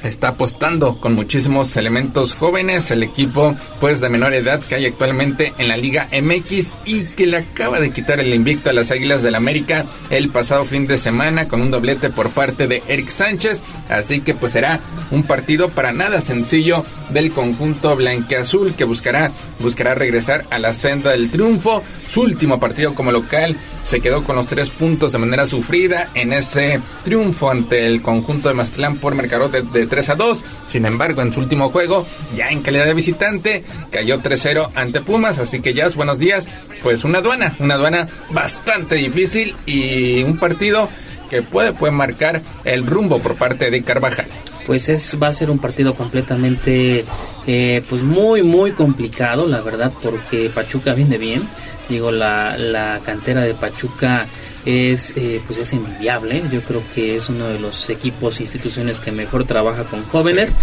[0.03, 5.53] está apostando con muchísimos elementos jóvenes, el equipo pues de menor edad que hay actualmente
[5.59, 9.23] en la Liga MX y que le acaba de quitar el invicto a las Águilas
[9.23, 13.61] del América el pasado fin de semana con un doblete por parte de Eric Sánchez,
[13.89, 19.95] así que pues será un partido para nada sencillo del conjunto blanqueazul que buscará buscará
[19.95, 21.83] regresar a la senda del triunfo.
[22.09, 26.33] Su último partido como local se quedó con los tres puntos de manera sufrida en
[26.33, 30.45] ese triunfo ante el conjunto de Mazatlán por Mercado de, de 3 a 2.
[30.67, 32.07] Sin embargo, en su último juego,
[32.37, 35.39] ya en calidad de visitante, cayó 3-0 ante Pumas.
[35.39, 36.49] Así que ya, buenos días.
[36.83, 40.89] Pues una aduana, una aduana bastante difícil y un partido
[41.29, 44.27] que puede, puede marcar el rumbo por parte de Carvajal.
[44.67, 47.05] Pues es, va a ser un partido completamente,
[47.47, 51.43] eh, pues muy, muy complicado, la verdad, porque Pachuca viene bien.
[51.89, 54.27] Digo, la, la cantera de Pachuca
[54.67, 59.13] es eh, pues es envidiable yo creo que es uno de los equipos instituciones que
[59.13, 60.57] mejor trabaja con jóvenes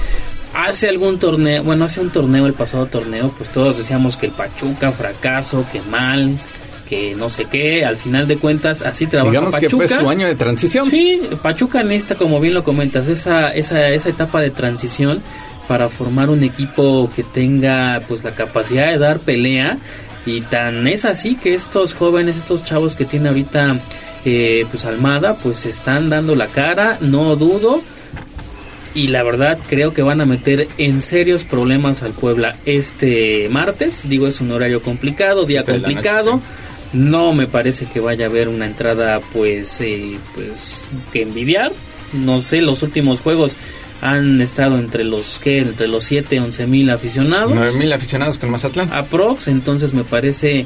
[0.53, 4.33] hace algún torneo bueno hace un torneo el pasado torneo pues todos decíamos que el
[4.33, 6.37] Pachuca fracaso que mal
[6.87, 10.09] que no sé qué al final de cuentas así trabaja Digamos Pachuca que fue su
[10.09, 14.41] año de transición sí Pachuca en esta como bien lo comentas esa esa esa etapa
[14.41, 15.21] de transición
[15.67, 19.77] para formar un equipo que tenga pues la capacidad de dar pelea
[20.25, 23.77] y tan es así que estos jóvenes, estos chavos que tiene ahorita
[24.25, 27.81] eh, pues Almada, pues están dando la cara, no dudo.
[28.95, 34.07] Y la verdad creo que van a meter en serios problemas al Puebla este martes.
[34.07, 36.41] Digo, es un horario complicado, día noche, complicado.
[36.93, 41.71] No me parece que vaya a haber una entrada pues, eh, pues que envidiar.
[42.13, 43.55] No sé, los últimos juegos
[44.01, 47.53] han estado entre los que entre los 7 11 mil aficionados.
[47.55, 48.91] 9 mil aficionados con Mazatlán.
[48.91, 50.65] Aprox entonces me parece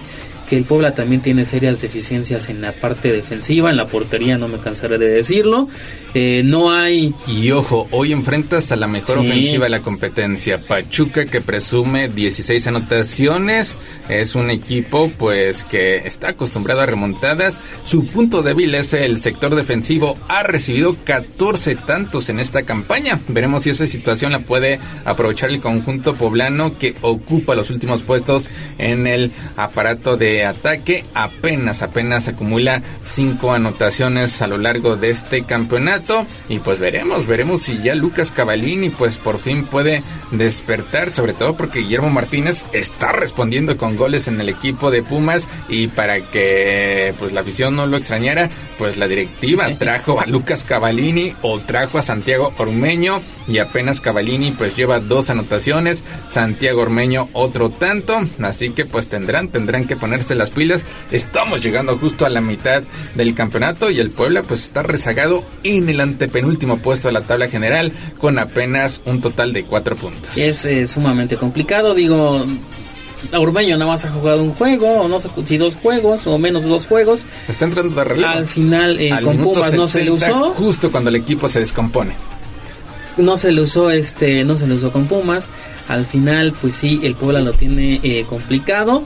[0.50, 4.48] que el Puebla también tiene serias deficiencias en la parte defensiva en la portería no
[4.48, 5.68] me cansaré de decirlo.
[6.14, 9.28] Eh, no hay y ojo hoy enfrentas a la mejor Sí.
[9.28, 10.58] ofensiva de la competencia.
[10.60, 13.78] Pachuca que presume 16 anotaciones
[14.10, 17.60] es un equipo pues que está acostumbrado a remontadas.
[17.84, 20.18] Su punto débil es el sector defensivo.
[20.28, 23.20] Ha recibido 14 tantos en esta campaña.
[23.28, 28.50] Veremos si esa situación la puede aprovechar el conjunto poblano que ocupa los últimos puestos
[28.78, 35.44] en el aparato de ataque apenas apenas acumula cinco anotaciones a lo largo de este
[35.44, 36.26] campeonato.
[36.50, 41.56] Y pues veremos veremos si ya Lucas Cavallini pues por fin puede despertar sobre todo
[41.56, 45.48] porque Guillermo Martínez está respondiendo con goles en el equipo de Pumas.
[45.70, 50.64] Y para que pues la afición no lo extrañara pues la directiva trajo a Lucas
[50.64, 53.22] Cavallini o trajo a Santiago Ormeño.
[53.48, 59.48] Y apenas Cavallini pues lleva dos anotaciones, Santiago Ormeño otro tanto, así que pues tendrán
[59.48, 60.84] tendrán que ponerse las pilas.
[61.12, 62.84] Estamos llegando justo a la mitad
[63.16, 67.48] del campeonato y el Puebla pues está rezagado en el antepenúltimo puesto de la tabla
[67.50, 70.38] general con apenas un total de cuatro puntos.
[70.38, 72.46] es eh, sumamente complicado digo
[73.38, 76.64] Urbeño nada más ha jugado un juego o no sé si dos juegos o menos
[76.64, 78.30] dos juegos Está entrando de relevo.
[78.30, 81.48] al final eh, Al con Pumas no se le 70, usó justo cuando el equipo
[81.48, 82.14] se descompone.
[83.18, 85.50] no se le usó este no se le usó con Pumas
[85.88, 89.04] al final pues sí el Puebla lo tiene eh, complicado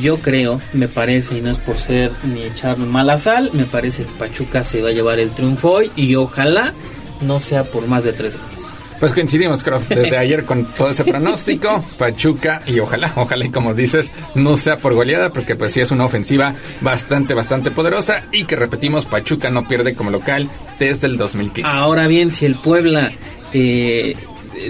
[0.00, 4.04] yo creo me parece y no es por ser ni echar mala sal me parece
[4.04, 6.72] que Pachuca se va a llevar el triunfo hoy y ojalá
[7.20, 11.02] no sea por más de tres goles Pues coincidimos, creo, desde ayer con todo ese
[11.04, 15.80] pronóstico, Pachuca, y ojalá, ojalá, y como dices, no sea por goleada, porque pues sí
[15.80, 20.48] es una ofensiva bastante, bastante poderosa, y que repetimos, Pachuca no pierde como local
[20.78, 21.68] desde el 2015.
[21.68, 23.10] Ahora bien, si el Puebla,
[23.52, 24.14] eh,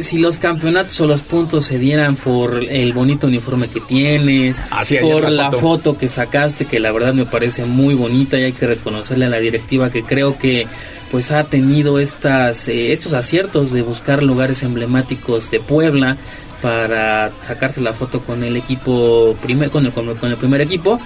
[0.01, 4.97] si los campeonatos o los puntos se dieran por el bonito uniforme que tienes, Así,
[4.97, 5.61] ayer por la foto.
[5.61, 5.99] foto.
[5.99, 9.39] que sacaste, que la verdad me parece muy bonita y hay que reconocerle a la
[9.41, 10.67] directiva que creo que
[11.11, 16.17] pues ha tenido estas eh, estos aciertos de buscar lugares emblemáticos de Puebla
[16.63, 20.99] para sacarse la foto con el equipo primer con el, con el, primer equipo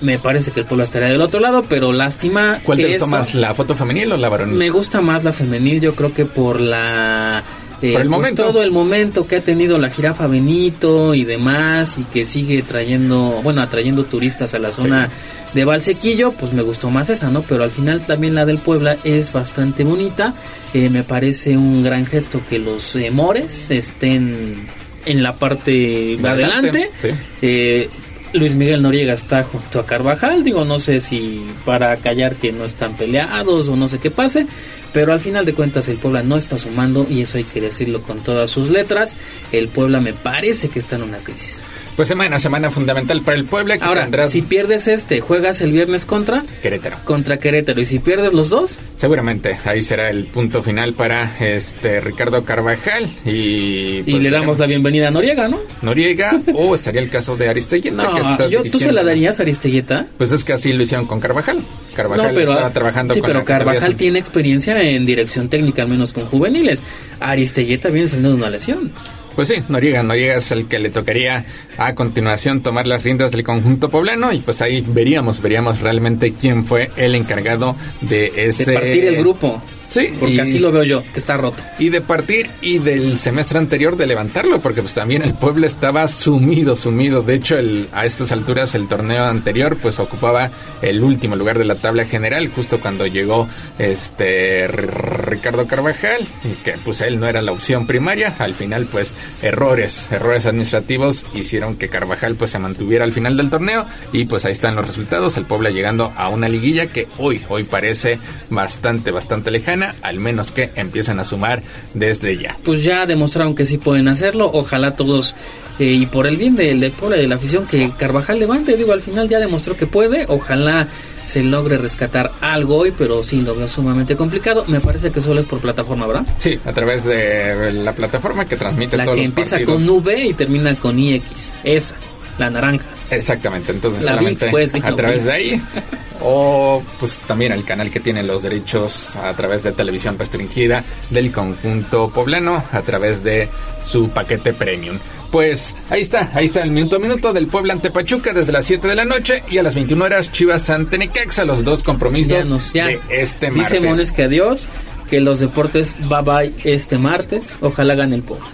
[0.00, 3.34] me parece que el Puebla estaría del otro lado pero lástima ¿Cuál te esto- más,
[3.34, 4.56] la foto femenil o la varonil?
[4.56, 7.42] me gusta más la femenil, yo creo que por la...
[7.84, 8.46] eh, Por el pues momento.
[8.46, 13.40] todo el momento que ha tenido la jirafa Benito y demás y que sigue trayendo,
[13.42, 15.10] bueno, atrayendo turistas a la zona
[15.52, 17.42] de Valsequillo, pues me gustó más esa, ¿no?
[17.42, 20.32] Pero al final también la del Puebla es bastante bonita,
[20.72, 24.66] eh, me parece un gran gesto que los eh, mores estén
[25.04, 26.90] en la parte de adelante.
[27.02, 27.08] Sí.
[27.42, 27.90] Eh,
[28.32, 32.64] Luis Miguel Noriega está junto a Carvajal, digo, no sé si para callar que no
[32.64, 34.46] están peleados o no sé qué pase,
[34.94, 38.00] Pero al final de cuentas el Puebla no está sumando y eso hay que decirlo
[38.00, 39.16] con todas sus letras.
[39.52, 41.62] El Puebla me parece que está en una crisis.
[41.96, 43.78] Pues semana, semana fundamental para el Puebla.
[43.78, 46.96] Que Ahora, tendrás si pierdes este, juegas el viernes contra Querétaro.
[47.04, 52.00] contra Querétaro y si pierdes los dos, Seguramente ahí será el punto final para este
[52.00, 55.60] Ricardo Carvajal y, y pues, le damos la bienvenida a Noriega, ¿no?
[55.82, 59.38] Noriega o estaría el caso de Aristelleta que está No, yo, ¿tú se la darías
[59.38, 60.06] a Aristelleta?
[60.16, 61.60] Pues es que así lo hicieron con Carvajal.
[61.94, 65.88] Carvajal no, pero, estaba trabajando sí, con pero Carvajal tiene experiencia en dirección técnica, al
[65.88, 66.82] menos con juveniles.
[67.20, 68.92] Aristelleta viene saliendo de una lesión.
[69.34, 71.44] Pues sí, Noriega, Noriega es el que le tocaría
[71.76, 76.64] a continuación tomar las riendas del conjunto poblano y pues ahí veríamos, veríamos realmente quién
[76.64, 78.64] fue el encargado de ese...
[78.64, 79.60] De partir el grupo.
[79.94, 81.62] Sí, Porque y- así lo veo yo, que está roto.
[81.78, 86.08] Y de partir y del semestre anterior de levantarlo, porque pues también el pueblo estaba
[86.08, 87.22] sumido, sumido.
[87.22, 90.50] De hecho, el, a estas alturas el torneo anterior pues ocupaba
[90.82, 93.48] el último lugar de la tabla general, justo cuando llegó
[93.78, 96.26] este Ricardo Carvajal,
[96.64, 98.34] que pues él no era la opción primaria.
[98.40, 99.12] Al final pues
[99.42, 104.44] errores, errores administrativos hicieron que Carvajal pues se mantuviera al final del torneo y pues
[104.44, 105.36] ahí están los resultados.
[105.36, 108.18] El Puebla llegando a una liguilla que hoy, hoy parece
[108.50, 111.62] bastante, bastante lejana, al menos que empiezan a sumar
[111.94, 112.56] desde ya.
[112.64, 114.50] Pues ya demostraron que sí pueden hacerlo.
[114.52, 115.34] Ojalá todos,
[115.78, 118.76] eh, y por el bien del, del pueblo y de la afición, que Carvajal levante.
[118.76, 120.24] Digo, al final ya demostró que puede.
[120.28, 120.88] Ojalá
[121.24, 124.64] se logre rescatar algo hoy, pero sí lo veo sumamente complicado.
[124.68, 126.26] Me parece que solo es por plataforma, ¿verdad?
[126.38, 130.34] Sí, a través de la plataforma que transmite La todos que empieza con V y
[130.34, 131.24] termina con IX.
[131.64, 131.94] Esa,
[132.38, 132.84] la naranja.
[133.10, 135.24] Exactamente, entonces La solamente VIX, pues, a través VIX.
[135.24, 135.62] de ahí
[136.20, 141.30] o pues también el canal que tiene los derechos a través de televisión restringida del
[141.32, 143.48] conjunto poblano a través de
[143.84, 144.98] su paquete premium.
[145.30, 148.64] Pues ahí está, ahí está el minuto a minuto del Puebla ante Pachuca desde las
[148.66, 152.30] 7 de la noche y a las 21 horas Chivas ante Necaxa, los dos compromisos
[152.32, 152.86] Ya nos- ya.
[152.86, 153.82] de este Dice martes.
[153.82, 154.68] Mones que adiós,
[155.10, 157.58] que los deportes bye bye este martes.
[157.60, 158.46] Ojalá gane el Puebla.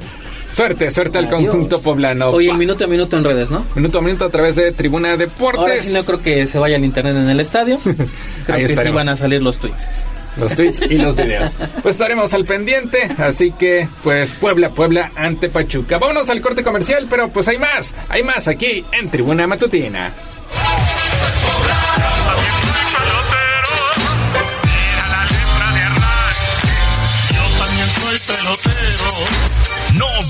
[0.52, 2.28] Suerte, suerte al conjunto poblano.
[2.30, 3.64] Oye, el minuto a minuto en redes, ¿no?
[3.74, 5.60] Minuto a minuto a través de Tribuna Deportes.
[5.60, 7.78] Ahora sí no creo que se vaya el internet en el estadio.
[8.46, 9.88] Creo Ahí que sí van a salir los tweets.
[10.36, 11.52] los tweets y los videos.
[11.82, 15.98] Pues estaremos al pendiente, así que pues Puebla, Puebla ante Pachuca.
[15.98, 20.12] Vámonos al corte comercial, pero pues hay más, hay más aquí en Tribuna Matutina.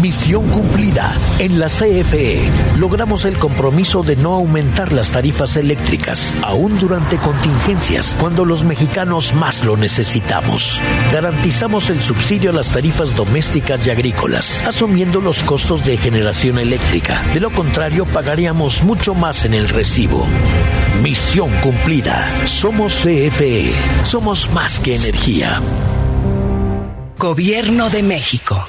[0.00, 1.14] Misión cumplida.
[1.38, 8.16] En la CFE logramos el compromiso de no aumentar las tarifas eléctricas, aún durante contingencias,
[8.18, 10.80] cuando los mexicanos más lo necesitamos.
[11.12, 17.22] Garantizamos el subsidio a las tarifas domésticas y agrícolas, asumiendo los costos de generación eléctrica.
[17.34, 20.26] De lo contrario, pagaríamos mucho más en el recibo.
[21.02, 22.46] Misión cumplida.
[22.46, 23.72] Somos CFE.
[24.04, 25.60] Somos más que energía.
[27.18, 28.64] Gobierno de México.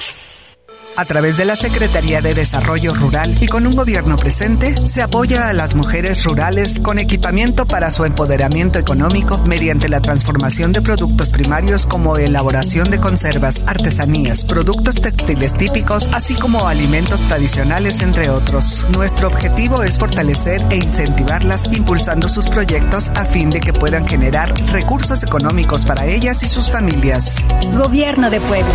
[0.94, 5.48] A través de la Secretaría de Desarrollo Rural y con un gobierno presente, se apoya
[5.48, 11.30] a las mujeres rurales con equipamiento para su empoderamiento económico mediante la transformación de productos
[11.30, 18.84] primarios como elaboración de conservas, artesanías, productos textiles típicos, así como alimentos tradicionales, entre otros.
[18.94, 24.52] Nuestro objetivo es fortalecer e incentivarlas impulsando sus proyectos a fin de que puedan generar
[24.70, 27.42] recursos económicos para ellas y sus familias.
[27.72, 28.74] Gobierno de Puebla.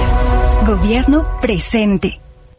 [0.66, 2.17] Gobierno presente.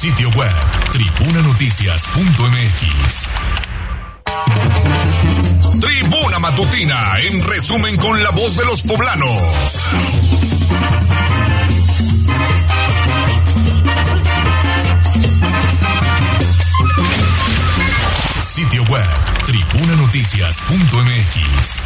[0.00, 0.56] Sitio web
[0.92, 3.28] tribunanoticias.mx.
[5.78, 9.90] Tribuna Matutina, en resumen con la voz de los poblanos.
[18.40, 19.06] Sitio web
[19.44, 21.82] tribunanoticias.mx.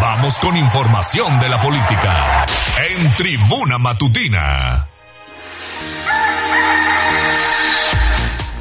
[0.00, 2.46] Vamos con información de la política.
[2.88, 4.93] En Tribuna Matutina.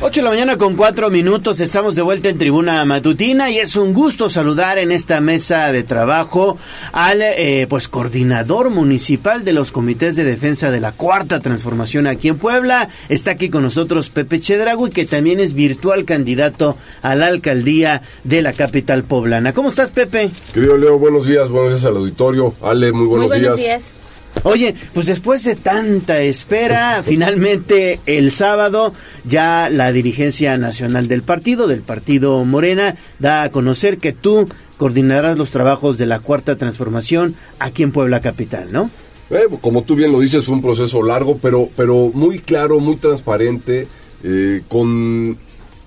[0.05, 3.77] 8 de la mañana con 4 minutos, estamos de vuelta en Tribuna Matutina y es
[3.77, 6.57] un gusto saludar en esta mesa de trabajo
[6.91, 12.27] al eh, pues coordinador municipal de los comités de defensa de la cuarta transformación aquí
[12.27, 12.89] en Puebla.
[13.07, 18.01] Está aquí con nosotros Pepe Chedrago y que también es virtual candidato a la alcaldía
[18.25, 19.53] de la capital poblana.
[19.53, 20.31] ¿Cómo estás, Pepe?
[20.53, 22.53] Querido Leo, buenos días, buenos días al auditorio.
[22.61, 23.83] Ale, muy buenos, Muy buenos días.
[23.85, 24.02] días.
[24.41, 28.93] Oye, pues después de tanta espera, finalmente el sábado
[29.23, 35.37] ya la dirigencia nacional del partido, del partido Morena, da a conocer que tú coordinarás
[35.37, 38.89] los trabajos de la cuarta transformación aquí en Puebla Capital, ¿no?
[39.29, 42.97] Eh, como tú bien lo dices, fue un proceso largo, pero, pero muy claro, muy
[42.97, 43.87] transparente,
[44.23, 45.37] eh, con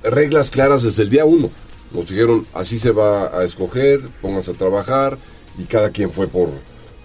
[0.03, 1.51] reglas claras desde el día uno.
[1.93, 5.19] Nos dijeron, así se va a escoger, pónganse a trabajar,
[5.59, 6.51] y cada quien fue por,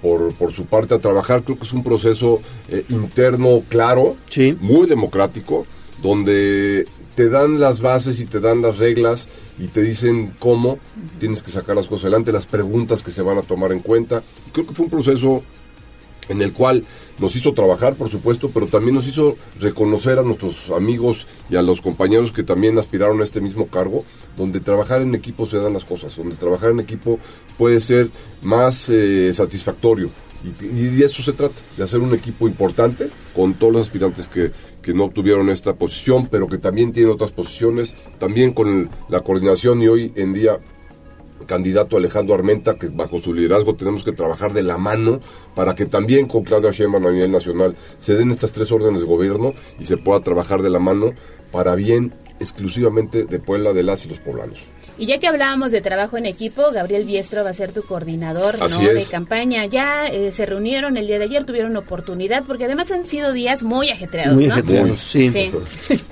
[0.02, 1.44] por, por su parte a trabajar.
[1.44, 4.18] Creo que es un proceso eh, interno claro,
[4.60, 5.66] muy democrático,
[6.02, 9.28] donde te dan las bases y te dan las reglas
[9.60, 10.80] y te dicen cómo
[11.20, 14.24] tienes que sacar las cosas adelante, las preguntas que se van a tomar en cuenta.
[14.52, 15.44] Creo que fue un proceso
[16.30, 16.84] en el cual
[17.20, 21.62] nos hizo trabajar, por supuesto, pero también nos hizo reconocer a nuestros amigos y a
[21.62, 24.06] los compañeros que también aspiraron a este mismo cargo,
[24.38, 27.20] donde trabajar en equipo se dan las cosas, donde trabajar en equipo
[27.58, 28.10] puede ser
[28.42, 30.10] más eh, satisfactorio.
[30.44, 34.52] Y, de eso se trata, de hacer un equipo importante con todos los aspirantes que,
[34.82, 39.84] que no obtuvieron esta posición, pero que también tienen otras posiciones, también con la coordinación
[39.84, 40.60] y hoy en día
[41.46, 45.20] candidato Alejandro Armenta, que bajo su liderazgo tenemos que trabajar de la mano
[45.56, 49.08] para que también con Claudia Sheinbaum a nivel nacional se den estas tres órdenes de
[49.08, 51.12] gobierno y se pueda trabajar de la mano
[51.52, 54.60] para bien exclusivamente de Puebla, de las y los poblanos.
[55.02, 58.58] Y ya que hablábamos de trabajo en equipo, Gabriel Biestro va a ser tu coordinador
[58.94, 59.66] de campaña.
[59.66, 63.64] Ya eh, se reunieron el día de ayer, tuvieron oportunidad, porque además han sido días
[63.64, 64.54] muy ajetreados, Muy ¿no?
[64.54, 65.32] ajetreados, sí.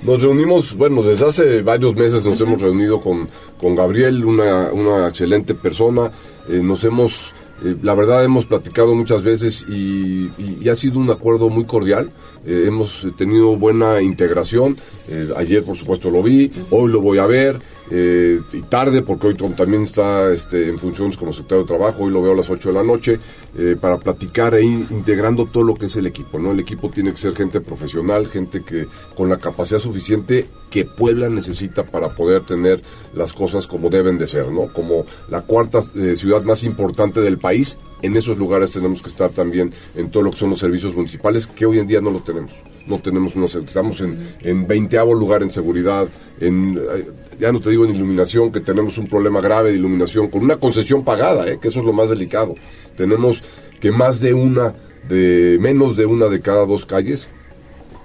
[0.02, 3.28] Nos reunimos, bueno, desde hace varios meses nos hemos reunido con,
[3.60, 6.10] con Gabriel, una, una excelente persona.
[6.48, 7.30] Eh, nos hemos,
[7.64, 11.64] eh, la verdad, hemos platicado muchas veces y, y- y ha sido un acuerdo muy
[11.64, 12.10] cordial.
[12.44, 14.76] Eh, hemos tenido buena integración.
[15.08, 17.60] Eh, ayer, por supuesto, lo vi, hoy lo voy a ver.
[17.90, 22.12] Eh, y tarde, porque hoy también está este, en funciones como secretario de Trabajo, hoy
[22.12, 23.18] lo veo a las 8 de la noche,
[23.58, 26.38] eh, para platicar e in- integrando todo lo que es el equipo.
[26.38, 26.52] ¿no?
[26.52, 28.86] El equipo tiene que ser gente profesional, gente que
[29.16, 32.80] con la capacidad suficiente que Puebla necesita para poder tener
[33.14, 34.68] las cosas como deben de ser, ¿no?
[34.72, 39.30] Como la cuarta eh, ciudad más importante del país, en esos lugares tenemos que estar
[39.30, 42.20] también en todo lo que son los servicios municipales, que hoy en día no lo
[42.20, 42.52] tenemos.
[42.86, 46.08] No tenemos una, estamos en, en 20 lugar en seguridad,
[46.40, 47.06] en, eh,
[47.38, 50.56] ya no te digo en iluminación, que tenemos un problema grave de iluminación, con una
[50.56, 51.58] concesión pagada, ¿eh?
[51.60, 52.54] que eso es lo más delicado.
[52.96, 53.42] Tenemos
[53.80, 54.74] que más de una,
[55.08, 57.28] de menos de una de cada dos calles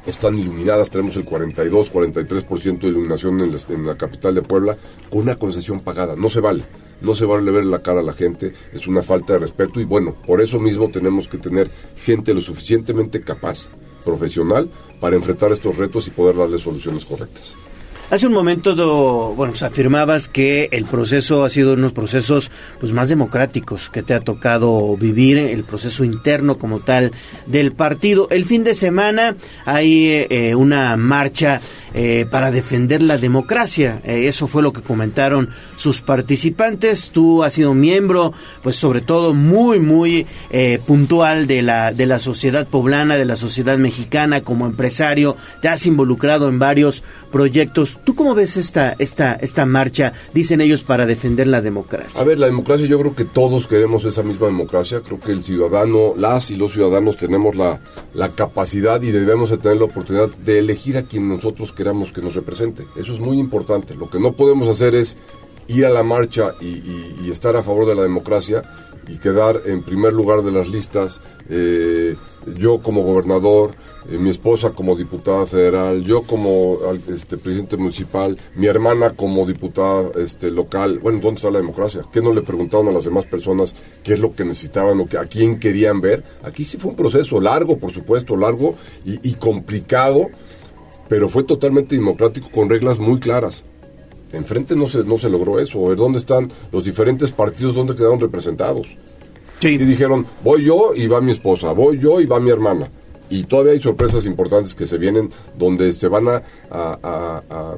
[0.05, 4.77] están iluminadas, tenemos el 42, 43% de iluminación en la, en la capital de Puebla
[5.09, 6.63] con una concesión pagada, no se vale,
[7.01, 9.85] no se vale ver la cara a la gente, es una falta de respeto y
[9.85, 13.67] bueno, por eso mismo tenemos que tener gente lo suficientemente capaz,
[14.05, 14.69] profesional,
[15.01, 17.55] para enfrentar estos retos y poder darle soluciones correctas.
[18.11, 18.75] Hace un momento,
[19.35, 23.89] bueno, pues afirmabas que el proceso ha sido uno de los procesos pues más democráticos
[23.89, 27.11] que te ha tocado vivir, el proceso interno como tal
[27.47, 28.27] del partido.
[28.29, 31.61] El fin de semana hay eh, una marcha
[31.97, 34.01] eh, para defender la democracia.
[34.03, 37.09] Eh, eso fue lo que comentaron sus participantes.
[37.09, 42.19] Tú has sido miembro, pues sobre todo muy, muy eh, puntual de la, de la
[42.19, 45.37] sociedad poblana, de la sociedad mexicana como empresario.
[45.61, 47.01] Te has involucrado en varios
[47.35, 47.99] proyectos.
[48.05, 52.21] ¿Tú cómo ves esta, esta, esta marcha, dicen ellos, para defender la democracia?
[52.21, 55.01] A ver, la democracia, yo creo que todos queremos esa misma democracia.
[55.01, 57.81] Creo que el ciudadano, las y los ciudadanos tenemos la,
[58.13, 62.21] la capacidad y debemos de tener la oportunidad de elegir a quien nosotros queramos que
[62.21, 62.87] nos represente.
[62.95, 63.95] Eso es muy importante.
[63.95, 65.17] Lo que no podemos hacer es
[65.67, 68.63] ir a la marcha y, estar a favor de la democracia
[69.09, 71.19] y quedar en primer lugar de las listas.
[71.49, 72.15] eh,
[72.57, 73.71] yo como gobernador,
[74.09, 76.77] eh, mi esposa como diputada federal, yo como
[77.07, 80.99] este, presidente municipal, mi hermana como diputada este, local.
[80.99, 82.05] Bueno, ¿dónde está la democracia?
[82.11, 85.17] ¿Qué no le preguntaron a las demás personas qué es lo que necesitaban o que,
[85.17, 86.23] a quién querían ver?
[86.43, 90.27] Aquí sí fue un proceso largo, por supuesto, largo y, complicado,
[91.09, 93.63] pero fue totalmente democrático con reglas muy claras.
[94.33, 95.95] Enfrente no se, no se logró eso.
[95.95, 97.75] ¿Dónde están los diferentes partidos?
[97.75, 98.87] ¿Dónde quedaron representados?
[99.73, 102.87] Y dijeron, voy yo y va mi esposa, voy yo y va mi hermana.
[103.29, 107.77] Y todavía hay sorpresas importantes que se vienen donde se van a, a, a- a,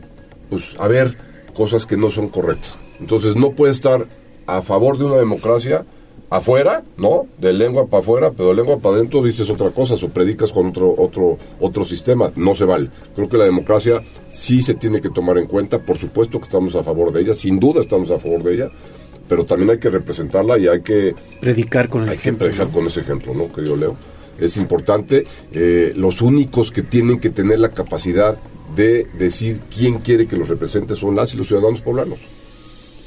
[0.50, 1.18] pues, a ver
[1.56, 2.78] cosas que no son correctas.
[3.00, 4.06] Entonces no puede estar
[4.46, 5.86] a favor de una democracia
[6.30, 7.28] afuera, ¿no?
[7.38, 10.68] De lengua para afuera, pero de lengua para adentro dices otra cosa, o predicas con
[10.68, 12.32] otro, otro, otro sistema.
[12.36, 12.90] No se vale.
[13.16, 15.80] Creo que la democracia sí se tiene que tomar en cuenta.
[15.80, 18.70] Por supuesto que estamos a favor de ella, sin duda estamos a favor de ella,
[19.28, 22.46] pero también hay que representarla y hay que predicar con el hay ejemplo.
[22.48, 23.96] Que predicar con ese ejemplo, ¿no, querido Leo?
[24.40, 25.26] Es importante.
[25.52, 28.38] Eh, los únicos que tienen que tener la capacidad
[28.76, 32.20] de decir quién quiere que los represente son las y los ciudadanos poblanos.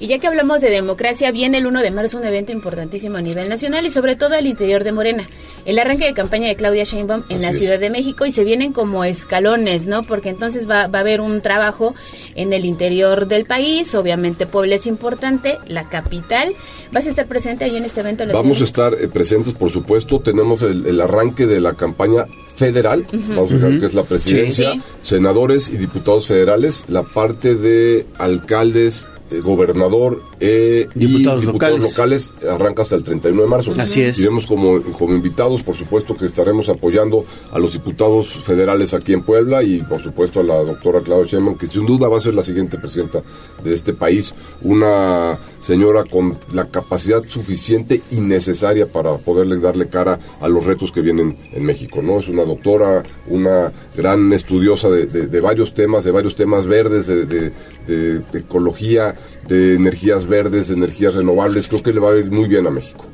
[0.01, 3.21] Y ya que hablamos de democracia, viene el 1 de marzo un evento importantísimo a
[3.21, 5.29] nivel nacional y sobre todo al interior de Morena.
[5.67, 7.59] El arranque de campaña de Claudia Sheinbaum en Así la es.
[7.59, 10.03] Ciudad de México y se vienen como escalones, ¿no?
[10.03, 11.95] Porque entonces va, va a haber un trabajo
[12.35, 16.55] en el interior del país, obviamente Puebla es importante, la capital.
[16.93, 18.25] ¿Vas a estar presente ahí en este evento?
[18.33, 20.19] Vamos a estar eh, presentes, por supuesto.
[20.21, 22.25] Tenemos el, el arranque de la campaña
[22.57, 23.81] federal, vamos a Ujú.
[23.81, 24.81] que es la presidencia, Sí.
[25.03, 29.07] senadores y diputados federales, la parte de alcaldes,
[29.41, 32.33] gobernador eh, Diputados y diputados locales.
[32.49, 33.73] arranca hasta el 31 de marzo.
[33.79, 34.19] Así es.
[34.19, 39.23] Iremos como, como invitados, por supuesto que estaremos apoyando a los diputados federales aquí en
[39.23, 42.35] Puebla y por supuesto a la doctora Claudia Sheinbaum, que sin duda va a ser
[42.35, 43.23] la siguiente presidenta
[43.63, 50.19] de este país, una señora con la capacidad suficiente y necesaria para poderle darle cara
[50.41, 52.19] a los retos que vienen en México, ¿no?
[52.21, 57.07] Es una doctora, una gran estudiosa de, de- de varios temas, de varios temas verdes,
[57.07, 57.53] de, de-
[57.91, 59.15] de- de ecología,
[59.49, 62.71] de energías verdes, de energías renovables, creo que le va a ir muy bien a
[62.71, 63.07] México.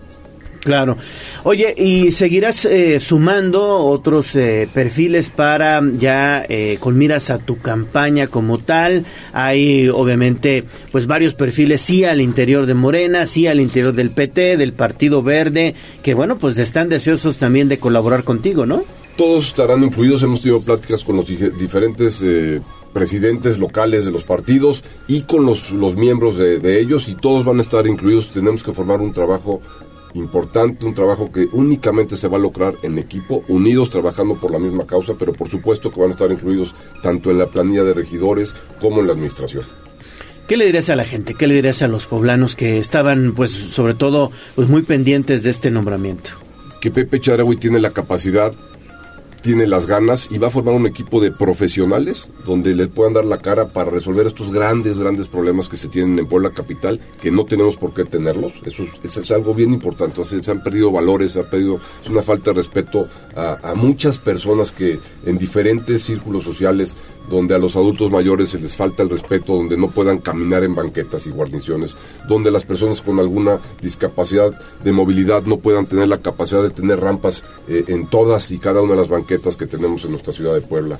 [0.61, 0.97] Claro.
[1.45, 7.59] Oye, ¿y seguirás eh, sumando otros eh, perfiles para ya eh, con miras a tu
[7.59, 9.05] campaña como tal?
[9.33, 14.57] Hay obviamente pues varios perfiles, sí al interior de Morena, sí al interior del PT,
[14.57, 18.83] del Partido Verde, que bueno, pues están deseosos también de colaborar contigo, ¿no?
[19.17, 22.61] Todos estarán incluidos, hemos tenido pláticas con los diferentes eh,
[22.97, 27.45] presidentes locales de los partidos y con los, los miembros de, de ellos y todos
[27.45, 28.31] van a estar incluidos.
[28.31, 29.61] Tenemos que formar un trabajo
[30.15, 34.59] importante, un trabajo que únicamente se va a lograr en equipo, unidos trabajando por la
[34.59, 37.93] misma causa, pero por supuesto que van a estar incluidos tanto en la planilla de
[37.93, 39.65] regidores como en la administración.
[40.49, 41.35] ¿Qué le dirías a la gente?
[41.35, 45.51] ¿Qué le dirías a los poblanos que estaban pues sobre todo pues muy pendientes de
[45.51, 46.31] este nombramiento?
[46.81, 48.53] que Pepe Charagüey tiene la capacidad,
[49.47, 53.25] tiene las ganas y va a formar un equipo de profesionales donde le puedan dar
[53.25, 57.31] la cara para resolver estos grandes, grandes problemas que se tienen en Puebla Capital, que
[57.31, 58.55] no tenemos por qué tenerlos.
[58.65, 60.21] Eso es, algo bien importante.
[60.21, 63.75] O se han perdido valores, se ha perdido, es una falta de respeto a, a
[63.77, 66.97] muchas personas que en diferentes círculos sociales
[67.31, 70.75] donde a los adultos mayores se les falta el respeto, donde no puedan caminar en
[70.75, 71.97] banquetas y guarniciones,
[72.29, 74.53] donde las personas con alguna discapacidad
[74.83, 78.83] de movilidad no puedan tener la capacidad de tener rampas eh, en todas y cada
[78.83, 80.99] una de las banquetas que tenemos en nuestra ciudad de Puebla.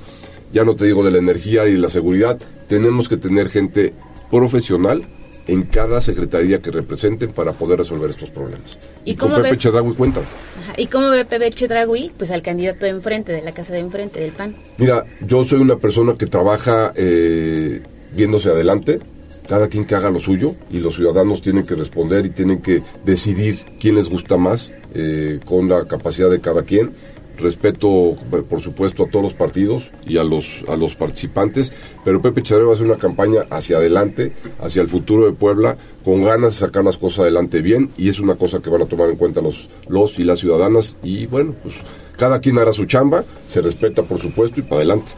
[0.53, 2.37] Ya no te digo de la energía y de la seguridad,
[2.67, 3.93] tenemos que tener gente
[4.31, 5.03] profesional
[5.47, 8.77] en cada secretaría que representen para poder resolver estos problemas.
[9.05, 10.19] ¿Y con cómo Pepe ve- Chedraui cuenta.
[10.19, 10.73] Ajá.
[10.77, 12.11] ¿Y cómo ve Pepe Chedragui?
[12.17, 14.55] Pues al candidato de enfrente, de la casa de enfrente, del PAN.
[14.77, 17.81] Mira, yo soy una persona que trabaja eh,
[18.13, 18.99] viéndose adelante,
[19.47, 22.83] cada quien que haga lo suyo y los ciudadanos tienen que responder y tienen que
[23.05, 26.91] decidir quién les gusta más eh, con la capacidad de cada quien.
[27.37, 31.71] Respeto, eh, por supuesto, a todos los partidos y a los, a los participantes,
[32.03, 35.77] pero Pepe Chávez va a hacer una campaña hacia adelante, hacia el futuro de Puebla,
[36.03, 38.85] con ganas de sacar las cosas adelante bien, y es una cosa que van a
[38.85, 41.75] tomar en cuenta los, los y las ciudadanas, y bueno, pues
[42.17, 45.11] cada quien hará su chamba, se respeta, por supuesto, y para adelante.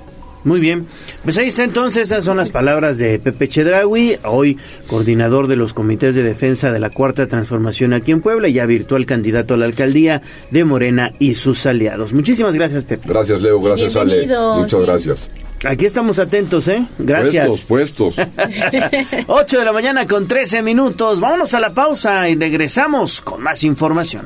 [0.43, 0.87] Muy bien.
[1.23, 4.57] Pues ahí está entonces, esas son las palabras de Pepe Chedraui, hoy
[4.87, 8.65] coordinador de los comités de defensa de la Cuarta Transformación aquí en Puebla y ya
[8.65, 10.21] virtual candidato a la alcaldía
[10.51, 12.13] de Morena y sus aliados.
[12.13, 13.07] Muchísimas gracias, Pepe.
[13.07, 13.59] Gracias, Leo.
[13.61, 14.27] Gracias, Ale.
[14.27, 14.85] Muchas sí.
[14.85, 15.31] gracias.
[15.65, 16.85] Aquí estamos atentos, ¿eh?
[16.97, 17.61] Gracias.
[17.61, 18.15] Puestos, puestos.
[19.27, 21.19] 8 de la mañana con 13 minutos.
[21.19, 24.25] Vámonos a la pausa y regresamos con más información.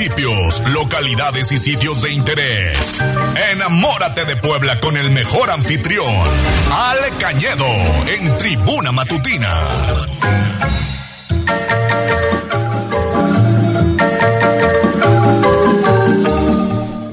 [0.00, 2.98] Municipios, localidades y sitios de interés.
[3.52, 6.06] Enamórate de Puebla con el mejor anfitrión,
[6.72, 7.66] Ale Cañedo,
[8.06, 9.58] en Tribuna Matutina.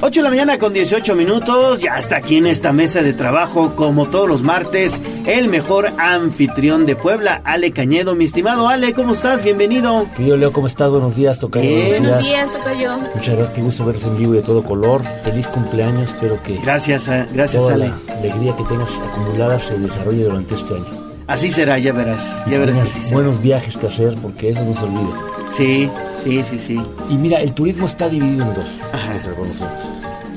[0.08, 3.76] 8 de la mañana con 18 minutos, ya está aquí en esta mesa de trabajo,
[3.76, 8.16] como todos los martes, el mejor anfitrión de Puebla, Ale Cañedo.
[8.16, 9.44] Mi estimado Ale, ¿cómo estás?
[9.44, 10.06] Bienvenido.
[10.16, 10.90] Querido Leo, ¿cómo estás?
[10.92, 11.70] Buenos días, Tocayo.
[11.70, 12.24] Buenos Buenos días.
[12.24, 12.92] días, Tocayo.
[13.16, 15.02] Muchas gracias, qué gusto veros en vivo y de todo color.
[15.26, 17.90] Feliz cumpleaños, espero que Gracias, eh, gracias toda Ale.
[18.08, 20.86] la alegría que tengas acumulada se desarrolle durante este año.
[21.28, 23.14] Así será, ya verás, ya verás que será.
[23.16, 25.18] buenos viajes que hacer, porque eso no se olvida.
[25.58, 25.90] Sí,
[26.24, 26.82] sí, sí, sí.
[27.10, 29.87] Y mira, el turismo está dividido en dos, lo que reconocemos.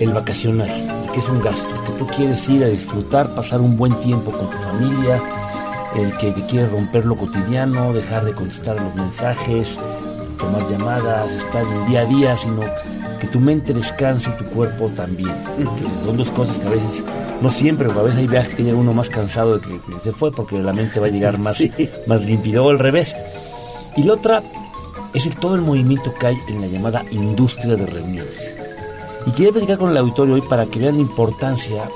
[0.00, 0.68] El vacacional,
[1.12, 4.48] que es un gasto, que tú quieres ir a disfrutar, pasar un buen tiempo con
[4.50, 5.20] tu familia,
[5.96, 9.68] el que te quiere romper lo cotidiano, dejar de contestar los mensajes,
[10.38, 12.60] tomar llamadas, estar en el día a día, sino
[13.20, 15.34] que tu mente descanse y tu cuerpo también.
[15.56, 17.04] Que son dos cosas que a veces,
[17.42, 20.00] no siempre, porque a veces hay viajes que llega uno más cansado de que, que
[20.02, 21.70] se fue, porque la mente va a llegar más, Sí.
[22.06, 23.14] más limpia, y luego al revés.
[23.96, 24.42] Y la otra
[25.12, 28.56] es el, todo el movimiento que hay en la llamada industria de reuniones.
[29.30, 31.88] Y quería platicar con el auditorio hoy para que vean la importancia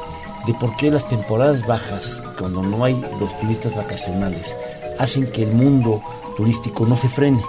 [0.47, 4.55] de por qué las temporadas bajas, cuando no hay los turistas vacacionales,
[5.01, 6.01] hacen que el mundo
[6.37, 7.43] turístico no se frene,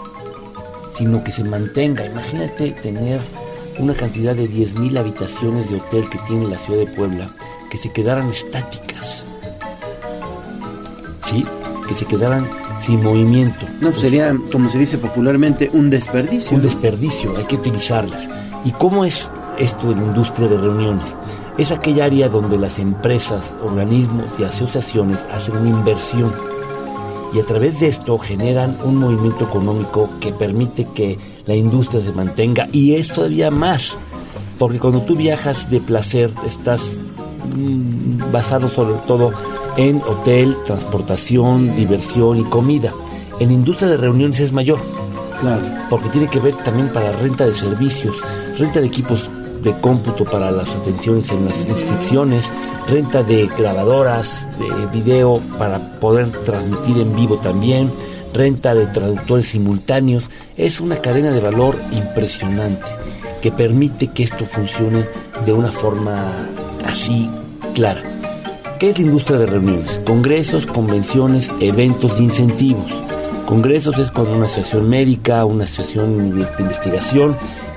[0.98, 2.04] sino que se mantenga.
[2.04, 3.20] Imagínate tener
[3.78, 7.30] una cantidad de 10.000 habitaciones de hotel que tiene la ciudad de Puebla,
[7.70, 9.24] que se quedaran estáticas.
[11.28, 11.46] ¿Sí?
[11.88, 12.50] Que se quedaran
[12.82, 13.68] sin movimiento.
[13.82, 16.58] No, pues sería, como se dice popularmente, un desperdicio.
[16.58, 18.28] Un desperdicio, hay que utilizarlas.
[18.64, 19.30] ¿Y cómo es
[19.60, 21.16] esto la industria de reuniones?
[21.58, 26.32] Es aquella área donde las empresas, organismos y asociaciones hacen una inversión
[27.34, 32.14] y a través de esto generan un movimiento económico que permite que la industria se
[32.14, 33.98] mantenga y es todavía más,
[34.58, 36.98] porque cuando tú viajas de placer estás
[37.56, 39.32] mm, basado sobre todo
[39.78, 42.94] en hotel, transportación, diversión y comida.
[43.40, 44.80] En industria de reuniones es mayor,
[45.42, 45.62] Claro.
[45.90, 48.16] porque tiene que ver también para renta de servicios,
[48.58, 49.30] renta de equipos
[49.66, 52.46] de cómputo para las atenciones en las inscripciones,
[52.88, 57.92] renta de grabadoras, de video para poder transmitir en vivo también,
[58.32, 60.26] renta de traductores simultáneos.
[60.56, 62.86] Es una cadena de valor impresionante
[63.42, 65.04] que permite que esto funcione
[65.46, 66.32] de una forma
[66.86, 67.28] así
[67.74, 68.04] clara.
[68.80, 70.00] ¿Qué es la industria de reuniones?
[70.06, 72.92] Congresos, convenciones, eventos y incentivos.
[73.48, 77.36] Congresos es cuando una asociación médica, una asociación de investigación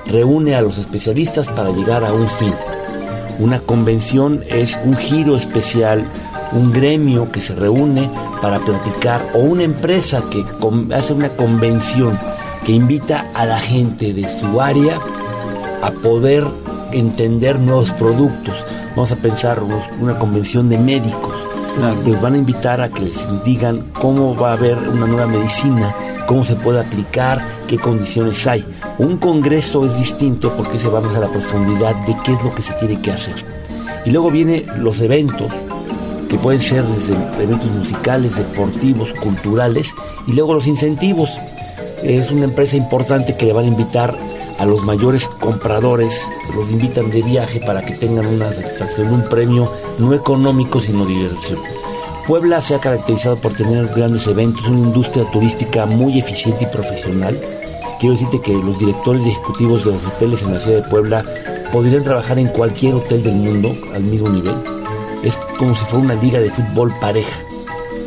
[0.09, 2.55] reúne a los especialistas para llegar a un fin.
[3.39, 6.05] Una convención es un giro especial,
[6.53, 8.11] un gremio que se reúne
[8.43, 10.45] para platicar o una empresa que
[10.95, 12.19] hace una convención
[12.65, 14.99] que invita a la gente de su área
[15.83, 16.45] a poder
[16.93, 18.55] entender nuevos productos.
[18.97, 19.61] Vamos a pensar
[20.01, 21.35] una convención de médicos.
[22.05, 25.95] Les van a invitar a que les digan cómo va a haber una nueva medicina,
[26.29, 28.63] cómo se puede aplicar, qué condiciones hay.
[28.99, 32.55] Un congreso es distinto porque se va más a la profundidad de qué es lo
[32.55, 33.35] que se tiene que hacer.
[34.05, 35.51] Y luego vienen los eventos,
[36.29, 39.89] que pueden ser desde eventos musicales, deportivos, culturales,
[40.27, 41.31] y luego los incentivos.
[42.03, 44.15] Es una empresa importante que le van a invitar
[44.59, 49.73] a los mayores compradores, los invitan de viaje para que tengan una satisfacción, un premio
[49.99, 51.59] no económico, sino diversión.
[52.29, 57.41] Puebla se ha caracterizado por tener grandes eventos, una industria turística muy eficiente y profesional.
[57.99, 61.25] Quiero decirte que los directores ejecutivos de los hoteles en la ciudad de Puebla
[61.73, 64.55] podrían trabajar en cualquier hotel del mundo al mismo nivel.
[65.25, 67.35] Es como si fuera una liga de fútbol pareja.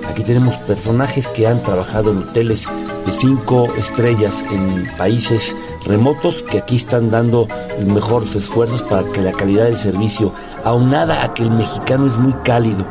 [0.08, 2.66] Aquí tenemos personajes que han trabajado en hoteles
[3.08, 5.58] de cinco estrellas en países
[5.88, 7.48] remotos que aquí están dando
[7.80, 10.32] los mejores esfuerzos para que la calidad del servicio,
[10.64, 12.86] aunada a que el mexicano es muy cálido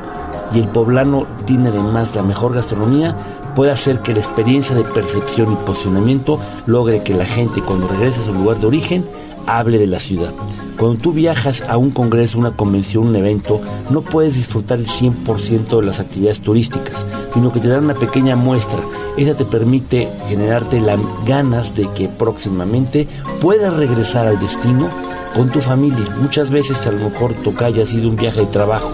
[0.53, 3.17] y el poblano tiene además la mejor gastronomía,
[3.55, 8.21] puede hacer que la experiencia de percepción y posicionamiento logre que la gente cuando regrese
[8.21, 9.05] a su lugar de origen
[9.47, 10.33] hable de la ciudad.
[10.79, 13.61] Cuando tú viajas a un congreso, una convención, un evento,
[13.91, 17.05] no puedes disfrutar el 100% de las actividades turísticas,
[17.35, 18.79] sino que te dan una pequeña muestra.
[19.19, 23.07] Esa te permite generarte las ganas de que próximamente
[23.43, 24.89] puedas regresar al destino
[25.35, 26.07] con tu familia.
[26.21, 28.91] Muchas veces a lo mejor Tocayo ha sido un viaje de trabajo,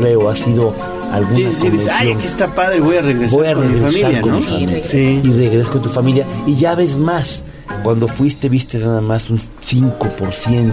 [0.00, 0.74] Leo ha sido
[1.12, 3.80] alguna Sí, sí, dice, ay, aquí está padre, voy a regresar Voy a con mi
[3.80, 4.38] familia, con ¿no?
[4.38, 4.84] mi familia.
[4.84, 5.20] Sí.
[5.22, 7.42] Y regresas con tu familia y ya ves más.
[7.82, 10.72] Cuando fuiste viste nada más un 5%,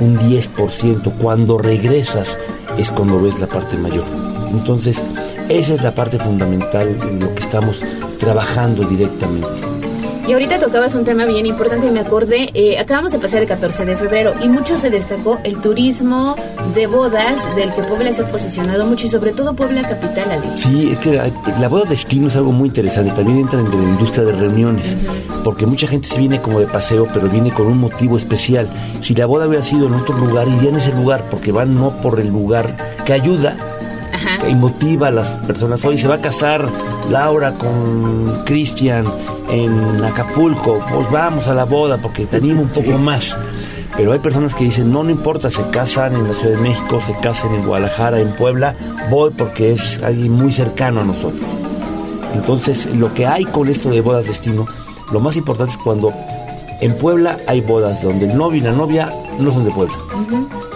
[0.00, 1.18] un 10%.
[1.18, 2.28] Cuando regresas
[2.78, 4.04] es cuando ves la parte mayor.
[4.52, 4.98] Entonces,
[5.48, 7.76] esa es la parte fundamental en lo que estamos
[8.18, 9.48] trabajando directamente.
[10.26, 13.48] Y ahorita tocabas un tema bien importante y me acordé, eh, acabamos de pasar el
[13.48, 16.36] 14 de febrero y mucho se destacó el turismo
[16.74, 20.40] de bodas del que Puebla se ha posicionado mucho y sobre todo Puebla Capital.
[20.54, 21.28] Sí, es que la,
[21.60, 23.10] la boda destino es algo muy interesante.
[23.12, 24.96] También entra en la industria de reuniones,
[25.42, 28.68] porque mucha gente se viene como de paseo, pero viene con un motivo especial.
[29.00, 32.00] Si la boda hubiera sido en otro lugar, irían a ese lugar, porque van no
[32.00, 33.56] por el lugar que ayuda
[34.48, 35.84] y motiva a las personas.
[35.84, 36.64] Hoy se va a casar
[37.10, 39.06] Laura con Cristian
[39.50, 43.36] en Acapulco, pues vamos a la boda porque te anima un poco más.
[43.96, 47.00] Pero hay personas que dicen, no, no importa, se casan en la Ciudad de México,
[47.06, 48.74] se casan en Guadalajara, en Puebla,
[49.10, 51.42] voy porque es alguien muy cercano a nosotros.
[52.34, 54.66] Entonces, lo que hay con esto de bodas destino,
[55.12, 56.12] lo más importante es cuando
[56.80, 59.94] en Puebla hay bodas donde el novio y la novia no son de Puebla.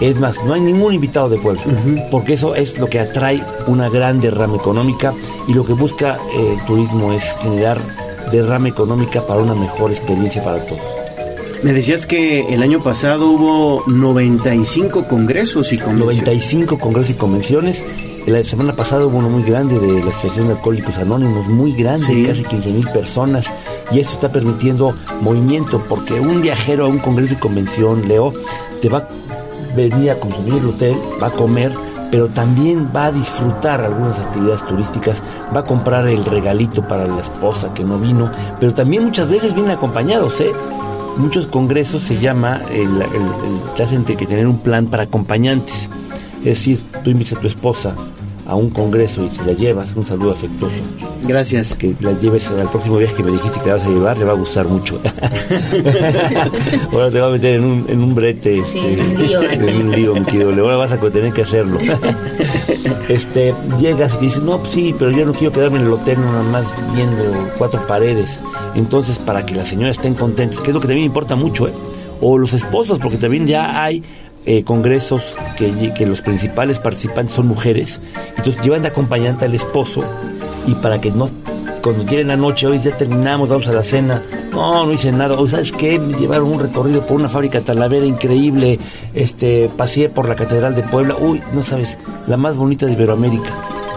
[0.00, 1.62] Es más, no hay ningún invitado de Puebla,
[2.10, 5.14] porque eso es lo que atrae una gran derrama económica
[5.48, 7.78] y lo que busca eh, el turismo es generar
[8.32, 10.80] derrama económica para una mejor experiencia para todos.
[11.62, 16.18] Me decías que el año pasado hubo 95 congresos y convenciones.
[16.18, 17.82] 95 congresos y convenciones.
[18.26, 22.06] La semana pasada hubo uno muy grande de la Asociación de Alcohólicos Anónimos, muy grande,
[22.06, 22.24] Sí.
[22.24, 23.46] casi 15 mil personas.
[23.92, 28.32] Y esto está permitiendo movimiento, porque un viajero a un congreso y convención, Leo,
[28.82, 29.08] te va a
[29.76, 31.72] venir a consumir el hotel, va a comer,
[32.10, 35.22] pero también va a disfrutar algunas actividades turísticas,
[35.54, 38.30] va a comprar el regalito para la esposa que no vino,
[38.60, 40.52] pero también muchas veces vienen acompañados, ¿eh?
[41.18, 45.88] Muchos congresos se llama, el, el- el- te hacen que tener un plan para acompañantes.
[46.40, 47.94] Es decir, tú invitas a tu esposa
[48.46, 50.76] a un congreso y si la llevas, un saludo afectuoso.
[51.22, 51.74] Gracias.
[51.74, 54.24] Que la lleves al próximo viaje que me dijiste que la vas a llevar, le
[54.24, 55.00] va a gustar mucho.
[56.92, 58.62] Ahora te va a meter en un, en un brete.
[58.64, 60.64] Sí, este, en un lío en un lío, mi querido Leo.
[60.64, 61.78] Ahora vas a tener que hacerlo.
[63.08, 65.92] este, llegas y te dicen, no, pues sí, pero yo no quiero quedarme en el
[65.92, 67.24] hotel nada más viendo
[67.58, 68.38] cuatro paredes.
[68.76, 71.72] Entonces, para que las señoras estén contentas, que es lo que también importa mucho, ¿eh?
[72.20, 74.02] O los esposos, porque también ya hay
[74.46, 75.22] eh, congresos
[75.58, 78.00] que, que los principales participantes son mujeres.
[78.38, 80.02] Entonces llevan de acompañante al esposo
[80.66, 81.28] y para que no
[81.82, 84.20] cuando llegue la noche, hoy ya terminamos, vamos a la cena.
[84.50, 85.34] No, no hice nada.
[85.34, 88.80] O sabes qué, me llevaron un recorrido por una fábrica talavera increíble.
[89.14, 91.14] Este, pasé por la catedral de Puebla.
[91.20, 91.96] Uy, no sabes,
[92.26, 93.50] la más bonita de Iberoamérica.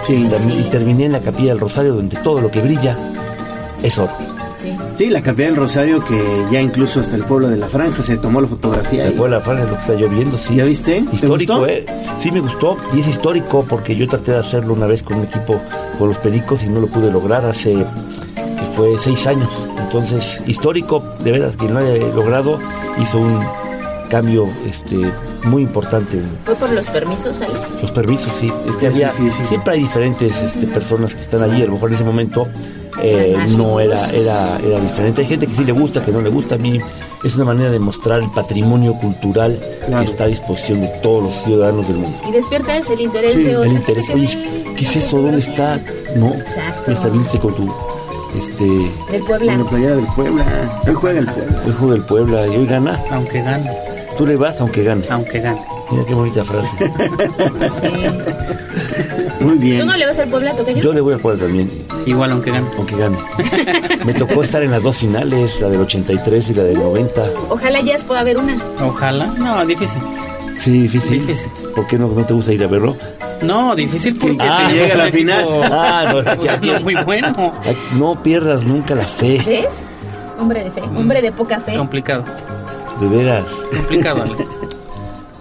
[0.03, 0.65] Sí, y, tam- sí.
[0.67, 2.95] y terminé en la capilla del Rosario, donde todo lo que brilla
[3.81, 4.11] es oro.
[4.59, 4.75] Sí.
[4.95, 6.21] Sí, la capilla del Rosario que
[6.51, 9.03] ya incluso hasta el pueblo de la Franja se tomó la fotografía.
[9.05, 9.17] El ahí.
[9.17, 10.55] pueblo de la Franja es lo que está lloviendo, sí.
[10.55, 11.01] ¿Ya viste?
[11.09, 11.67] ¿Te Histórico, gustó?
[11.67, 11.85] ¿eh?
[12.19, 12.77] Sí, me gustó.
[12.93, 15.59] Y es histórico porque yo traté de hacerlo una vez con un equipo
[15.97, 19.49] con los Pericos y no lo pude lograr hace que fue seis años.
[19.79, 22.59] Entonces, histórico, de veras, quien lo haya logrado
[23.01, 23.41] hizo un
[24.09, 24.97] cambio este
[25.43, 26.19] muy importante.
[26.43, 27.53] ¿Fue por los permisos, Ale?
[27.81, 28.51] Los permisos, sí.
[28.67, 29.45] Este, Es había- difícil.
[29.45, 31.61] siempre hay diferentes este, personas que están allí.
[31.61, 32.47] A lo mejor en ese momento
[33.01, 35.21] eh, no era, era, era diferente.
[35.21, 36.55] Hay gente que sí le gusta, que no le gusta.
[36.55, 36.79] A mí
[37.23, 40.05] es una manera de mostrar el patrimonio cultural Claro.
[40.05, 42.17] que está a disposición de todos los ciudadanos del mundo.
[42.27, 44.07] Y despiertas el interés Sí, de otra el interés.
[44.07, 45.17] gente Oye, que ¿qué es eso?
[45.21, 45.79] ¿Dónde está?
[46.15, 46.27] No.
[46.33, 46.91] Exacto.
[46.91, 47.73] Está viniste con tu.
[48.37, 48.63] Este.
[49.11, 49.53] Del Puebla.
[49.53, 50.45] En la playa del Puebla.
[50.87, 51.61] Hoy juega el Puebla.
[51.65, 52.99] El juego del Puebla y hoy gana.
[53.11, 53.69] Aunque gane,
[54.17, 55.03] Tú le vas aunque gane.
[55.09, 55.59] aunque gane.
[55.91, 56.67] Mira qué bonita frase.
[57.81, 59.43] Sí.
[59.43, 59.87] Muy ¿Tú bien.
[59.87, 60.81] no le vas al Puebla, Tocayo?
[60.81, 61.69] Yo le voy a Puebla también.
[62.09, 62.67] Igual aunque gane.
[62.77, 63.17] aunque gane.
[64.05, 67.23] Me tocó estar en las dos finales, la del 83 y la del 90.
[67.49, 68.57] Ojalá ya pueda haber una.
[68.83, 69.27] Ojalá.
[69.37, 70.01] No, difícil.
[70.59, 71.19] Sí, difícil.
[71.19, 71.49] Difícil.
[71.75, 72.95] ¿Por qué no, no te gusta ir a verlo?
[73.43, 75.45] No, difícil porque Ah, te llega a la final.
[75.71, 77.31] Ah, no, usando muy bueno.
[77.93, 79.73] No pierdas nunca la fe, ¿Ves?
[80.39, 80.81] Hombre de fe.
[80.81, 81.77] Hombre de poca fe.
[81.77, 82.25] Complicado.
[82.99, 83.45] de veras.
[83.77, 84.33] Complicado, Ale.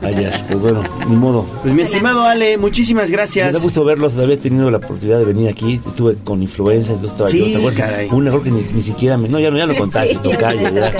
[0.00, 1.44] Vayas, pues bueno, ni modo.
[1.62, 3.52] Pues mi estimado Ale, muchísimas Me gracias.
[3.52, 7.28] da gusto verlos, había tenido la oportunidad de venir aquí, estuve con influenza, entonces estaba
[7.30, 7.80] Sí, yo, ¿te acuerdas?
[7.90, 8.08] caray.
[8.12, 9.28] Un error que ni, ni siquiera me...
[9.28, 10.92] No, ya, no, ya lo contaste, Sí, tocayo, ya.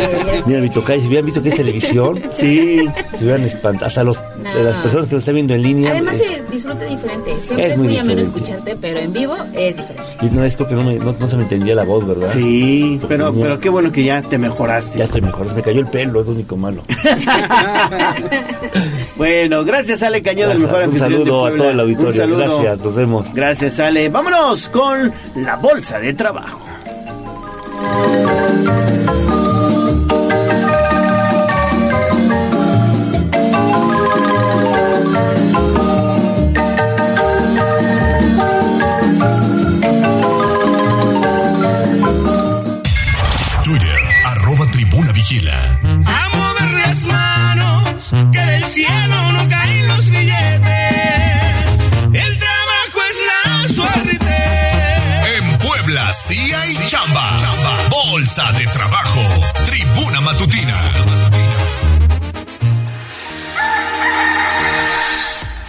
[0.47, 2.89] Mira, mi tocayo, si hubieran visto que es televisión, Sí.
[3.16, 4.55] se hubieran espantado, hasta los, No.
[4.65, 5.91] las personas que lo están viendo en línea.
[5.93, 7.31] Además es- se disfruta diferente.
[7.43, 10.03] Siempre Es es, muy muy ameno escucharte, pero en vivo es diferente.
[10.23, 12.31] y no, es porque no, me- no, no se me entendía la voz, ¿verdad?
[12.33, 14.99] Sí, pero, pero qué bueno que ya te mejoraste.
[14.99, 16.83] Ya estoy mejor, se me cayó el pelo, es lo único malo.
[19.16, 22.15] Bueno, gracias Ale Cañedo, el mejor Un anfitrión de saludo a todo el auditorio, Un
[22.15, 22.59] saludo.
[22.60, 23.35] gracias, nos vemos.
[23.35, 24.09] Gracias Ale.
[24.09, 26.60] Vámonos con la bolsa de trabajo.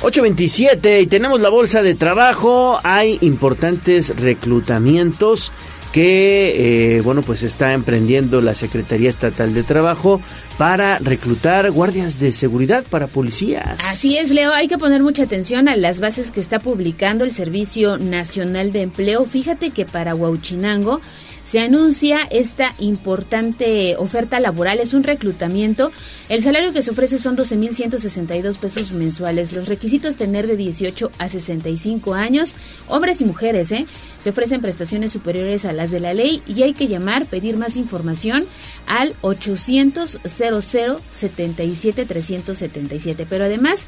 [0.10, 2.80] 827 y tenemos la bolsa de trabajo.
[2.84, 5.52] Hay importantes reclutamientos
[5.92, 10.20] que, eh, bueno, pues está emprendiendo la Secretaría Estatal de Trabajo
[10.58, 13.80] para reclutar guardias de seguridad para policías.
[13.86, 17.32] Así es, Leo, hay que poner mucha atención a las bases que está publicando el
[17.32, 19.26] Servicio Nacional de Empleo.
[19.26, 21.02] Fíjate que para Huauchinango
[21.50, 25.92] se anuncia esta importante oferta laboral, es un reclutamiento.
[26.30, 29.52] El salario que se ofrece son 12.162 pesos mensuales.
[29.52, 32.54] Los requisitos tener de 18 a 65 años,
[32.88, 33.88] hombres y mujeres, ¿eh?
[34.20, 37.78] Se ofrecen prestaciones superiores a las de la ley y hay que llamar, pedir más
[37.78, 38.46] información
[38.86, 43.26] al 800 00 77 377.
[43.28, 43.80] Pero además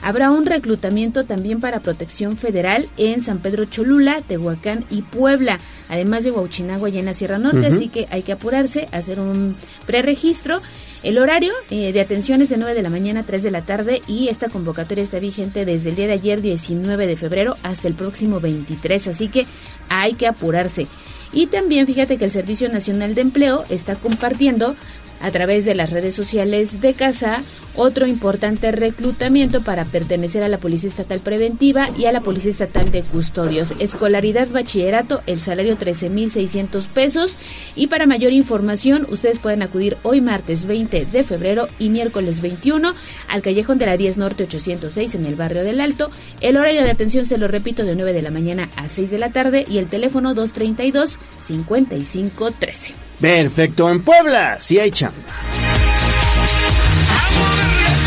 [0.00, 5.58] habrá un reclutamiento también para protección federal en San Pedro Cholula, Tehuacán y Puebla,
[5.90, 9.56] además de Huachinagua y en la Sierra Norte, así que hay que apurarse, hacer un
[9.84, 10.62] preregistro.
[11.02, 13.62] El horario eh, de atención es de 9 de la mañana a 3 de la
[13.62, 17.88] tarde y esta convocatoria está vigente desde el día de ayer 19 de febrero hasta
[17.88, 19.46] el próximo 23, así que
[19.88, 20.86] hay que apurarse.
[21.32, 24.76] Y también fíjate que el Servicio Nacional de Empleo está compartiendo
[25.20, 27.42] a través de las redes sociales de casa
[27.74, 32.90] otro importante reclutamiento para pertenecer a la Policía Estatal Preventiva y a la Policía Estatal
[32.90, 33.74] de Custodios.
[33.78, 37.36] Escolaridad bachillerato, el salario 13.600 pesos.
[37.76, 42.92] Y para mayor información, ustedes pueden acudir hoy martes 20 de febrero y miércoles 21
[43.28, 46.10] al Callejón de la 10 Norte 806 en el barrio del Alto.
[46.40, 49.18] El horario de atención, se lo repito, de 9 de la mañana a 6 de
[49.18, 53.09] la tarde y el teléfono 232-5513.
[53.20, 55.14] Perfecto, en Puebla sí hay chamba.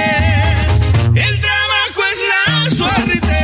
[1.14, 3.38] El trabajo es la suerte.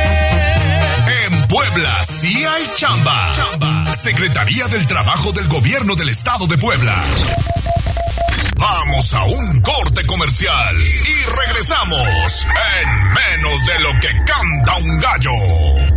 [1.27, 3.35] En Puebla sí hay chamba.
[3.95, 6.95] Secretaría del Trabajo del Gobierno del Estado de Puebla.
[8.55, 12.47] Vamos a un corte comercial y regresamos
[12.81, 15.96] en menos de lo que canta un gallo.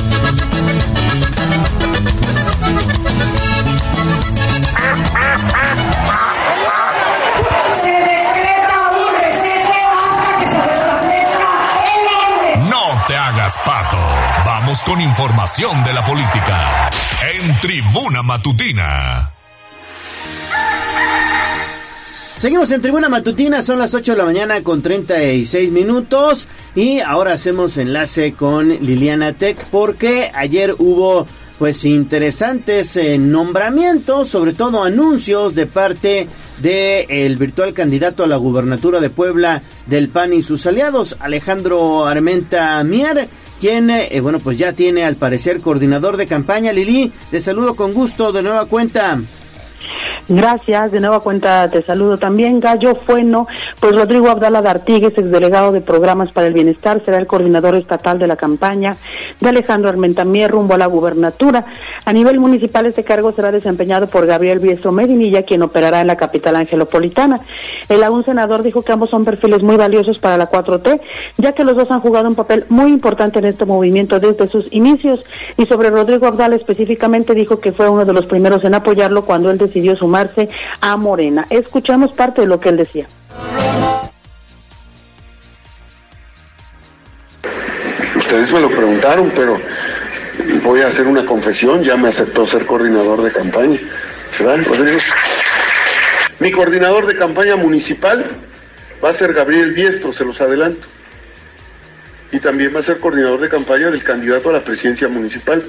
[13.59, 13.97] Pato.
[14.45, 16.89] Vamos con información de la política.
[17.33, 19.31] En Tribuna Matutina.
[22.37, 27.33] Seguimos en Tribuna Matutina, son las 8 de la mañana con 36 minutos y ahora
[27.33, 31.27] hacemos enlace con Liliana Tech porque ayer hubo
[31.59, 36.27] pues interesantes eh, nombramientos, sobre todo anuncios de parte
[36.59, 42.07] del el virtual candidato a la gubernatura de Puebla del PAN y sus aliados, Alejandro
[42.07, 43.29] Armenta Mier,
[43.61, 46.73] quien, eh, bueno, pues ya tiene al parecer coordinador de campaña.
[46.73, 49.21] Lili, te saludo con gusto de nueva cuenta.
[50.27, 52.59] Gracias, de nueva cuenta te saludo también.
[52.59, 53.47] Gallo Fueno,
[53.79, 58.19] pues Rodrigo Abdala de Artigues, exdelegado de Programas para el Bienestar, será el coordinador estatal
[58.19, 58.95] de la campaña
[59.39, 61.65] de Alejandro Armentamier rumbo a la gubernatura.
[62.05, 66.15] A nivel municipal este cargo será desempeñado por Gabriel Biestro Medinilla, quien operará en la
[66.15, 67.41] capital angelopolitana.
[67.89, 71.01] El aún senador dijo que ambos son perfiles muy valiosos para la 4T,
[71.37, 74.71] ya que los dos han jugado un papel muy importante en este movimiento desde sus
[74.71, 75.23] inicios.
[75.57, 79.49] Y sobre Rodrigo Abdala específicamente dijo que fue uno de los primeros en apoyarlo cuando
[79.49, 79.95] él decidió
[80.81, 81.45] a Morena.
[81.49, 83.05] Escuchamos parte de lo que él decía.
[88.15, 89.59] Ustedes me lo preguntaron, pero
[90.63, 91.83] voy a hacer una confesión.
[91.83, 93.79] Ya me aceptó ser coordinador de campaña.
[96.39, 98.25] Mi coordinador de campaña municipal
[99.03, 100.87] va a ser Gabriel Biestro, se los adelanto.
[102.31, 105.61] Y también va a ser coordinador de campaña del candidato a la presidencia municipal.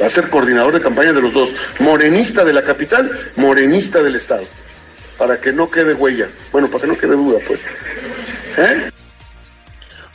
[0.00, 1.54] Va a ser coordinador de campaña de los dos.
[1.78, 4.44] Morenista de la capital, morenista del estado.
[5.18, 6.28] Para que no quede huella.
[6.52, 7.60] Bueno, para que no quede duda, pues.
[8.58, 8.90] ¿Eh?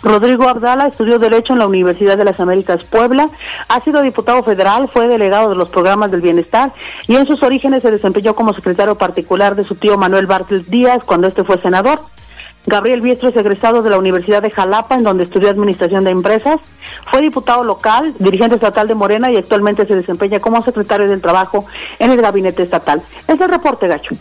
[0.03, 3.29] Rodrigo Abdala estudió Derecho en la Universidad de las Américas Puebla,
[3.67, 6.71] ha sido diputado federal, fue delegado de los programas del bienestar
[7.07, 11.03] y en sus orígenes se desempeñó como secretario particular de su tío Manuel Bartels Díaz
[11.05, 11.99] cuando este fue senador.
[12.65, 16.57] Gabriel Biestro es egresado de la Universidad de Jalapa, en donde estudió Administración de Empresas.
[17.09, 21.65] Fue diputado local, dirigente estatal de Morena y actualmente se desempeña como secretario del Trabajo
[21.97, 23.01] en el Gabinete Estatal.
[23.27, 24.15] Es el reporte, Gacho.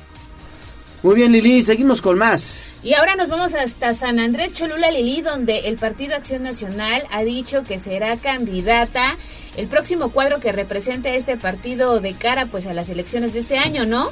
[1.03, 2.63] Muy bien, Lili, seguimos con más.
[2.83, 7.23] Y ahora nos vamos hasta San Andrés Cholula Lili, donde el Partido Acción Nacional ha
[7.23, 9.17] dicho que será candidata
[9.57, 13.41] el próximo cuadro que represente a este partido de cara pues a las elecciones de
[13.41, 14.11] este año, ¿no?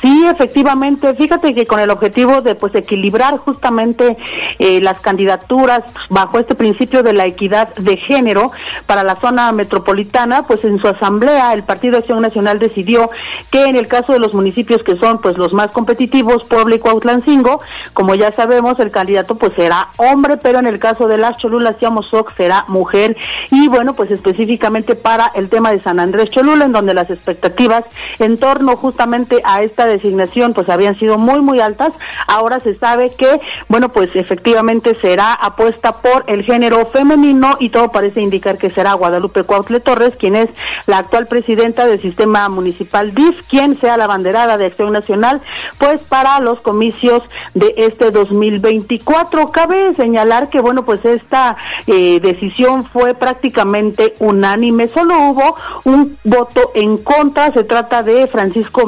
[0.00, 1.14] Sí, efectivamente.
[1.14, 4.16] Fíjate que con el objetivo de pues equilibrar justamente
[4.58, 8.50] eh, las candidaturas bajo este principio de la equidad de género
[8.86, 13.10] para la zona metropolitana, pues en su asamblea el Partido Acción Nacional decidió
[13.50, 16.78] que en el caso de los municipios que son pues los más competitivos, Puebla y
[16.78, 17.60] Cuautlancingo,
[17.92, 21.76] como ya sabemos, el candidato pues será hombre, pero en el caso de las Cholulas
[21.78, 23.16] y Amozoc será mujer
[23.50, 27.84] y bueno, pues específicamente para el tema de San Andrés Cholula, en donde las expectativas
[28.18, 31.94] en torno justamente a esta designación pues habían sido muy muy altas.
[32.26, 37.92] Ahora se sabe que, bueno, pues efectivamente será apuesta por el género femenino y todo
[37.92, 40.48] parece indicar que será Guadalupe Cuautle Torres, quien es
[40.86, 45.40] la actual presidenta del sistema municipal DIF, quien sea la banderada de Acción Nacional,
[45.78, 47.22] pues para los comicios
[47.54, 49.50] de este 2024.
[49.52, 51.56] Cabe señalar que, bueno, pues esta
[51.86, 58.86] eh, decisión fue prácticamente unánime, solo hubo un voto en contra, se trata de Francisco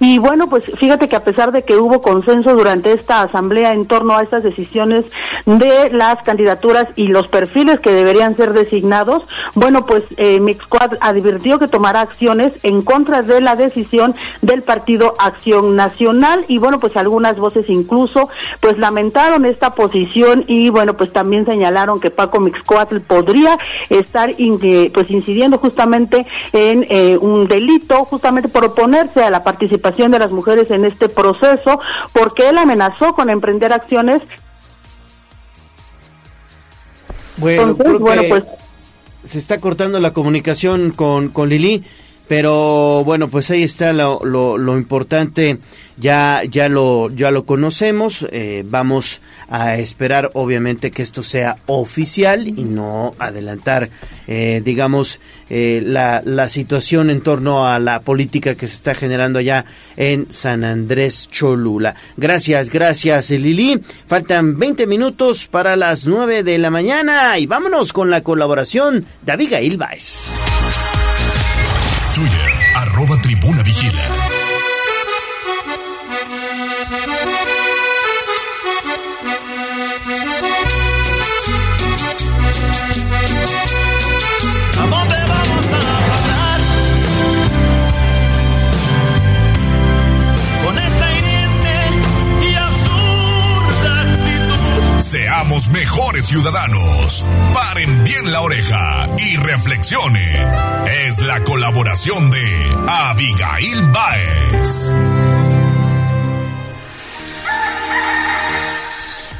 [0.00, 3.86] Y bueno, pues fíjate que a pesar de que hubo consenso durante esta asamblea en
[3.86, 5.04] torno a estas decisiones
[5.46, 10.40] de las candidaturas y los perfiles que deberían ser designados, bueno, pues eh,
[11.00, 16.44] advirtió que tomará acciones en contra de la decisión del Partido Acción Nacional.
[16.48, 18.28] Y bueno, pues algunas voces incluso
[18.60, 23.58] pues lamentaron esta posición y bueno, pues también señalaron que Paco Mixcoatl podría
[23.88, 29.44] estar in- eh, pues incidiendo justamente en eh, un delito justamente por oponerse a la
[29.44, 31.80] participación de las mujeres en este proceso
[32.12, 34.22] porque él amenazó con emprender acciones.
[37.36, 38.44] Bueno, Entonces, creo bueno, que pues-
[39.24, 41.84] se está cortando la comunicación con, con Lili,
[42.28, 45.58] pero bueno, pues ahí está lo, lo, lo importante,
[46.00, 52.48] ya, ya, lo, ya lo conocemos, eh, vamos a esperar obviamente que esto sea oficial
[52.48, 53.90] y no adelantar,
[54.26, 55.20] eh, digamos,
[55.50, 59.64] eh, la, la situación en torno a la política que se está generando allá
[59.96, 61.94] en San Andrés Cholula.
[62.16, 63.80] Gracias, gracias Lili.
[64.06, 69.32] Faltan 20 minutos para las 9 de la mañana y vámonos con la colaboración de
[69.32, 70.30] Abigail Baez.
[72.14, 72.50] Twitter.
[95.80, 97.24] Mejores ciudadanos.
[97.54, 100.36] Paren bien la oreja y reflexionen.
[101.06, 104.92] Es la colaboración de Abigail Baez.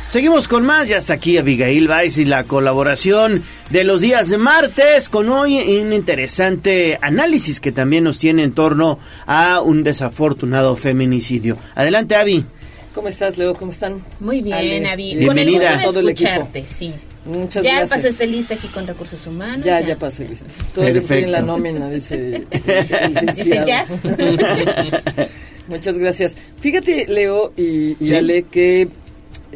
[0.08, 4.38] Seguimos con más, ya está aquí Abigail Baez y la colaboración de los días de
[4.38, 10.74] martes con hoy un interesante análisis que también nos tiene en torno a un desafortunado
[10.74, 11.58] feminicidio.
[11.74, 12.46] Adelante, Avi.
[12.94, 13.54] ¿Cómo estás, Leo?
[13.54, 14.02] ¿Cómo están?
[14.18, 14.88] Muy bien, Ale.
[14.88, 15.14] Avi.
[15.16, 15.28] Bienvenida.
[15.28, 16.28] Con el gusto de Todo el equipo.
[16.30, 16.92] escucharte, sí.
[17.24, 18.00] Muchas ya gracias.
[18.02, 19.64] pasaste lista aquí con recursos humanos.
[19.64, 20.46] Ya, ya pasé lista.
[20.74, 22.46] Todavía estoy en la nómina, dice,
[23.36, 23.62] dice.
[23.66, 23.90] Jazz.
[25.68, 26.36] Muchas gracias.
[26.60, 28.14] Fíjate, Leo y, y Sí.
[28.14, 28.88] Ale, que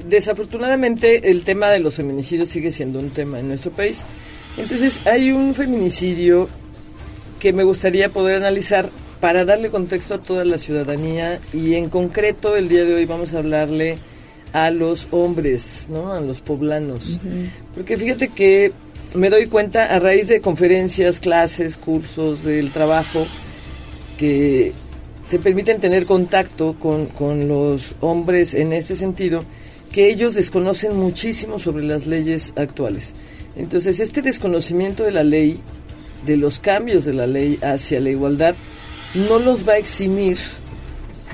[0.09, 4.05] desafortunadamente el tema de los feminicidios sigue siendo un tema en nuestro país.
[4.57, 6.47] Entonces, hay un feminicidio
[7.41, 8.91] que me gustaría poder analizar
[9.25, 13.33] para darle contexto a toda la ciudadanía y en concreto el día de hoy vamos
[13.33, 13.97] a hablarle
[14.53, 16.13] a los hombres, ¿no?
[16.13, 17.19] A los poblanos.
[17.75, 18.73] Porque fíjate que
[19.15, 23.27] me doy cuenta a raíz de conferencias, clases, cursos del trabajo
[24.19, 24.75] que
[25.31, 29.43] te permiten tener contacto con, con los hombres en este sentido,
[29.91, 33.15] que ellos desconocen muchísimo sobre las leyes actuales.
[33.57, 35.63] Entonces, este desconocimiento de la ley,
[36.27, 38.55] de los cambios de la ley hacia la igualdad,
[39.15, 40.39] no los va a eximir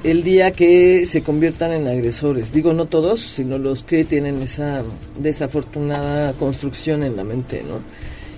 [0.05, 2.53] el día que se conviertan en agresores.
[2.53, 4.83] Digo, no todos, sino los que tienen esa
[5.19, 7.81] desafortunada construcción en la mente, ¿no?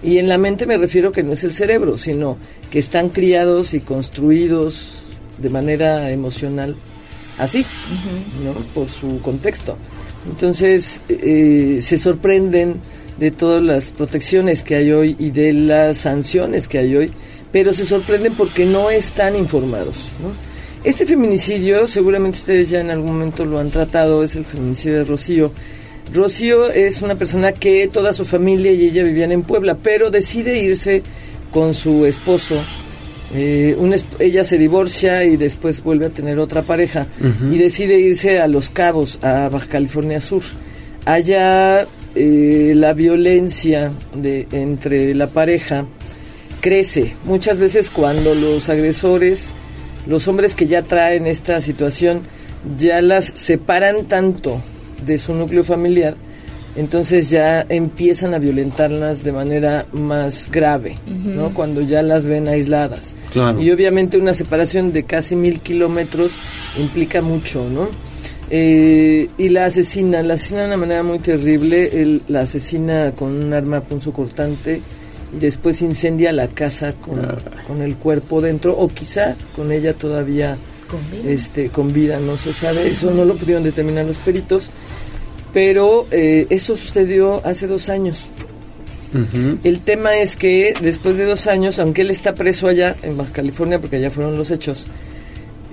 [0.03, 2.37] Y en la mente me refiero que no es el cerebro, sino
[2.71, 4.95] que están criados y construidos
[5.39, 6.77] de manera emocional
[7.39, 7.65] así,
[8.45, 8.53] ¿no?
[8.75, 9.77] Por su contexto.
[10.27, 12.81] Entonces, eh, se sorprenden
[13.19, 17.13] de todas las protecciones que hay hoy y de las sanciones que hay hoy,
[17.53, 20.33] pero se sorprenden porque no están informados, ¿no?
[20.85, 25.05] Este feminicidio, seguramente ustedes ya en algún momento lo han tratado, es el feminicidio de
[25.05, 25.53] Rocío.
[26.13, 30.59] Rocío es una persona que toda su familia y ella vivían en Puebla, pero decide
[30.59, 31.03] irse
[31.53, 32.57] con su esposo
[33.35, 33.77] Eh,
[34.19, 37.07] ella se divorcia y después vuelve a tener otra pareja
[37.51, 40.43] y decide irse a Los Cabos, a Baja California Sur.
[41.07, 45.87] Allá eh, la violencia de, entre la pareja
[46.63, 47.15] crece.
[47.25, 49.53] Muchas veces cuando los agresores,
[50.07, 52.23] los hombres que ya traen esta situación,
[52.79, 54.63] ya las separan tanto
[55.05, 56.15] de su núcleo familiar,
[56.77, 60.95] entonces ya empiezan a violentarlas de manera más grave.
[61.07, 61.53] ¿no?
[61.53, 63.17] Cuando ya las ven aisladas.
[63.33, 63.61] Claro.
[63.61, 66.35] Y obviamente una separación de casi mil kilómetros
[66.79, 67.89] implica mucho, ¿no?
[68.55, 73.33] Eh, y la asesina, la asesina de una manera muy terrible, él la asesina con
[73.33, 74.81] un arma punzocortante
[75.35, 77.21] y después incendia la casa con,
[77.67, 80.57] con el cuerpo dentro o quizá con ella todavía
[81.27, 84.71] este con vida, no se sabe, eso no lo pudieron determinar los peritos,
[85.55, 88.27] pero eh, eso sucedió hace dos años.
[89.63, 93.31] El tema es que después de dos años, aunque él está preso allá en Baja
[93.33, 94.87] California, porque allá fueron los hechos,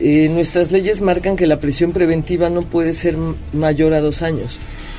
[0.02, 4.22] eh, nuestras leyes marcan que la prisión preventiva no puede ser m- mayor a dos
[4.23, 4.57] años.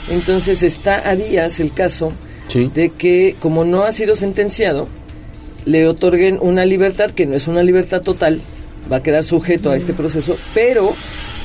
[0.09, 2.12] Entonces está a días el caso
[2.59, 4.89] de que como no ha sido sentenciado,
[5.64, 8.40] le otorguen una libertad que no es una libertad total,
[8.90, 10.94] va a quedar sujeto a este proceso, pero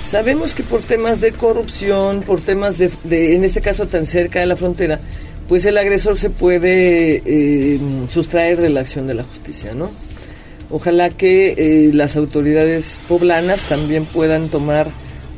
[0.01, 4.39] sabemos que por temas de corrupción, por temas de, de, en este caso tan cerca
[4.39, 4.99] de la frontera,
[5.47, 7.79] pues el agresor se puede eh,
[8.09, 9.91] sustraer de la acción de la justicia, ¿no?
[10.71, 14.87] Ojalá que eh, las autoridades poblanas también puedan tomar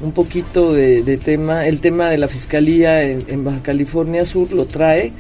[0.02, 4.54] un poquito de, de tema, el tema de la fiscalía en, en Baja California Sur
[4.54, 5.12] lo trae,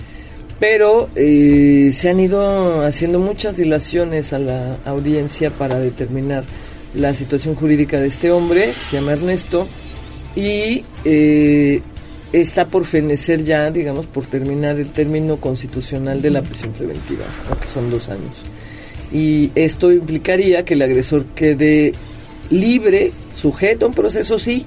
[0.59, 6.43] pero eh, se han ido haciendo muchas dilaciones a la audiencia para determinar
[6.95, 9.67] la situación jurídica de este hombre, se llama Ernesto,
[10.35, 11.81] y eh,
[12.33, 17.25] está por fenecer ya, digamos, por terminar el término constitucional de la prisión preventiva,
[17.59, 18.43] que son dos años.
[19.11, 21.91] Y esto implicaría que el agresor quede
[22.49, 24.65] libre, sujeto a un proceso, sí,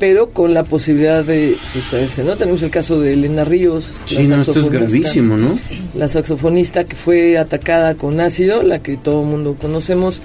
[0.00, 2.36] pero con la posibilidad de sustraerse, ¿no?
[2.36, 5.56] Tenemos el caso de Elena Ríos, Sí, no, esto es gravísimo, ¿no?
[5.94, 10.22] La saxofonista que fue atacada con ácido, la que todo el mundo conocemos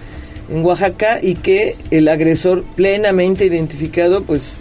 [0.50, 4.54] en Oaxaca, y que el agresor plenamente identificado, pues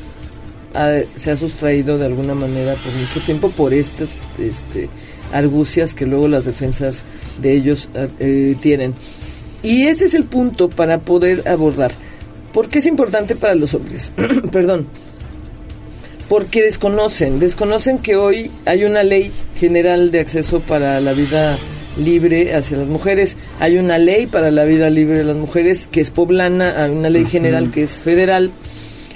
[0.74, 4.08] ha- se ha sustraído de alguna manera por mucho tiempo por estas
[4.38, 4.88] este,
[5.32, 7.04] argucias que luego las defensas
[7.40, 7.88] de ellos
[8.18, 8.94] eh, tienen.
[9.62, 11.92] Y ese es el punto para poder abordar.
[12.54, 14.12] ¿Por qué es importante para los hombres?
[14.52, 14.86] Perdón.
[16.28, 21.58] Porque desconocen, desconocen que hoy hay una ley general de acceso para la vida
[21.98, 26.00] libre hacia las mujeres, hay una ley para la vida libre de las mujeres que
[26.00, 28.50] es poblana, hay una ley general que es federal,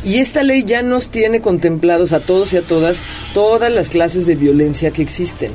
[0.05, 3.02] y esta ley ya nos tiene contemplados a todos y a todas
[3.35, 5.52] todas las clases de violencia que existen.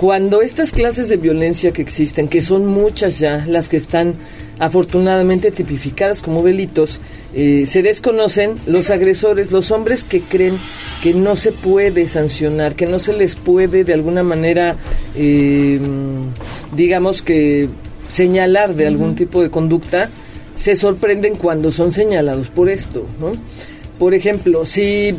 [0.00, 4.14] Cuando estas clases de violencia que existen, que son muchas ya, las que están
[4.58, 7.00] afortunadamente tipificadas como delitos,
[7.34, 10.56] eh, se desconocen los agresores, los hombres que creen
[11.02, 14.76] que no se puede sancionar, que no se les puede de alguna manera,
[15.16, 15.78] eh,
[16.74, 17.68] digamos que
[18.08, 20.08] señalar de algún tipo de conducta,
[20.54, 23.32] se sorprenden cuando son señalados por esto, ¿no?
[23.98, 25.14] Por ejemplo, si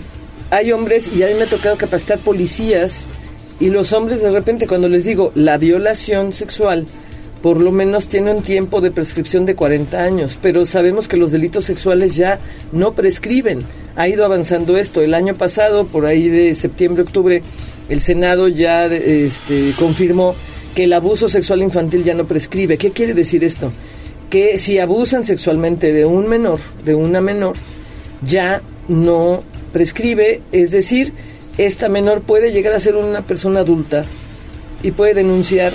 [0.50, 3.08] hay hombres, y a mí me ha tocado capacitar policías,
[3.62, 6.88] y los hombres de repente cuando les digo la violación sexual,
[7.42, 11.32] por lo menos tiene un tiempo de prescripción de 40 años, pero sabemos que los
[11.32, 12.40] delitos sexuales ya
[12.72, 13.60] no prescriben.
[13.96, 15.02] Ha ido avanzando esto.
[15.02, 17.42] El año pasado, por ahí de septiembre, octubre,
[17.90, 20.36] el Senado ya este, confirmó
[20.76, 22.78] que el abuso sexual infantil ya no prescribe.
[22.78, 23.72] ¿Qué quiere decir esto?
[24.30, 27.54] Que si abusan sexualmente de un menor, de una menor,
[28.26, 31.14] ya no prescribe, es decir,
[31.58, 34.04] esta menor puede llegar a ser una persona adulta
[34.84, 35.74] y puede denunciar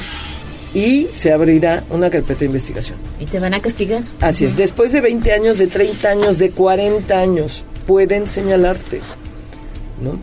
[0.75, 2.99] y se abrirá una carpeta de investigación.
[3.21, 4.03] ¿Y te van a castigar?
[4.21, 9.01] Así es, después de 20 años, de 30 años, de 40 años, pueden señalarte,
[10.03, 10.19] ¿no?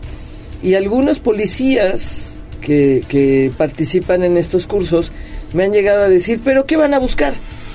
[0.62, 5.12] Y algunos policías que, que participan en estos cursos
[5.52, 7.34] me han llegado a decir, ¿pero qué van a buscar?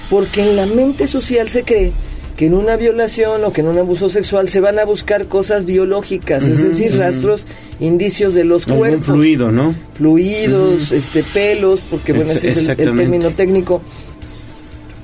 [0.09, 1.91] Porque en la mente social se cree
[2.39, 5.65] que en una violación o que en un abuso sexual se van a buscar cosas
[5.65, 7.45] biológicas, es decir, rastros,
[7.81, 9.75] indicios de los Algún cuerpos fluido, ¿no?
[9.95, 13.81] fluidos, este pelos, porque bueno, Ex- ese es el- término técnico.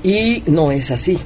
[0.01, 1.17] Y no es así,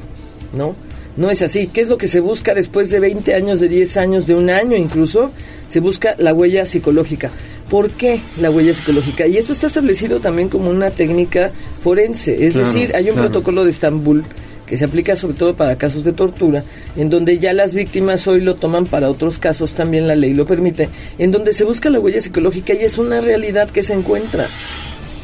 [0.57, 0.75] ¿no?
[1.17, 1.67] No es así.
[1.67, 4.49] ¿Qué es lo que se busca después de 20 años, de 10 años, de un
[4.49, 5.31] año incluso?
[5.67, 7.29] Se busca la huella psicológica.
[7.69, 9.27] ¿Por qué la huella psicológica?
[9.27, 11.51] Y esto está establecido también como una técnica
[11.83, 12.47] forense.
[12.47, 13.29] Es Claro, decir, hay un claro.
[13.29, 14.23] protocolo de Estambul
[14.69, 16.63] que se aplica sobre todo para casos de tortura,
[16.95, 20.45] en donde ya las víctimas hoy lo toman para otros casos, también la ley lo
[20.45, 24.47] permite, en donde se busca la huella psicológica y es una realidad que se encuentra.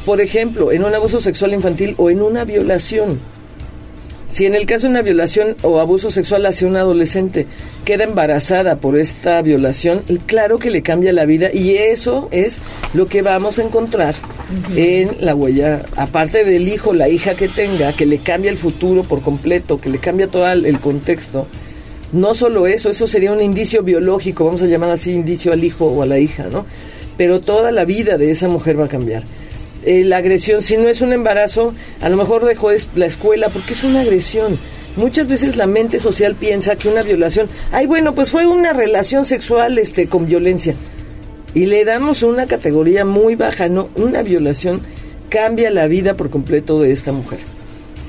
[0.04, 3.20] Por ejemplo, en un abuso sexual infantil o en una violación.
[4.28, 7.46] Si en el caso de una violación o abuso sexual hacia una adolescente
[7.84, 12.60] queda embarazada por esta violación, claro que le cambia la vida y eso es
[12.92, 14.14] lo que vamos a encontrar
[14.74, 19.02] en la huella, aparte del hijo, la hija que tenga, que le cambia el futuro
[19.04, 21.46] por completo, que le cambia todo el contexto.
[22.12, 25.86] No solo eso, eso sería un indicio biológico, vamos a llamar así indicio al hijo
[25.86, 26.64] o a la hija, ¿no?
[27.16, 29.24] Pero toda la vida de esa mujer va a cambiar.
[29.86, 33.72] Eh, la agresión, si no es un embarazo, a lo mejor dejó la escuela porque
[33.72, 34.58] es una agresión.
[34.96, 39.24] Muchas veces la mente social piensa que una violación, ay bueno, pues fue una relación
[39.24, 40.74] sexual este con violencia.
[41.54, 44.80] Y le damos una categoría muy baja, no, una violación
[45.28, 47.38] cambia la vida por completo de esta mujer.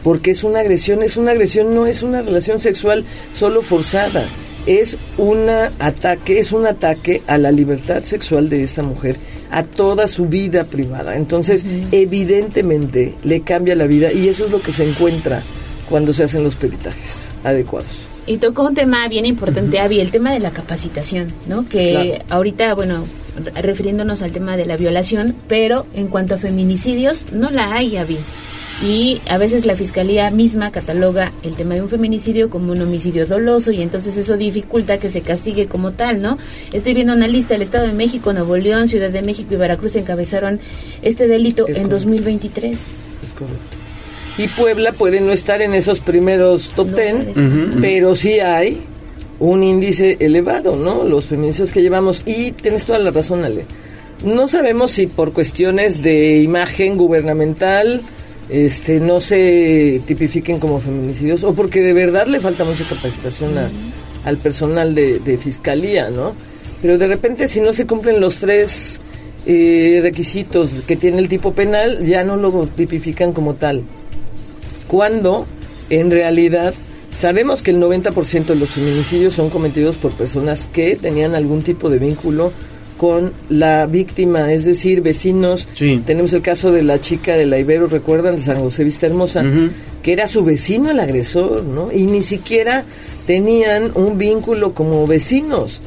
[0.04, 4.26] Porque es una agresión, es una agresión, no es una relación sexual solo forzada,
[4.68, 5.48] es un
[5.80, 9.16] ataque, es un ataque a la libertad sexual de esta mujer,
[9.50, 11.16] a toda su vida privada.
[11.16, 15.42] Entonces, evidentemente le cambia la vida y eso es lo que se encuentra
[15.90, 17.88] cuando se hacen los peritajes adecuados.
[18.26, 21.68] Y tocó un tema bien importante, Avi, el tema de la capacitación, ¿no?
[21.70, 22.24] Que Claro.
[22.30, 23.06] ahorita, bueno,
[23.54, 27.96] re- refiriéndonos al tema de la violación, pero en cuanto a feminicidios, no la hay,
[27.96, 28.18] Avi.
[28.84, 33.26] Y a veces la fiscalía misma cataloga el tema de un feminicidio como un homicidio
[33.26, 36.38] doloso y entonces eso dificulta que se castigue como tal, ¿no?
[36.74, 39.96] Estoy viendo una lista, el Estado de México, Nuevo León, Ciudad de México y Veracruz
[39.96, 40.60] encabezaron
[41.02, 41.96] este delito Es en correcto.
[41.96, 42.76] 2023.
[43.26, 43.78] Es correcto.
[44.38, 47.82] Y Puebla puede no estar en esos primeros top ten, Ujú.
[47.82, 48.80] pero sí hay
[49.40, 51.04] un índice elevado, ¿no?
[51.04, 52.22] Los feminicidios que llevamos.
[52.28, 53.66] Y tienes toda la razón, Ale.
[54.24, 58.02] No sabemos si por cuestiones de imagen gubernamental
[58.50, 63.70] este, no se tipifiquen como feminicidios o porque de verdad le falta mucha capacitación a-
[64.26, 66.34] al personal de, de fiscalía, ¿no?
[66.82, 69.00] Pero de repente si no se cumplen los tres
[69.46, 73.84] eh, requisitos que tiene el tipo penal, ya no lo tipifican como tal
[74.88, 75.46] cuando
[75.90, 76.74] en realidad
[77.10, 81.90] sabemos que el 90% de los feminicidios son cometidos por personas que tenían algún tipo
[81.90, 82.52] de vínculo
[82.98, 85.68] con la víctima, es decir, vecinos.
[86.06, 89.44] Tenemos el caso de la chica de la Ibero, recuerdan, de San José Vista Hermosa,
[90.02, 91.92] que era su vecino el agresor, ¿no?
[91.92, 92.86] Y ni siquiera
[93.26, 95.82] tenían un vínculo como vecinos.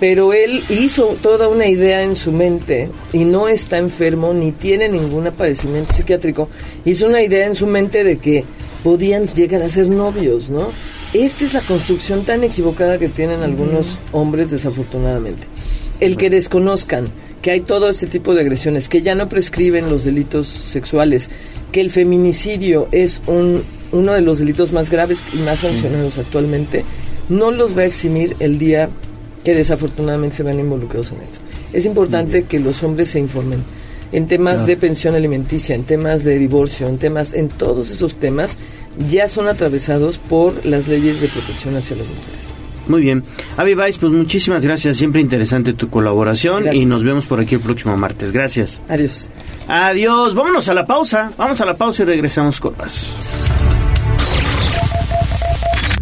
[0.00, 4.88] Pero él hizo toda una idea en su mente y no está enfermo ni tiene
[4.88, 6.48] ningún padecimiento psiquiátrico.
[6.84, 8.44] Hizo una idea en su mente de que
[8.82, 10.68] podían llegar a ser novios, ¿no?
[11.14, 15.46] Esta es la construcción tan equivocada que tienen algunos hombres desafortunadamente.
[16.00, 17.06] El que desconozcan
[17.42, 21.30] que hay todo este tipo de agresiones, que ya no prescriben los delitos sexuales,
[21.72, 26.84] que el feminicidio es un, uno de los delitos más graves y más sancionados actualmente,
[27.28, 28.88] no los va a eximir el día
[29.44, 31.38] que desafortunadamente se van involucrados en esto.
[31.72, 33.62] Es importante que los hombres se informen
[34.12, 38.58] en temas de pensión alimenticia, en temas de divorcio, en temas, en todos esos temas
[39.08, 42.53] ya son atravesados por las leyes de protección hacia las mujeres.
[42.88, 43.24] Muy bien.
[43.56, 44.96] Avi Weiss, pues muchísimas gracias.
[44.96, 46.82] Siempre interesante tu colaboración Gracias.
[46.82, 48.32] y nos vemos por aquí el próximo martes.
[48.32, 48.80] Gracias.
[48.88, 49.30] Adiós.
[49.68, 50.34] Adiós.
[50.34, 51.32] Vámonos a la pausa.
[51.38, 53.12] Vamos a la pausa y regresamos con más.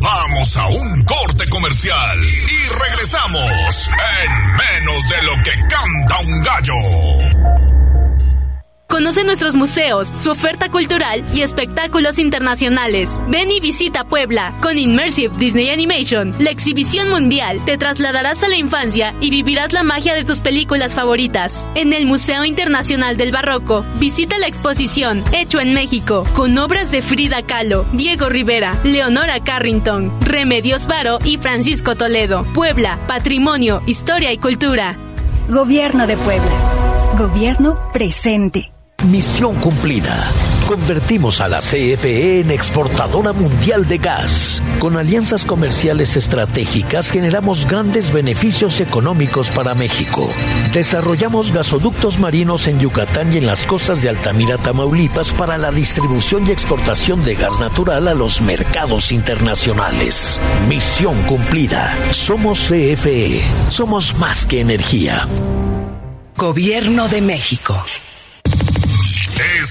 [0.01, 3.89] Vamos a un corte comercial y regresamos
[4.25, 7.82] en menos de lo que canta un gallo.
[8.93, 13.19] Conoce nuestros museos, su oferta cultural y espectáculos internacionales.
[13.29, 14.55] Ven y visita Puebla.
[14.61, 19.83] Con Immersive Disney Animation, la exhibición mundial, te trasladarás a la infancia y vivirás la
[19.83, 21.67] magia de tus películas favoritas.
[21.75, 27.01] En el Museo Internacional del Barroco, visita la exposición Hecho en México, con obras de
[27.01, 32.45] Frida Kahlo, Diego Rivera, Leonora Carrington, Remedios Varo y Francisco Toledo.
[32.53, 34.99] Puebla, Patrimonio, Historia y Cultura.
[35.49, 36.53] Gobierno de Puebla.
[37.17, 38.72] Gobierno presente.
[39.11, 40.31] Misión cumplida.
[40.69, 44.63] Convertimos a la CFE en exportadora mundial de gas.
[44.79, 50.29] Con alianzas comerciales estratégicas generamos grandes beneficios económicos para México.
[50.73, 56.47] Desarrollamos gasoductos marinos en Yucatán y en las costas de Altamira, Tamaulipas para la distribución
[56.47, 60.41] y exportación de gas natural a los mercados internacionales.
[60.69, 61.99] Misión cumplida.
[62.13, 63.43] Somos CFE.
[63.69, 65.27] Somos más que energía.
[66.37, 67.83] Gobierno de México.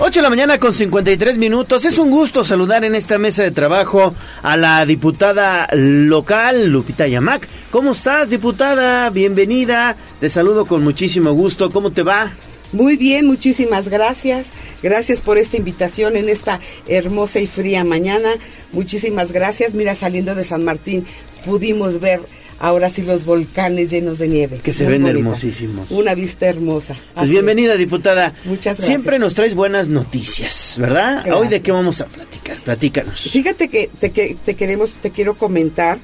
[0.00, 1.84] 8 de la mañana con 53 minutos.
[1.84, 7.46] Es un gusto saludar en esta mesa de trabajo a la diputada local, Lupita Yamac.
[7.70, 9.10] ¿Cómo estás, diputada?
[9.10, 9.96] Bienvenida.
[10.18, 11.70] Te saludo con muchísimo gusto.
[11.70, 12.32] ¿Cómo te va?
[12.72, 14.48] Muy bien, muchísimas gracias.
[14.82, 18.30] Gracias por esta invitación en esta hermosa y fría mañana.
[18.72, 19.74] Muchísimas gracias.
[19.74, 21.04] Mira, saliendo de San Martín
[21.44, 22.20] pudimos ver
[22.60, 24.58] ahora sí los volcanes llenos de nieve.
[24.62, 25.18] Que se Muy ven bonita.
[25.20, 25.90] hermosísimos.
[25.90, 26.94] Una vista hermosa.
[27.14, 28.34] Pues bienvenida, diputada.
[28.44, 28.86] Muchas gracias.
[28.86, 31.12] Siempre nos traes buenas noticias, ¿verdad?
[31.24, 31.36] Gracias.
[31.36, 32.56] Hoy de qué vamos a platicar.
[32.58, 33.30] Platícanos.
[33.30, 35.98] Fíjate que te, que te queremos, te quiero comentar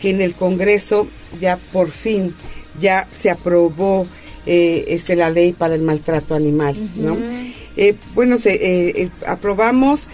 [0.00, 1.06] que en el Congreso
[1.40, 2.34] ya por fin
[2.80, 4.06] ya se aprobó
[4.48, 7.16] eh, este, la ley para el maltrato animal, ¿no?
[7.76, 10.08] Eh, bueno, se, eh, eh, aprobamos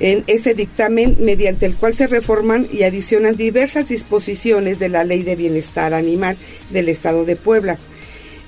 [0.00, 5.22] en ese dictamen mediante el cual se reforman y adicionan diversas disposiciones de la Ley
[5.22, 6.36] de Bienestar Animal
[6.70, 7.78] del Estado de Puebla.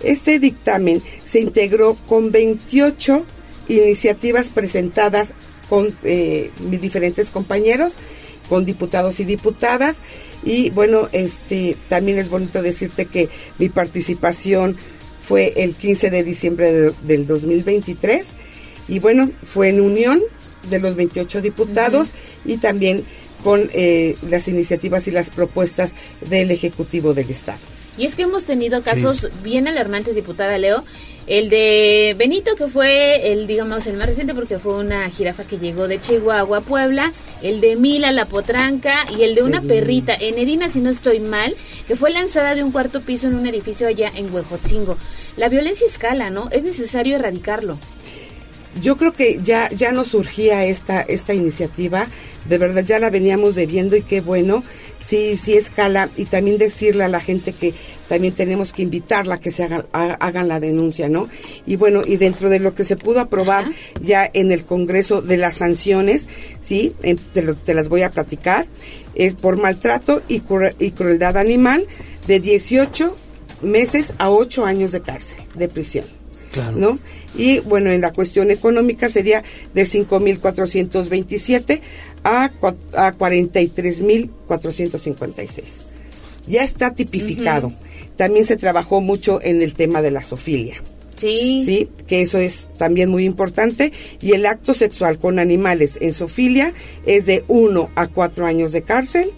[0.02, 3.24] Este dictamen se integró con 28
[3.68, 5.34] iniciativas presentadas
[5.68, 7.94] con eh, mis diferentes compañeros,
[8.48, 10.02] con diputados y diputadas.
[10.44, 13.28] Y bueno, este también es bonito decirte que
[13.58, 14.76] mi participación
[15.32, 18.26] fue el 15 de diciembre de- del 2023
[18.86, 20.20] y bueno, fue en unión
[20.68, 22.10] de los 28 diputados
[22.44, 23.04] y también
[23.42, 25.94] con eh, las iniciativas y las propuestas
[26.28, 27.58] del Ejecutivo del Estado.
[27.96, 30.84] Y es que hemos tenido casos bien alarmantes, diputada Leo.
[31.26, 35.58] El de Benito, que fue el, digamos, el más reciente porque fue una jirafa que
[35.58, 37.12] llegó de Chihuahua a Puebla.
[37.42, 39.04] El de Mila, la potranca.
[39.16, 39.74] Y el de una Edina.
[39.74, 41.54] perrita, Enerina, si no estoy mal,
[41.86, 44.96] que fue lanzada de un cuarto piso en un edificio allá en Huejotzingo.
[45.36, 46.48] La violencia escala, ¿no?
[46.50, 47.78] Es necesario erradicarlo.
[48.82, 52.06] Yo creo que ya ya nos surgía esta esta iniciativa,
[52.48, 54.64] de verdad ya la veníamos debiendo y qué bueno,
[54.98, 57.74] sí sí escala y también decirle a la gente que
[58.08, 61.28] también tenemos que invitarla a que se hagan ha- hagan la denuncia, ¿no?
[61.66, 63.66] Y bueno, y dentro de lo que se pudo aprobar
[64.02, 66.26] ya en el Congreso de las sanciones,
[66.62, 68.66] sí, En- te, lo- te las voy a platicar,
[69.14, 71.86] es por maltrato y, cru- y crueldad animal
[72.26, 73.14] de 18
[73.62, 76.04] meses a 8 años de cárcel, de prisión.
[76.52, 76.76] Claro.
[76.76, 76.96] ¿no?
[77.36, 79.42] Y bueno, en la cuestión económica sería
[79.72, 81.80] de 5.427
[82.24, 82.50] a, a
[83.16, 85.62] 43.456.
[86.46, 87.72] Ya está tipificado.
[88.16, 90.82] También se trabajó mucho en el tema de la sofilia.
[91.16, 91.62] Sí.
[91.64, 93.92] Sí, que eso es también muy importante.
[94.20, 96.74] Y el acto sexual con animales en sofilia
[97.06, 99.30] es de 1 a 4 años de cárcel.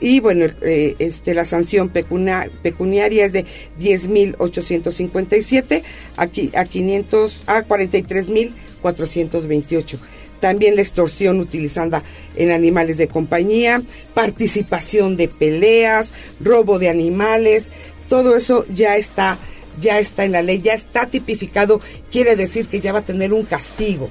[0.00, 3.44] Y bueno, eh, este, la sanción pecuniaria es de
[3.80, 5.82] 10.857
[6.16, 9.98] a, a 500 a 43.428.
[10.40, 12.02] También la extorsión utilizada
[12.36, 13.82] en animales de compañía,
[14.12, 17.70] participación de peleas, robo de animales,
[18.08, 19.38] todo eso ya está
[19.80, 23.32] ya está en la ley, ya está tipificado, quiere decir que ya va a tener
[23.32, 24.10] un castigo.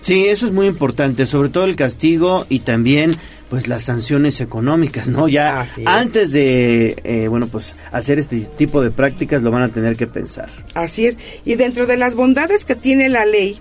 [0.00, 3.12] Sí, eso es muy importante, sobre todo el castigo y también
[3.48, 5.28] pues las sanciones económicas, ¿no?
[5.28, 9.96] Ya antes de, eh, bueno, pues hacer este tipo de prácticas lo van a tener
[9.96, 10.50] que pensar.
[10.74, 11.16] Así es.
[11.44, 13.58] Y dentro de las bondades que tiene la ley,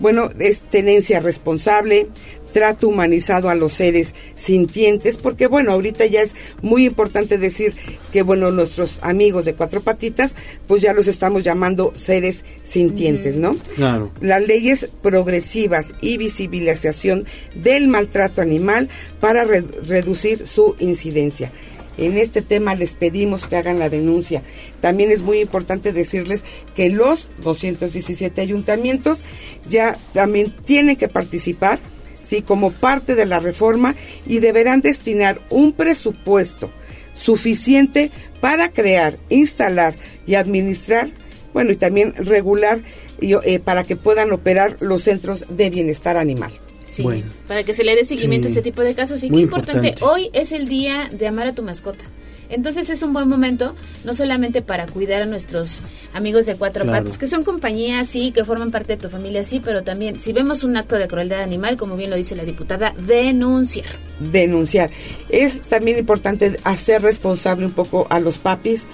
[0.00, 2.08] bueno, es tenencia responsable,
[2.52, 7.74] trato humanizado a los seres sintientes, porque bueno, ahorita ya es muy importante decir
[8.12, 10.34] que bueno, nuestros amigos de cuatro patitas,
[10.66, 13.54] pues ya los estamos llamando seres sintientes, ¿no?
[13.76, 14.10] Claro.
[14.20, 18.88] Las leyes progresivas y visibilización del maltrato animal
[19.20, 21.52] para re- reducir su incidencia.
[21.96, 24.44] En este tema les pedimos que hagan la denuncia.
[24.80, 26.44] También es muy importante decirles
[26.76, 29.22] que los 217 ayuntamientos
[29.68, 31.80] ya también tienen que participar,
[32.28, 33.94] sí, como parte de la reforma
[34.26, 36.70] y deberán destinar un presupuesto
[37.14, 39.94] suficiente para crear, instalar
[40.26, 41.08] y administrar,
[41.52, 42.80] bueno, y también regular
[43.20, 46.52] y, eh, para que puedan operar los centros de bienestar animal.
[46.90, 47.04] Sí,
[47.46, 48.54] para que se le dé seguimiento Sí.
[48.54, 49.22] a este tipo de casos.
[49.22, 50.04] Y Muy qué importante, importante.
[50.20, 52.04] hoy es el día de amar a tu mascota.
[52.50, 55.82] Entonces es un buen momento, no solamente para cuidar a nuestros
[56.14, 57.04] amigos de cuatro Claro.
[57.04, 60.32] patas, que son compañía, sí, que forman parte de tu familia, sí, pero también si
[60.32, 63.86] vemos un acto de crueldad animal, como bien lo dice la diputada, denunciar.
[64.18, 64.90] denunciar.
[65.28, 68.84] Es también importante hacer responsable un poco a los papis,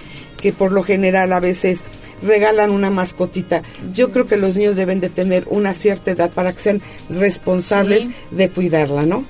[0.41, 1.83] que por lo general a veces
[2.23, 3.63] regalan una mascotita.
[3.95, 8.03] Yo creo que los niños deben de tener una cierta edad para que sean responsables
[8.03, 8.15] Sí.
[8.31, 9.25] de cuidarla, ¿no?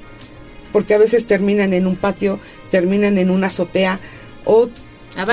[0.72, 2.40] Porque a veces terminan en un patio,
[2.74, 4.00] terminan en una azotea
[4.44, 4.68] o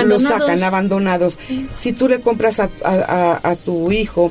[0.08, 1.38] los sacan abandonados.
[1.76, 4.30] Si tú le compras a- a tu hijo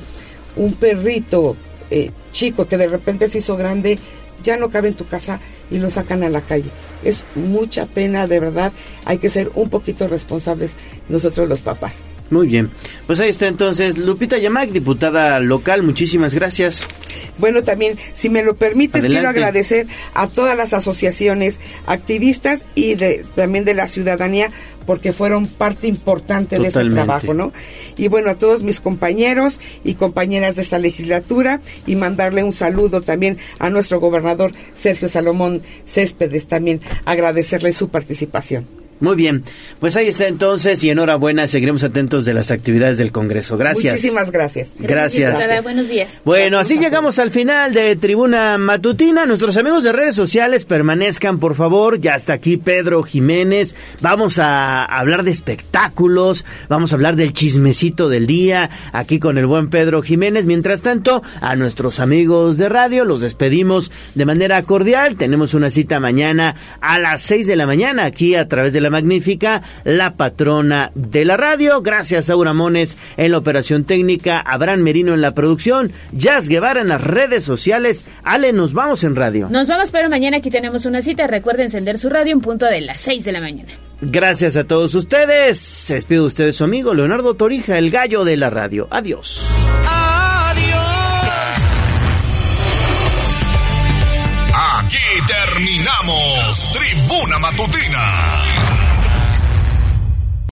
[0.56, 1.58] un perrito
[1.90, 4.00] eh, chico que de repente se hizo grande,
[4.44, 6.70] ya no cabe en tu casa y lo sacan a la calle.
[7.04, 8.72] Es mucha pena, de verdad.
[9.04, 10.72] Hay que ser un poquito responsables
[11.10, 11.96] nosotros los papás.
[12.32, 12.70] Muy bien.
[13.08, 15.84] Pues ahí está entonces Lupita Yamac, diputada local.
[15.84, 16.88] Muchísimas gracias.
[17.38, 23.26] Bueno, también, si me lo permites, quiero agradecer a todas las asociaciones activistas y de,
[23.36, 24.50] también de la ciudadanía
[24.86, 27.52] porque fueron parte importante de este trabajo, ¿no?
[27.98, 33.02] Y bueno, a todos mis compañeros y compañeras de esta legislatura y mandarle un saludo
[33.02, 38.81] también a nuestro gobernador Sergio Salomón Céspedes, también agradecerle su participación.
[39.02, 39.44] Muy bien.
[39.80, 41.48] Pues ahí está entonces y enhorabuena.
[41.48, 43.58] Seguiremos atentos de las actividades del Congreso.
[43.58, 43.94] Gracias.
[43.94, 44.70] Muchísimas gracias.
[44.78, 45.64] Gracias.
[45.64, 46.22] Buenos días.
[46.24, 49.26] Bueno, así llegamos al final de Tribuna Matutina.
[49.26, 52.00] Nuestros amigos de redes sociales permanezcan, por favor.
[52.00, 53.74] Ya está aquí Pedro Jiménez.
[54.02, 56.46] Vamos a hablar de espectáculos.
[56.70, 58.70] Vamos a hablar del chismecito del día.
[58.94, 60.46] Aquí con el buen Pedro Jiménez.
[60.46, 65.16] Mientras tanto, a nuestros amigos de radio los despedimos de manera cordial.
[65.16, 68.91] Tenemos una cita mañana a las 6 de la mañana aquí a través de la
[68.92, 71.82] magnífica La Patrona de la Radio.
[71.82, 76.82] Gracias a Aura Mones en la operación técnica, Abraham Merino en la producción, Jazz Guevara
[76.82, 78.06] en las redes sociales.
[78.24, 79.50] Ale, nos vamos en radio.
[79.50, 81.26] Nos vamos, pero mañana aquí tenemos una cita.
[81.26, 83.72] Recuerden encender su radio en punto de las 6 de la mañana.
[84.02, 85.60] Gracias a todos ustedes.
[85.60, 88.88] Se despide de ustedes su amigo Leonardo Torija, el gallo de la radio.
[88.90, 89.48] Adiós.
[94.80, 94.98] Aquí
[95.28, 98.41] terminamos Tribuna Matutina